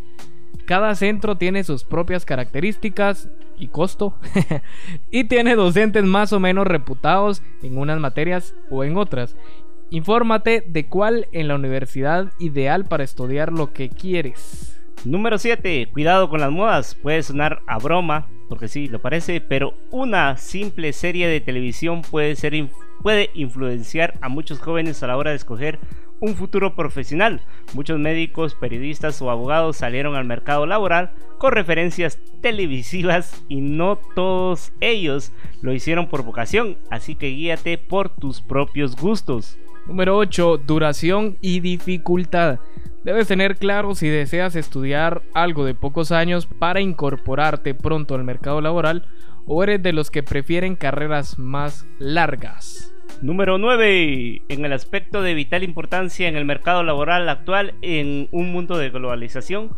Cada 0.66 0.94
centro 0.96 1.36
tiene 1.36 1.64
sus 1.64 1.84
propias 1.84 2.24
características 2.24 3.30
y 3.58 3.68
costo 3.68 4.18
y 5.10 5.24
tiene 5.24 5.54
docentes 5.54 6.04
más 6.04 6.32
o 6.32 6.40
menos 6.40 6.66
reputados 6.66 7.42
en 7.62 7.78
unas 7.78 8.00
materias 8.00 8.54
o 8.70 8.84
en 8.84 8.96
otras 8.98 9.36
Infórmate 9.90 10.62
de 10.66 10.86
cuál 10.86 11.28
en 11.32 11.48
la 11.48 11.54
universidad 11.54 12.30
ideal 12.38 12.84
para 12.84 13.04
estudiar 13.04 13.52
lo 13.52 13.72
que 13.72 13.88
quieres. 13.88 14.78
Número 15.06 15.38
7. 15.38 15.88
Cuidado 15.92 16.28
con 16.28 16.40
las 16.40 16.50
modas. 16.50 16.94
Puede 16.94 17.22
sonar 17.22 17.62
a 17.66 17.78
broma, 17.78 18.28
porque 18.50 18.68
sí, 18.68 18.88
lo 18.88 19.00
parece, 19.00 19.40
pero 19.40 19.72
una 19.90 20.36
simple 20.36 20.92
serie 20.92 21.26
de 21.26 21.40
televisión 21.40 22.02
puede, 22.02 22.36
ser, 22.36 22.52
puede 23.02 23.30
influenciar 23.32 24.18
a 24.20 24.28
muchos 24.28 24.58
jóvenes 24.58 25.02
a 25.02 25.06
la 25.06 25.16
hora 25.16 25.30
de 25.30 25.36
escoger 25.36 25.78
un 26.20 26.34
futuro 26.34 26.74
profesional. 26.74 27.40
Muchos 27.72 27.98
médicos, 27.98 28.54
periodistas 28.54 29.22
o 29.22 29.30
abogados 29.30 29.78
salieron 29.78 30.16
al 30.16 30.26
mercado 30.26 30.66
laboral 30.66 31.12
con 31.38 31.52
referencias 31.52 32.18
televisivas 32.42 33.42
y 33.48 33.62
no 33.62 33.96
todos 34.14 34.72
ellos 34.80 35.32
lo 35.62 35.72
hicieron 35.72 36.08
por 36.08 36.24
vocación, 36.24 36.76
así 36.90 37.14
que 37.14 37.30
guíate 37.30 37.78
por 37.78 38.10
tus 38.10 38.42
propios 38.42 38.96
gustos. 38.96 39.58
Número 39.88 40.18
8. 40.18 40.58
Duración 40.66 41.38
y 41.40 41.60
dificultad. 41.60 42.60
Debes 43.04 43.26
tener 43.26 43.56
claro 43.56 43.94
si 43.94 44.06
deseas 44.06 44.54
estudiar 44.54 45.22
algo 45.32 45.64
de 45.64 45.74
pocos 45.74 46.12
años 46.12 46.44
para 46.44 46.82
incorporarte 46.82 47.72
pronto 47.74 48.14
al 48.14 48.22
mercado 48.22 48.60
laboral 48.60 49.06
o 49.46 49.62
eres 49.62 49.82
de 49.82 49.94
los 49.94 50.10
que 50.10 50.22
prefieren 50.22 50.76
carreras 50.76 51.38
más 51.38 51.86
largas. 51.98 52.94
Número 53.22 53.56
9. 53.56 54.42
En 54.50 54.64
el 54.66 54.74
aspecto 54.74 55.22
de 55.22 55.32
vital 55.32 55.62
importancia 55.62 56.28
en 56.28 56.36
el 56.36 56.44
mercado 56.44 56.82
laboral 56.82 57.26
actual 57.30 57.72
en 57.80 58.28
un 58.30 58.52
mundo 58.52 58.76
de 58.76 58.90
globalización 58.90 59.70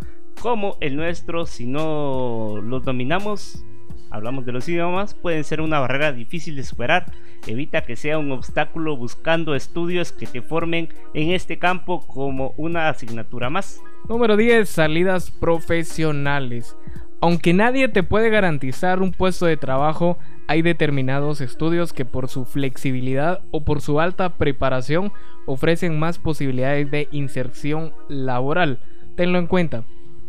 como 0.43 0.77
el 0.81 0.97
nuestro, 0.97 1.47
si 1.47 1.67
no 1.67 2.57
los 2.61 2.85
dominamos, 2.85 3.65
hablamos 4.11 4.45
de 4.45 4.53
los 4.53 4.69
idiomas, 4.69 5.15
pueden 5.15 5.45
ser 5.45 5.61
una 5.61 5.79
barrera 5.79 6.13
difícil 6.13 6.57
de 6.57 6.65
superar. 6.65 7.13
Evita 7.47 7.83
que 7.83 7.97
sea 7.97 8.19
un 8.19 8.33
obstáculo 8.33 8.97
buscando 8.97 9.55
estudios 9.55 10.13
que 10.13 10.27
te 10.27 10.43
formen 10.43 10.89
en 11.15 11.31
este 11.31 11.59
campo 11.59 12.07
como 12.07 12.55
una 12.57 12.89
asignatura 12.89 13.49
más. 13.51 13.81
Número 14.09 14.37
10. 14.37 14.69
Salidas 14.69 15.31
profesionales. 15.31 16.77
Aunque 17.23 17.53
nadie 17.53 17.89
te 17.89 18.03
puede 18.03 18.31
garantizar 18.31 19.03
un 19.03 19.13
puesto 19.13 19.47
de 19.47 19.59
trabajo, 19.59 20.19
hay 20.49 20.63
determinados 20.63 21.41
estudios 21.41 21.93
que 21.93 22.05
por 22.05 22.29
su 22.29 22.47
flexibilidad 22.47 23.43
o 23.51 23.65
por 23.65 23.83
su 23.83 24.01
alta 24.01 24.37
preparación 24.39 25.13
ofrecen 25.47 25.99
más 25.99 26.19
posibilidades 26.19 26.91
de 26.91 27.09
inserción 27.13 27.93
laboral. 28.09 28.81
Tenlo 29.17 29.39
en 29.39 29.47
cuenta. 29.47 29.85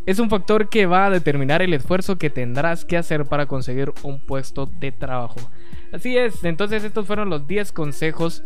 Es 0.06 0.20
un 0.20 0.30
factor 0.30 0.70
que 0.70 0.88
va 0.88 1.06
a 1.06 1.10
determinar 1.12 1.62
el 1.62 1.74
esfuerzo 1.74 2.18
que 2.18 2.30
tendrás 2.32 2.86
que 2.86 2.98
hacer 2.98 3.26
para 3.26 3.46
conseguir 3.46 3.94
un 4.02 4.20
puesto 4.20 4.66
de 4.66 4.92
trabajo. 4.92 5.40
Así 5.92 6.18
es, 6.18 6.44
entonces 6.44 6.84
estos 6.84 7.06
fueron 7.06 7.30
los 7.30 7.48
10 7.48 7.72
consejos 7.72 8.44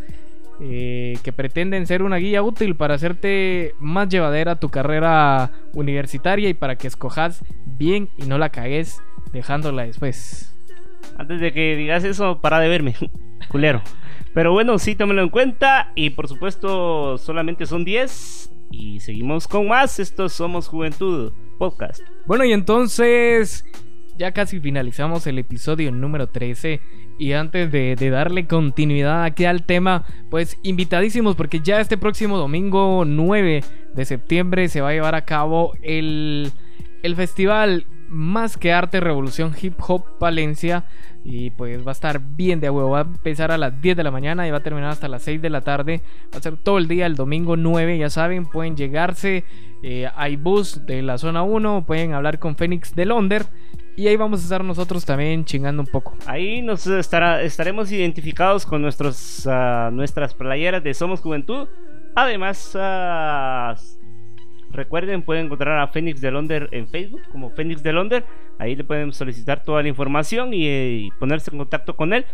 eh, 0.59 1.17
que 1.23 1.31
pretenden 1.31 1.87
ser 1.87 2.01
una 2.01 2.17
guía 2.17 2.41
útil 2.41 2.75
para 2.75 2.95
hacerte 2.95 3.73
más 3.79 4.09
llevadera 4.09 4.59
tu 4.59 4.69
carrera 4.69 5.51
universitaria 5.73 6.49
y 6.49 6.53
para 6.53 6.77
que 6.77 6.87
escojas 6.87 7.43
bien 7.65 8.09
y 8.17 8.23
no 8.23 8.37
la 8.37 8.49
cagues 8.49 9.01
dejándola 9.31 9.85
después. 9.85 10.53
Antes 11.17 11.39
de 11.39 11.53
que 11.53 11.75
digas 11.77 12.03
eso, 12.03 12.41
para 12.41 12.59
de 12.59 12.67
verme, 12.67 12.95
culero. 13.49 13.81
Pero 14.33 14.51
bueno, 14.51 14.77
sí, 14.79 14.95
tómelo 14.95 15.23
en 15.23 15.29
cuenta. 15.29 15.93
Y 15.95 16.09
por 16.09 16.27
supuesto, 16.27 17.17
solamente 17.17 17.65
son 17.65 17.85
10. 17.85 18.51
Y 18.71 18.99
seguimos 18.99 19.47
con 19.47 19.69
más. 19.69 19.99
Estos 19.99 20.33
Somos 20.33 20.67
Juventud 20.67 21.31
Podcast. 21.57 22.01
Bueno, 22.25 22.45
y 22.45 22.53
entonces 22.53 23.65
ya 24.17 24.31
casi 24.31 24.59
finalizamos 24.59 25.27
el 25.27 25.39
episodio 25.39 25.91
número 25.91 26.27
13. 26.27 26.79
Y 27.17 27.31
antes 27.33 27.71
de, 27.71 27.95
darle 27.95 28.47
continuidad 28.47 29.23
aquí 29.23 29.45
al 29.45 29.65
tema, 29.65 30.05
pues 30.29 30.57
invitadísimos 30.63 31.35
porque 31.35 31.61
ya 31.61 31.79
este 31.79 31.97
próximo 31.97 32.37
domingo 32.37 33.03
9 33.05 33.63
de 33.93 34.05
septiembre 34.05 34.67
se 34.67 34.81
va 34.81 34.89
a 34.89 34.93
llevar 34.93 35.15
a 35.15 35.25
cabo 35.25 35.73
el, 35.81 36.51
el 37.03 37.15
festival 37.15 37.85
Más 38.07 38.57
que 38.57 38.71
Arte 38.71 38.99
Revolución 38.99 39.53
Hip 39.59 39.75
Hop 39.87 40.03
Valencia. 40.19 40.85
Y 41.23 41.49
pues 41.51 41.85
va 41.85 41.91
a 41.91 41.93
estar 41.93 42.19
bien 42.19 42.59
de 42.59 42.69
huevo. 42.69 42.91
Va 42.91 42.99
a 42.99 43.01
empezar 43.01 43.51
a 43.51 43.57
las 43.57 43.81
10 43.81 43.97
de 43.97 44.03
la 44.03 44.11
mañana 44.11 44.47
y 44.47 44.51
va 44.51 44.57
a 44.57 44.63
terminar 44.63 44.91
hasta 44.91 45.07
las 45.07 45.23
6 45.23 45.41
de 45.41 45.49
la 45.49 45.61
tarde. 45.61 46.01
Va 46.33 46.37
a 46.37 46.41
ser 46.41 46.57
todo 46.57 46.77
el 46.77 46.87
día, 46.87 47.05
el 47.05 47.15
domingo 47.15 47.57
9. 47.57 47.97
Ya 47.97 48.09
saben, 48.09 48.45
pueden 48.45 48.75
llegarse. 48.75 49.43
Eh, 49.83 50.09
hay 50.15 50.35
bus 50.35 50.85
de 50.85 51.01
la 51.01 51.17
zona 51.17 51.43
1. 51.43 51.85
Pueden 51.85 52.13
hablar 52.13 52.39
con 52.39 52.55
Fénix 52.55 52.95
de 52.95 53.05
Londres. 53.05 53.49
Y 53.97 54.07
ahí 54.07 54.17
vamos 54.17 54.41
a 54.41 54.43
estar 54.43 54.63
nosotros 54.63 55.05
también 55.05 55.45
chingando 55.45 55.81
un 55.81 55.87
poco. 55.87 56.17
Ahí 56.25 56.61
nos 56.61 56.85
estaremos 56.85 57.91
identificados 57.91 58.65
con 58.65 58.81
nuestros, 58.81 59.45
uh, 59.45 59.89
nuestras 59.91 60.33
playeras 60.33 60.83
de 60.83 60.93
Somos 60.93 61.21
Juventud. 61.21 61.69
Además, 62.13 62.75
uh, 62.75 64.04
recuerden, 64.75 65.21
pueden 65.21 65.45
encontrar 65.45 65.79
a 65.79 65.87
Fénix 65.87 66.21
de 66.21 66.31
Londres 66.31 66.69
en 66.71 66.87
Facebook 66.87 67.21
como 67.31 67.49
Fénix 67.51 67.81
de 67.81 67.93
Londres. 67.93 68.23
Ahí 68.59 68.75
le 68.75 68.83
pueden 68.83 69.13
solicitar 69.13 69.63
toda 69.63 69.81
la 69.81 69.87
información 69.87 70.53
y, 70.53 70.67
y 70.67 71.11
ponerse 71.19 71.51
en 71.51 71.57
contacto 71.57 71.95
con 71.95 72.13
él 72.13 72.25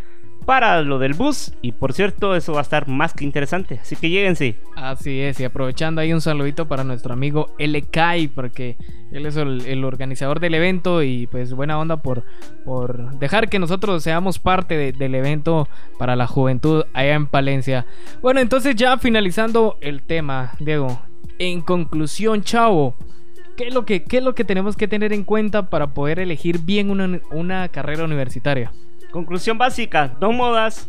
para 0.46 0.82
lo 0.82 1.00
del 1.00 1.14
bus. 1.14 1.54
Y 1.62 1.72
por 1.72 1.94
cierto, 1.94 2.36
eso 2.36 2.54
va 2.54 2.60
a 2.60 2.64
estar 2.64 2.88
más 2.88 3.14
que 3.14 3.24
interesante. 3.24 3.80
Así 3.82 3.96
que 3.96 4.10
lléguense. 4.10 4.56
Así 4.76 5.22
es, 5.22 5.40
y 5.40 5.44
aprovechando 5.44 6.02
ahí 6.02 6.14
un 6.14 6.22
saludito 6.22 6.68
para 6.68 6.84
nuestro 6.84 7.14
amigo 7.14 7.54
LKI, 7.60 8.30
porque 8.34 8.78
él 9.12 9.26
es 9.26 9.36
el, 9.36 9.84
organizador 9.84 10.40
del 10.40 10.54
evento 10.54 11.04
y 11.04 11.28
pues 11.28 11.54
buena 11.54 11.80
onda 11.80 11.98
por, 11.98 12.24
por 12.66 13.18
dejar 13.20 13.50
que 13.50 13.60
nosotros 13.60 14.04
seamos 14.04 14.40
parte 14.40 14.78
de, 14.78 14.92
del 14.92 15.16
evento 15.16 15.68
para 15.98 16.16
la 16.16 16.28
juventud 16.28 16.86
allá 16.94 17.14
en 17.14 17.28
Palencia. 17.28 17.86
Bueno, 18.22 18.40
entonces 18.40 18.76
ya 18.76 18.98
finalizando 18.98 19.78
el 19.82 20.02
tema, 20.02 20.54
Diego. 20.60 21.11
En 21.44 21.62
conclusión, 21.62 22.44
chavo. 22.44 22.94
¿Qué 23.58 23.70
es, 23.70 23.74
lo 23.74 23.84
que, 23.84 24.04
¿Qué 24.04 24.18
es 24.18 24.24
lo 24.24 24.36
que 24.36 24.44
tenemos 24.44 24.78
que 24.78 24.88
tener 24.88 25.12
en 25.12 25.24
cuenta 25.24 25.72
para 25.72 25.92
poder 25.92 26.20
elegir 26.20 26.60
bien 26.60 26.92
una, 26.92 27.20
una 27.32 27.68
carrera 27.70 28.04
universitaria? 28.04 28.72
Conclusión 29.10 29.58
básica, 29.58 30.16
dos 30.20 30.36
modas, 30.36 30.88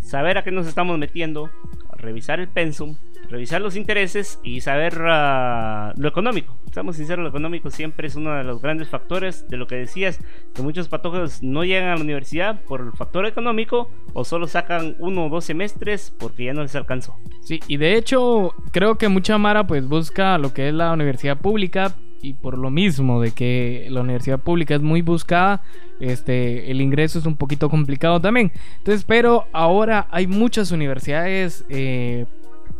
saber 0.00 0.38
a 0.38 0.44
qué 0.44 0.52
nos 0.52 0.68
estamos 0.68 0.96
metiendo, 0.96 1.50
revisar 1.96 2.38
el 2.38 2.46
pensum, 2.46 2.94
revisar 3.30 3.60
los 3.60 3.76
intereses 3.76 4.40
y 4.42 4.60
saber 4.60 5.00
uh, 5.00 5.98
lo 5.98 6.08
económico. 6.08 6.56
Estamos 6.66 6.96
sinceros, 6.96 7.22
lo 7.22 7.28
económico 7.28 7.70
siempre 7.70 8.08
es 8.08 8.16
uno 8.16 8.34
de 8.34 8.44
los 8.44 8.60
grandes 8.60 8.88
factores 8.88 9.48
de 9.48 9.56
lo 9.56 9.66
que 9.66 9.76
decías, 9.76 10.18
que 10.54 10.62
muchos 10.62 10.88
patógenos 10.88 11.42
no 11.42 11.64
llegan 11.64 11.90
a 11.90 11.96
la 11.96 12.02
universidad 12.02 12.60
por 12.62 12.80
el 12.80 12.92
factor 12.92 13.26
económico 13.26 13.88
o 14.12 14.24
solo 14.24 14.46
sacan 14.46 14.96
uno 14.98 15.26
o 15.26 15.28
dos 15.28 15.44
semestres 15.44 16.14
porque 16.18 16.44
ya 16.44 16.52
no 16.52 16.62
les 16.62 16.74
alcanzó. 16.74 17.16
Sí, 17.40 17.60
y 17.68 17.76
de 17.76 17.96
hecho 17.96 18.52
creo 18.72 18.98
que 18.98 19.08
mucha 19.08 19.38
Mara 19.38 19.66
pues 19.66 19.86
busca 19.86 20.36
lo 20.38 20.52
que 20.52 20.68
es 20.68 20.74
la 20.74 20.92
universidad 20.92 21.38
pública 21.38 21.94
y 22.22 22.34
por 22.34 22.58
lo 22.58 22.70
mismo 22.70 23.20
de 23.20 23.32
que 23.32 23.86
la 23.90 24.02
universidad 24.02 24.40
pública 24.40 24.74
es 24.74 24.82
muy 24.82 25.02
buscada, 25.02 25.62
este, 26.00 26.70
el 26.70 26.80
ingreso 26.80 27.18
es 27.18 27.26
un 27.26 27.36
poquito 27.36 27.70
complicado 27.70 28.20
también. 28.20 28.52
Entonces, 28.78 29.04
pero 29.04 29.46
ahora 29.52 30.06
hay 30.10 30.26
muchas 30.26 30.70
universidades 30.70 31.64
eh, 31.68 32.26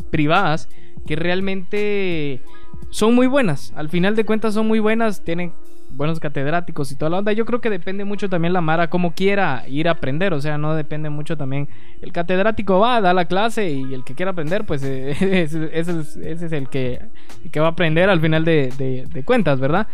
privadas 0.03 0.69
que 1.05 1.15
realmente 1.15 2.41
son 2.89 3.15
muy 3.15 3.27
buenas. 3.27 3.73
Al 3.75 3.89
final 3.89 4.15
de 4.15 4.25
cuentas 4.25 4.53
son 4.53 4.67
muy 4.67 4.79
buenas, 4.79 5.23
tienen 5.23 5.53
buenos 5.93 6.19
catedráticos 6.19 6.91
y 6.91 6.95
toda 6.95 7.09
la 7.09 7.17
onda. 7.19 7.33
Yo 7.33 7.45
creo 7.45 7.61
que 7.61 7.69
depende 7.69 8.05
mucho 8.05 8.29
también 8.29 8.53
la 8.53 8.61
Mara 8.61 8.89
como 8.89 9.13
quiera 9.13 9.63
ir 9.67 9.87
a 9.87 9.91
aprender. 9.91 10.33
O 10.33 10.41
sea, 10.41 10.57
no 10.57 10.75
depende 10.75 11.09
mucho 11.09 11.37
también. 11.37 11.67
El 12.01 12.11
catedrático 12.11 12.79
va, 12.79 13.01
da 13.01 13.13
la 13.13 13.25
clase 13.25 13.69
y 13.69 13.93
el 13.93 14.03
que 14.03 14.15
quiera 14.15 14.31
aprender, 14.31 14.65
pues 14.65 14.83
ese, 14.83 15.39
es, 15.39 15.53
ese, 15.53 16.45
es, 16.45 16.51
el 16.51 16.69
que, 16.69 17.01
que 17.51 17.59
va 17.59 17.67
a 17.67 17.71
aprender 17.71 18.09
al 18.09 18.21
final 18.21 18.45
de, 18.45 18.71
de, 18.77 19.05
de 19.11 19.23
cuentas, 19.23 19.59
¿verdad? 19.59 19.87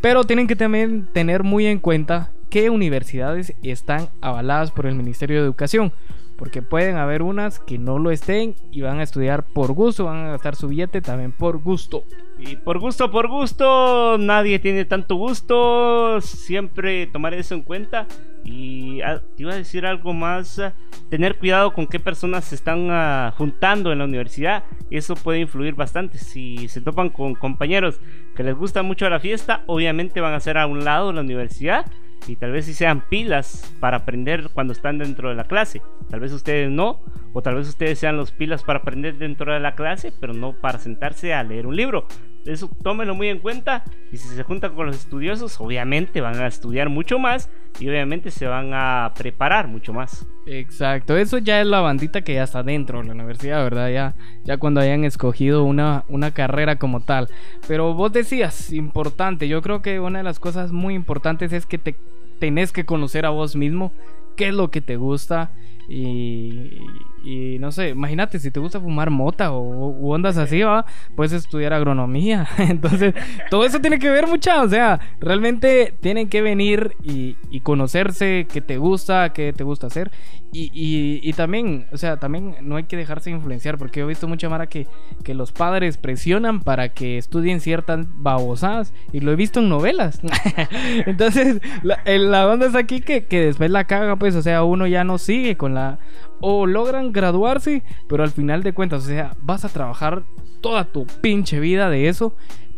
Pero 0.00 0.24
tienen 0.24 0.46
que 0.46 0.56
también 0.56 1.08
tener 1.12 1.44
muy 1.44 1.66
en 1.66 1.78
cuenta 1.78 2.30
qué 2.50 2.70
universidades 2.70 3.54
están 3.62 4.08
avaladas 4.20 4.70
por 4.70 4.86
el 4.86 4.94
Ministerio 4.94 5.38
de 5.38 5.44
Educación. 5.44 5.92
Porque 6.36 6.62
pueden 6.62 6.96
haber 6.96 7.22
unas 7.22 7.60
que 7.60 7.78
no 7.78 7.98
lo 7.98 8.10
estén 8.10 8.54
y 8.70 8.80
van 8.80 8.98
a 8.98 9.02
estudiar 9.02 9.44
por 9.44 9.72
gusto, 9.72 10.04
van 10.04 10.26
a 10.26 10.30
gastar 10.32 10.56
su 10.56 10.68
billete 10.68 11.00
también 11.00 11.32
por 11.32 11.58
gusto. 11.62 12.04
Y 12.38 12.56
por 12.56 12.78
gusto, 12.78 13.10
por 13.10 13.28
gusto, 13.28 14.16
nadie 14.18 14.58
tiene 14.58 14.84
tanto 14.84 15.14
gusto. 15.14 16.20
Siempre 16.20 17.06
tomar 17.06 17.34
eso 17.34 17.54
en 17.54 17.62
cuenta. 17.62 18.06
Y 18.44 19.00
ah, 19.02 19.22
te 19.36 19.44
iba 19.44 19.52
a 19.52 19.56
decir 19.56 19.86
algo 19.86 20.12
más. 20.12 20.58
ah, 20.58 20.72
tener 21.08 21.38
cuidado 21.38 21.72
con 21.72 21.86
qué 21.86 22.00
personas 22.00 22.44
se 22.44 22.56
están 22.56 22.88
ah, 22.90 23.32
juntando 23.38 23.92
en 23.92 23.98
la 23.98 24.04
universidad. 24.04 24.64
Eso 24.90 25.14
puede 25.14 25.38
influir 25.38 25.74
bastante. 25.74 26.18
Si 26.18 26.68
se 26.68 26.80
topan 26.80 27.10
con 27.10 27.34
compañeros 27.34 28.00
que 28.34 28.42
les 28.42 28.56
gusta 28.56 28.82
mucho 28.82 29.08
la 29.08 29.20
fiesta, 29.20 29.62
obviamente 29.66 30.20
van 30.20 30.34
a 30.34 30.40
ser 30.40 30.58
a 30.58 30.66
un 30.66 30.84
lado 30.84 31.08
de 31.08 31.14
la 31.14 31.20
universidad. 31.20 31.86
Y 32.26 32.36
tal 32.36 32.52
vez 32.52 32.66
si 32.66 32.74
sean 32.74 33.02
pilas 33.08 33.74
para 33.80 33.98
aprender 33.98 34.48
cuando 34.52 34.72
están 34.72 34.98
dentro 34.98 35.28
de 35.28 35.34
la 35.34 35.44
clase. 35.44 35.82
Tal 36.10 36.20
vez 36.20 36.32
ustedes 36.32 36.70
no. 36.70 37.00
O 37.32 37.42
tal 37.42 37.56
vez 37.56 37.68
ustedes 37.68 37.98
sean 37.98 38.16
los 38.16 38.30
pilas 38.30 38.62
para 38.62 38.78
aprender 38.78 39.18
dentro 39.18 39.52
de 39.52 39.60
la 39.60 39.74
clase, 39.74 40.12
pero 40.20 40.32
no 40.32 40.52
para 40.52 40.78
sentarse 40.78 41.34
a 41.34 41.42
leer 41.42 41.66
un 41.66 41.76
libro. 41.76 42.06
Eso 42.46 42.70
tómenlo 42.82 43.14
muy 43.14 43.28
en 43.28 43.38
cuenta. 43.38 43.84
Y 44.12 44.16
si 44.16 44.28
se 44.28 44.42
juntan 44.42 44.74
con 44.74 44.86
los 44.86 44.96
estudiosos, 44.96 45.60
obviamente 45.60 46.20
van 46.20 46.40
a 46.40 46.46
estudiar 46.46 46.88
mucho 46.88 47.18
más. 47.18 47.48
Y 47.80 47.88
obviamente 47.88 48.30
se 48.30 48.46
van 48.46 48.70
a 48.72 49.12
preparar 49.16 49.66
mucho 49.66 49.92
más. 49.92 50.26
Exacto, 50.46 51.16
eso 51.16 51.38
ya 51.38 51.60
es 51.60 51.66
la 51.66 51.80
bandita 51.80 52.22
que 52.22 52.34
ya 52.34 52.44
está 52.44 52.62
dentro 52.62 53.00
de 53.00 53.06
la 53.06 53.14
universidad, 53.14 53.64
¿verdad? 53.64 53.90
Ya, 53.90 54.14
ya 54.44 54.58
cuando 54.58 54.80
hayan 54.80 55.04
escogido 55.04 55.64
una, 55.64 56.04
una 56.08 56.32
carrera 56.32 56.76
como 56.76 57.00
tal. 57.00 57.28
Pero 57.66 57.94
vos 57.94 58.12
decías, 58.12 58.72
importante, 58.72 59.48
yo 59.48 59.62
creo 59.62 59.82
que 59.82 60.00
una 60.00 60.18
de 60.18 60.24
las 60.24 60.38
cosas 60.38 60.70
muy 60.70 60.94
importantes 60.94 61.52
es 61.52 61.66
que 61.66 61.78
te 61.78 61.96
tenés 62.38 62.72
que 62.72 62.84
conocer 62.84 63.26
a 63.26 63.30
vos 63.30 63.56
mismo, 63.56 63.92
qué 64.36 64.48
es 64.48 64.54
lo 64.54 64.70
que 64.70 64.80
te 64.80 64.96
gusta 64.96 65.50
y, 65.88 66.78
y 67.24 67.58
no 67.58 67.72
sé, 67.72 67.88
imagínate 67.90 68.38
si 68.38 68.50
te 68.50 68.60
gusta 68.60 68.78
fumar 68.78 69.08
mota 69.08 69.52
o, 69.52 70.12
ondas 70.12 70.36
así, 70.36 70.60
¿va? 70.62 70.84
puedes 71.16 71.32
estudiar 71.32 71.72
agronomía. 71.72 72.46
Entonces, 72.58 73.14
todo 73.50 73.64
eso 73.64 73.80
tiene 73.80 73.98
que 73.98 74.10
ver 74.10 74.26
mucha, 74.26 74.62
o 74.62 74.68
sea, 74.68 75.00
realmente 75.20 75.94
tienen 76.00 76.28
que 76.28 76.42
venir 76.42 76.96
y, 77.02 77.36
conocerse 77.62 78.46
qué 78.52 78.60
te 78.60 78.76
gusta, 78.76 79.32
qué 79.32 79.54
te 79.54 79.64
gusta 79.64 79.86
hacer. 79.86 80.10
Y, 80.52 81.32
también, 81.32 81.86
o 81.92 81.96
sea, 81.96 82.18
también 82.18 82.56
no 82.60 82.76
hay 82.76 82.84
que 82.84 82.96
dejarse 82.96 83.30
influenciar, 83.30 83.78
porque 83.78 84.00
he 84.00 84.04
visto 84.04 84.28
mucha 84.28 84.48
mara 84.48 84.66
que, 84.66 84.86
que 85.24 85.34
los 85.34 85.50
padres 85.50 85.96
presionan 85.96 86.60
para 86.60 86.90
que 86.90 87.16
estudien 87.16 87.60
ciertas 87.60 88.06
babosadas, 88.18 88.92
y 89.12 89.20
lo 89.20 89.32
he 89.32 89.36
visto 89.36 89.60
en 89.60 89.70
novelas. 89.70 90.20
Entonces, 91.06 91.60
la, 91.82 92.00
la 92.04 92.46
onda 92.46 92.66
es 92.66 92.74
aquí 92.74 93.00
que, 93.00 93.24
que 93.24 93.46
después 93.46 93.70
la 93.70 93.84
caga, 93.84 94.16
pues, 94.16 94.36
o 94.36 94.42
sea, 94.42 94.62
uno 94.62 94.86
ya 94.86 95.04
no 95.04 95.16
sigue 95.16 95.56
con 95.56 95.74
la 95.74 95.98
o 96.40 96.66
logran 96.66 97.12
graduarse, 97.12 97.82
pero 98.08 98.22
al 98.22 98.30
final 98.30 98.62
de 98.62 98.72
cuentas, 98.72 99.04
o 99.04 99.06
sea, 99.06 99.36
vas 99.40 99.64
a 99.64 99.68
trabajar 99.68 100.24
toda 100.60 100.84
tu 100.84 101.06
pinche 101.20 101.60
vida 101.60 101.90
de 101.90 102.08
eso 102.08 102.34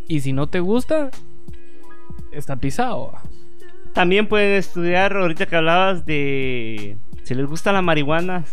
y 0.09 0.21
si 0.21 0.33
no 0.33 0.47
te 0.47 0.61
gusta, 0.61 1.11
está 2.33 2.57
pisado. 2.57 3.13
También 3.93 4.27
pueden 4.29 4.57
estudiar, 4.57 5.17
ahorita 5.17 5.47
que 5.47 5.57
hablabas 5.57 6.05
de 6.05 6.99
si 7.23 7.35
les 7.35 7.47
gusta 7.47 7.73
la 7.73 7.83
marihuana, 7.83 8.45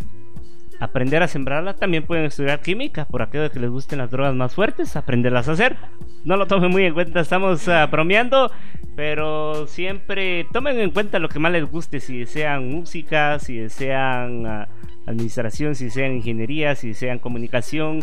aprender 0.79 1.21
a 1.21 1.27
sembrarla, 1.27 1.75
también 1.75 2.05
pueden 2.05 2.25
estudiar 2.25 2.61
química, 2.61 3.05
por 3.05 3.21
aquello 3.21 3.43
de 3.43 3.49
que 3.51 3.59
les 3.59 3.69
gusten 3.69 3.99
las 3.99 4.09
drogas 4.09 4.33
más 4.35 4.55
fuertes, 4.55 4.95
aprenderlas 4.95 5.47
a 5.47 5.53
hacer. 5.53 5.77
No 6.25 6.37
lo 6.37 6.47
tomen 6.47 6.71
muy 6.71 6.83
en 6.85 6.93
cuenta, 6.93 7.19
estamos 7.19 7.67
uh, 7.67 7.87
bromeando, 7.91 8.51
pero 8.95 9.67
siempre 9.67 10.47
tomen 10.51 10.79
en 10.79 10.91
cuenta 10.91 11.19
lo 11.19 11.29
que 11.29 11.39
más 11.39 11.51
les 11.51 11.65
guste, 11.65 11.99
si 11.99 12.19
desean 12.19 12.69
música, 12.69 13.37
si 13.39 13.57
desean 13.57 14.45
uh, 14.45 14.65
administración, 15.05 15.75
si 15.75 15.85
desean 15.85 16.13
ingeniería, 16.15 16.75
si 16.75 16.89
desean 16.89 17.19
comunicación, 17.19 18.01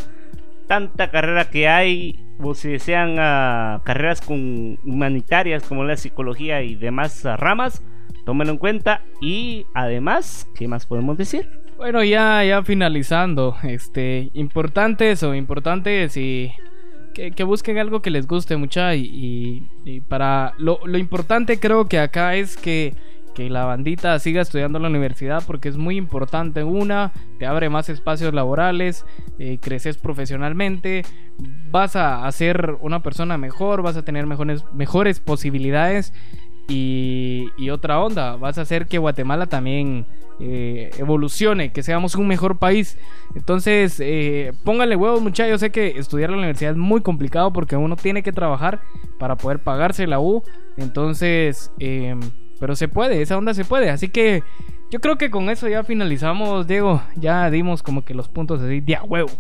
tanta 0.67 1.11
carrera 1.11 1.51
que 1.51 1.69
hay, 1.69 2.25
o 2.41 2.55
si 2.55 2.71
desean 2.71 3.13
uh, 3.15 3.83
carreras 3.85 4.21
humanitarias 4.85 5.63
como 5.65 5.85
la 5.85 5.97
psicología 5.97 6.63
y 6.63 6.75
demás 6.75 7.25
ramas, 7.37 7.83
tómenlo 8.25 8.53
en 8.53 8.59
cuenta 8.59 9.03
y 9.21 9.67
además, 9.75 10.49
¿qué 10.55 10.69
más 10.69 10.87
podemos 10.87 11.17
decir? 11.19 11.49
Bueno, 11.77 12.05
ya, 12.05 12.45
ya 12.45 12.63
finalizando, 12.63 13.57
este, 13.63 14.29
importante 14.35 15.11
eso, 15.11 15.35
importante 15.35 16.07
y 16.15 16.53
que, 17.15 17.31
que 17.33 17.43
busquen 17.43 17.79
algo 17.79 18.03
que 18.03 18.11
les 18.11 18.27
guste 18.27 18.57
mucha 18.57 18.95
y, 18.95 19.07
y- 19.07 19.69
y 19.85 20.01
para 20.01 20.53
lo, 20.59 20.79
lo 20.85 20.99
importante 20.99 21.59
creo 21.59 21.89
que 21.89 21.99
acá 21.99 22.37
es 22.37 22.57
que, 22.57 22.95
que 23.41 23.49
la 23.49 23.65
bandita 23.65 24.19
siga 24.19 24.43
estudiando 24.43 24.77
en 24.77 24.83
la 24.83 24.91
universidad 24.91 25.43
porque 25.47 25.71
es 25.71 25.79
muy 25.79 25.97
importante. 25.97 26.63
Una, 26.63 27.11
te 27.39 27.47
abre 27.47 27.71
más 27.71 27.89
espacios 27.89 28.35
laborales, 28.35 29.07
eh, 29.39 29.57
creces 29.63 29.97
profesionalmente, 29.97 31.07
vas 31.71 31.97
a, 31.97 32.31
ser 32.33 32.77
una 32.83 33.03
persona 33.03 33.39
mejor, 33.39 33.81
vas 33.81 33.97
a 33.97 34.05
tener 34.05 34.27
mejores, 34.27 34.65
mejores 34.75 35.21
posibilidades 35.21 36.13
y, 36.69 37.49
otra 37.71 38.01
onda, 38.01 38.37
vas 38.37 38.59
a 38.59 38.63
hacer 38.63 38.87
que 38.87 38.99
Guatemala 38.99 39.47
también 39.47 40.07
eh, 40.39 40.91
evolucione, 40.99 41.73
que 41.73 41.83
seamos 41.83 42.17
un 42.17 42.27
mejor 42.29 42.59
país. 42.59 42.99
Entonces, 43.35 44.01
eh, 44.01 44.53
pónganle 44.65 44.97
huevos, 44.97 45.23
muchachos. 45.23 45.61
Sé 45.61 45.71
que 45.71 45.99
estudiar 45.99 46.29
en 46.29 46.37
la 46.37 46.43
universidad 46.43 46.73
es 46.73 46.79
muy 46.79 47.01
complicado 47.01 47.55
porque 47.55 47.77
uno 47.77 47.97
tiene 47.97 48.23
que 48.23 48.33
trabajar 48.33 48.83
para 49.19 49.37
poder 49.37 49.61
pagarse 49.61 50.07
la 50.07 50.21
U. 50.21 50.43
Entonces, 50.77 51.73
eh, 51.79 52.15
pero 52.61 52.77
se 52.77 52.87
puede, 52.87 53.23
esa 53.23 53.37
onda 53.37 53.55
se 53.55 53.65
puede. 53.65 53.91
Así 53.91 54.09
que 54.09 54.45
yo 54.91 55.01
creo 55.01 55.17
que 55.17 55.31
con 55.31 55.51
eso 55.51 55.67
ya 55.67 55.83
finalizamos, 55.83 56.67
Diego. 56.67 57.03
Ya 57.17 57.51
dimos 57.51 57.83
como 57.83 58.05
que 58.05 58.15
los 58.15 58.29
puntos 58.29 58.61
así 58.61 58.81
de 58.81 58.95
a 58.97 59.03
huevo. 59.03 59.31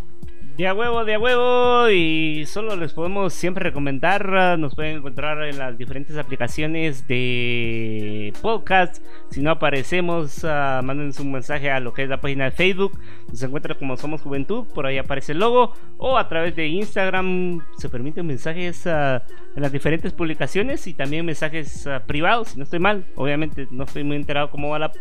De 0.56 0.66
a 0.66 0.74
huevo, 0.74 1.04
de 1.04 1.14
a 1.14 1.18
huevo. 1.18 1.88
Y 1.90 2.44
solo 2.46 2.76
les 2.76 2.92
podemos 2.92 3.32
siempre 3.32 3.64
recomendar. 3.64 4.30
ah, 4.36 4.56
Nos 4.56 4.74
pueden 4.74 4.98
encontrar 4.98 5.42
en 5.44 5.58
las 5.58 5.78
diferentes 5.78 6.18
aplicaciones 6.18 7.06
de 7.08 8.32
podcast. 8.42 9.02
Si 9.30 9.40
no 9.40 9.50
aparecemos, 9.52 10.44
ah, 10.44 10.80
mándenos 10.84 11.18
un 11.20 11.32
mensaje 11.32 11.70
a 11.70 11.80
lo 11.80 11.94
que 11.94 12.02
es 12.02 12.08
la 12.08 12.20
página 12.20 12.44
de 12.44 12.50
Facebook. 12.50 12.98
Nos 13.28 13.42
encuentra 13.42 13.74
como 13.74 13.96
Somos 13.96 14.20
Juventud. 14.20 14.66
Por 14.74 14.86
ahí 14.86 14.98
aparece 14.98 15.32
el 15.32 15.38
logo. 15.38 15.72
O 15.96 16.18
a 16.18 16.28
través 16.28 16.54
de 16.56 16.66
Instagram 16.68 17.60
se 17.78 17.88
permiten 17.88 18.26
mensajes 18.26 18.86
ah, 18.86 19.22
en 19.56 19.62
las 19.62 19.72
diferentes 19.72 20.12
publicaciones. 20.12 20.86
Y 20.86 20.94
también 20.94 21.26
mensajes 21.26 21.86
ah, 21.86 22.02
privados. 22.06 22.48
Si 22.48 22.58
no 22.58 22.64
estoy 22.64 22.78
mal. 22.78 23.04
Obviamente 23.16 23.66
no 23.70 23.84
estoy 23.84 24.04
muy 24.04 24.16
enterado 24.16 24.50
cómo 24.50 24.70
va 24.70 24.78
la, 24.78 24.92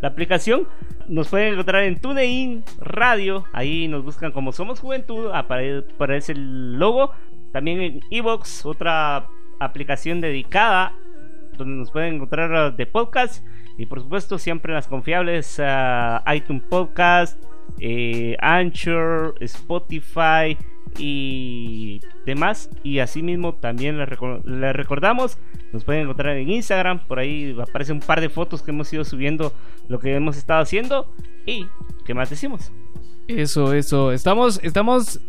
la 0.00 0.08
aplicación. 0.08 0.66
Nos 1.08 1.28
pueden 1.28 1.52
encontrar 1.54 1.84
en 1.84 2.00
TuneIn 2.00 2.64
Radio. 2.80 3.44
Ahí 3.52 3.88
nos 3.88 4.04
buscan 4.04 4.32
como 4.32 4.52
Somos 4.52 4.80
Juventud. 4.80 5.30
apare- 5.32 5.84
Aparece 5.94 6.32
el 6.32 6.78
logo. 6.78 7.12
También 7.52 7.80
en 7.80 8.00
Evox, 8.10 8.66
otra 8.66 9.26
aplicación 9.60 10.20
dedicada 10.20 10.92
donde 11.56 11.76
nos 11.76 11.90
pueden 11.90 12.16
encontrar 12.16 12.72
uh, 12.72 12.76
de 12.76 12.84
podcast. 12.86 13.44
Y 13.78 13.86
por 13.86 14.00
supuesto, 14.00 14.38
siempre 14.38 14.74
las 14.74 14.88
confiables 14.88 15.58
uh, 15.58 16.18
iTunes 16.34 16.62
Podcast, 16.68 17.42
eh, 17.78 18.36
Anchor, 18.40 19.34
Spotify 19.40 20.56
y 20.98 22.00
demás. 22.24 22.70
Y 22.82 22.98
asimismo, 22.98 23.54
también 23.54 23.98
les, 23.98 24.08
reco- 24.08 24.42
les 24.44 24.74
recordamos, 24.74 25.38
nos 25.72 25.84
pueden 25.84 26.02
encontrar 26.02 26.36
en 26.36 26.50
Instagram. 26.50 27.06
Por 27.06 27.18
ahí 27.18 27.56
aparece 27.60 27.92
un 27.92 28.00
par 28.00 28.20
de 28.20 28.28
fotos 28.28 28.62
que 28.62 28.70
hemos 28.70 28.92
ido 28.92 29.04
subiendo 29.04 29.52
lo 29.88 29.98
que 29.98 30.14
hemos 30.14 30.36
estado 30.36 30.60
haciendo. 30.62 31.12
Y, 31.46 31.66
¿qué 32.04 32.14
más 32.14 32.30
decimos? 32.30 32.72
Eso, 33.28 33.72
eso. 33.72 34.12
Estamos, 34.12 34.60
estamos 34.62 35.20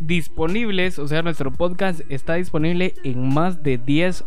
disponibles, 0.00 0.98
o 0.98 1.08
sea, 1.08 1.22
nuestro 1.22 1.50
podcast 1.52 2.00
está 2.08 2.34
disponible 2.34 2.94
en 3.02 3.32
más 3.32 3.62
de 3.62 3.78
10 3.78 4.24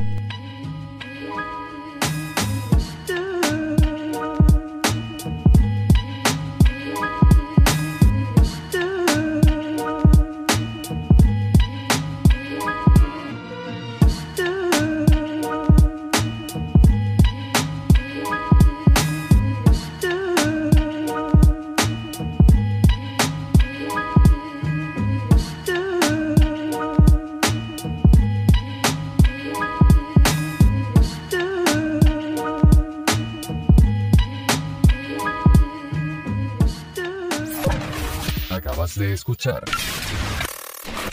Escuchar 39.21 39.63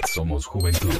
Somos 0.06 0.46
Juventud. 0.46 0.98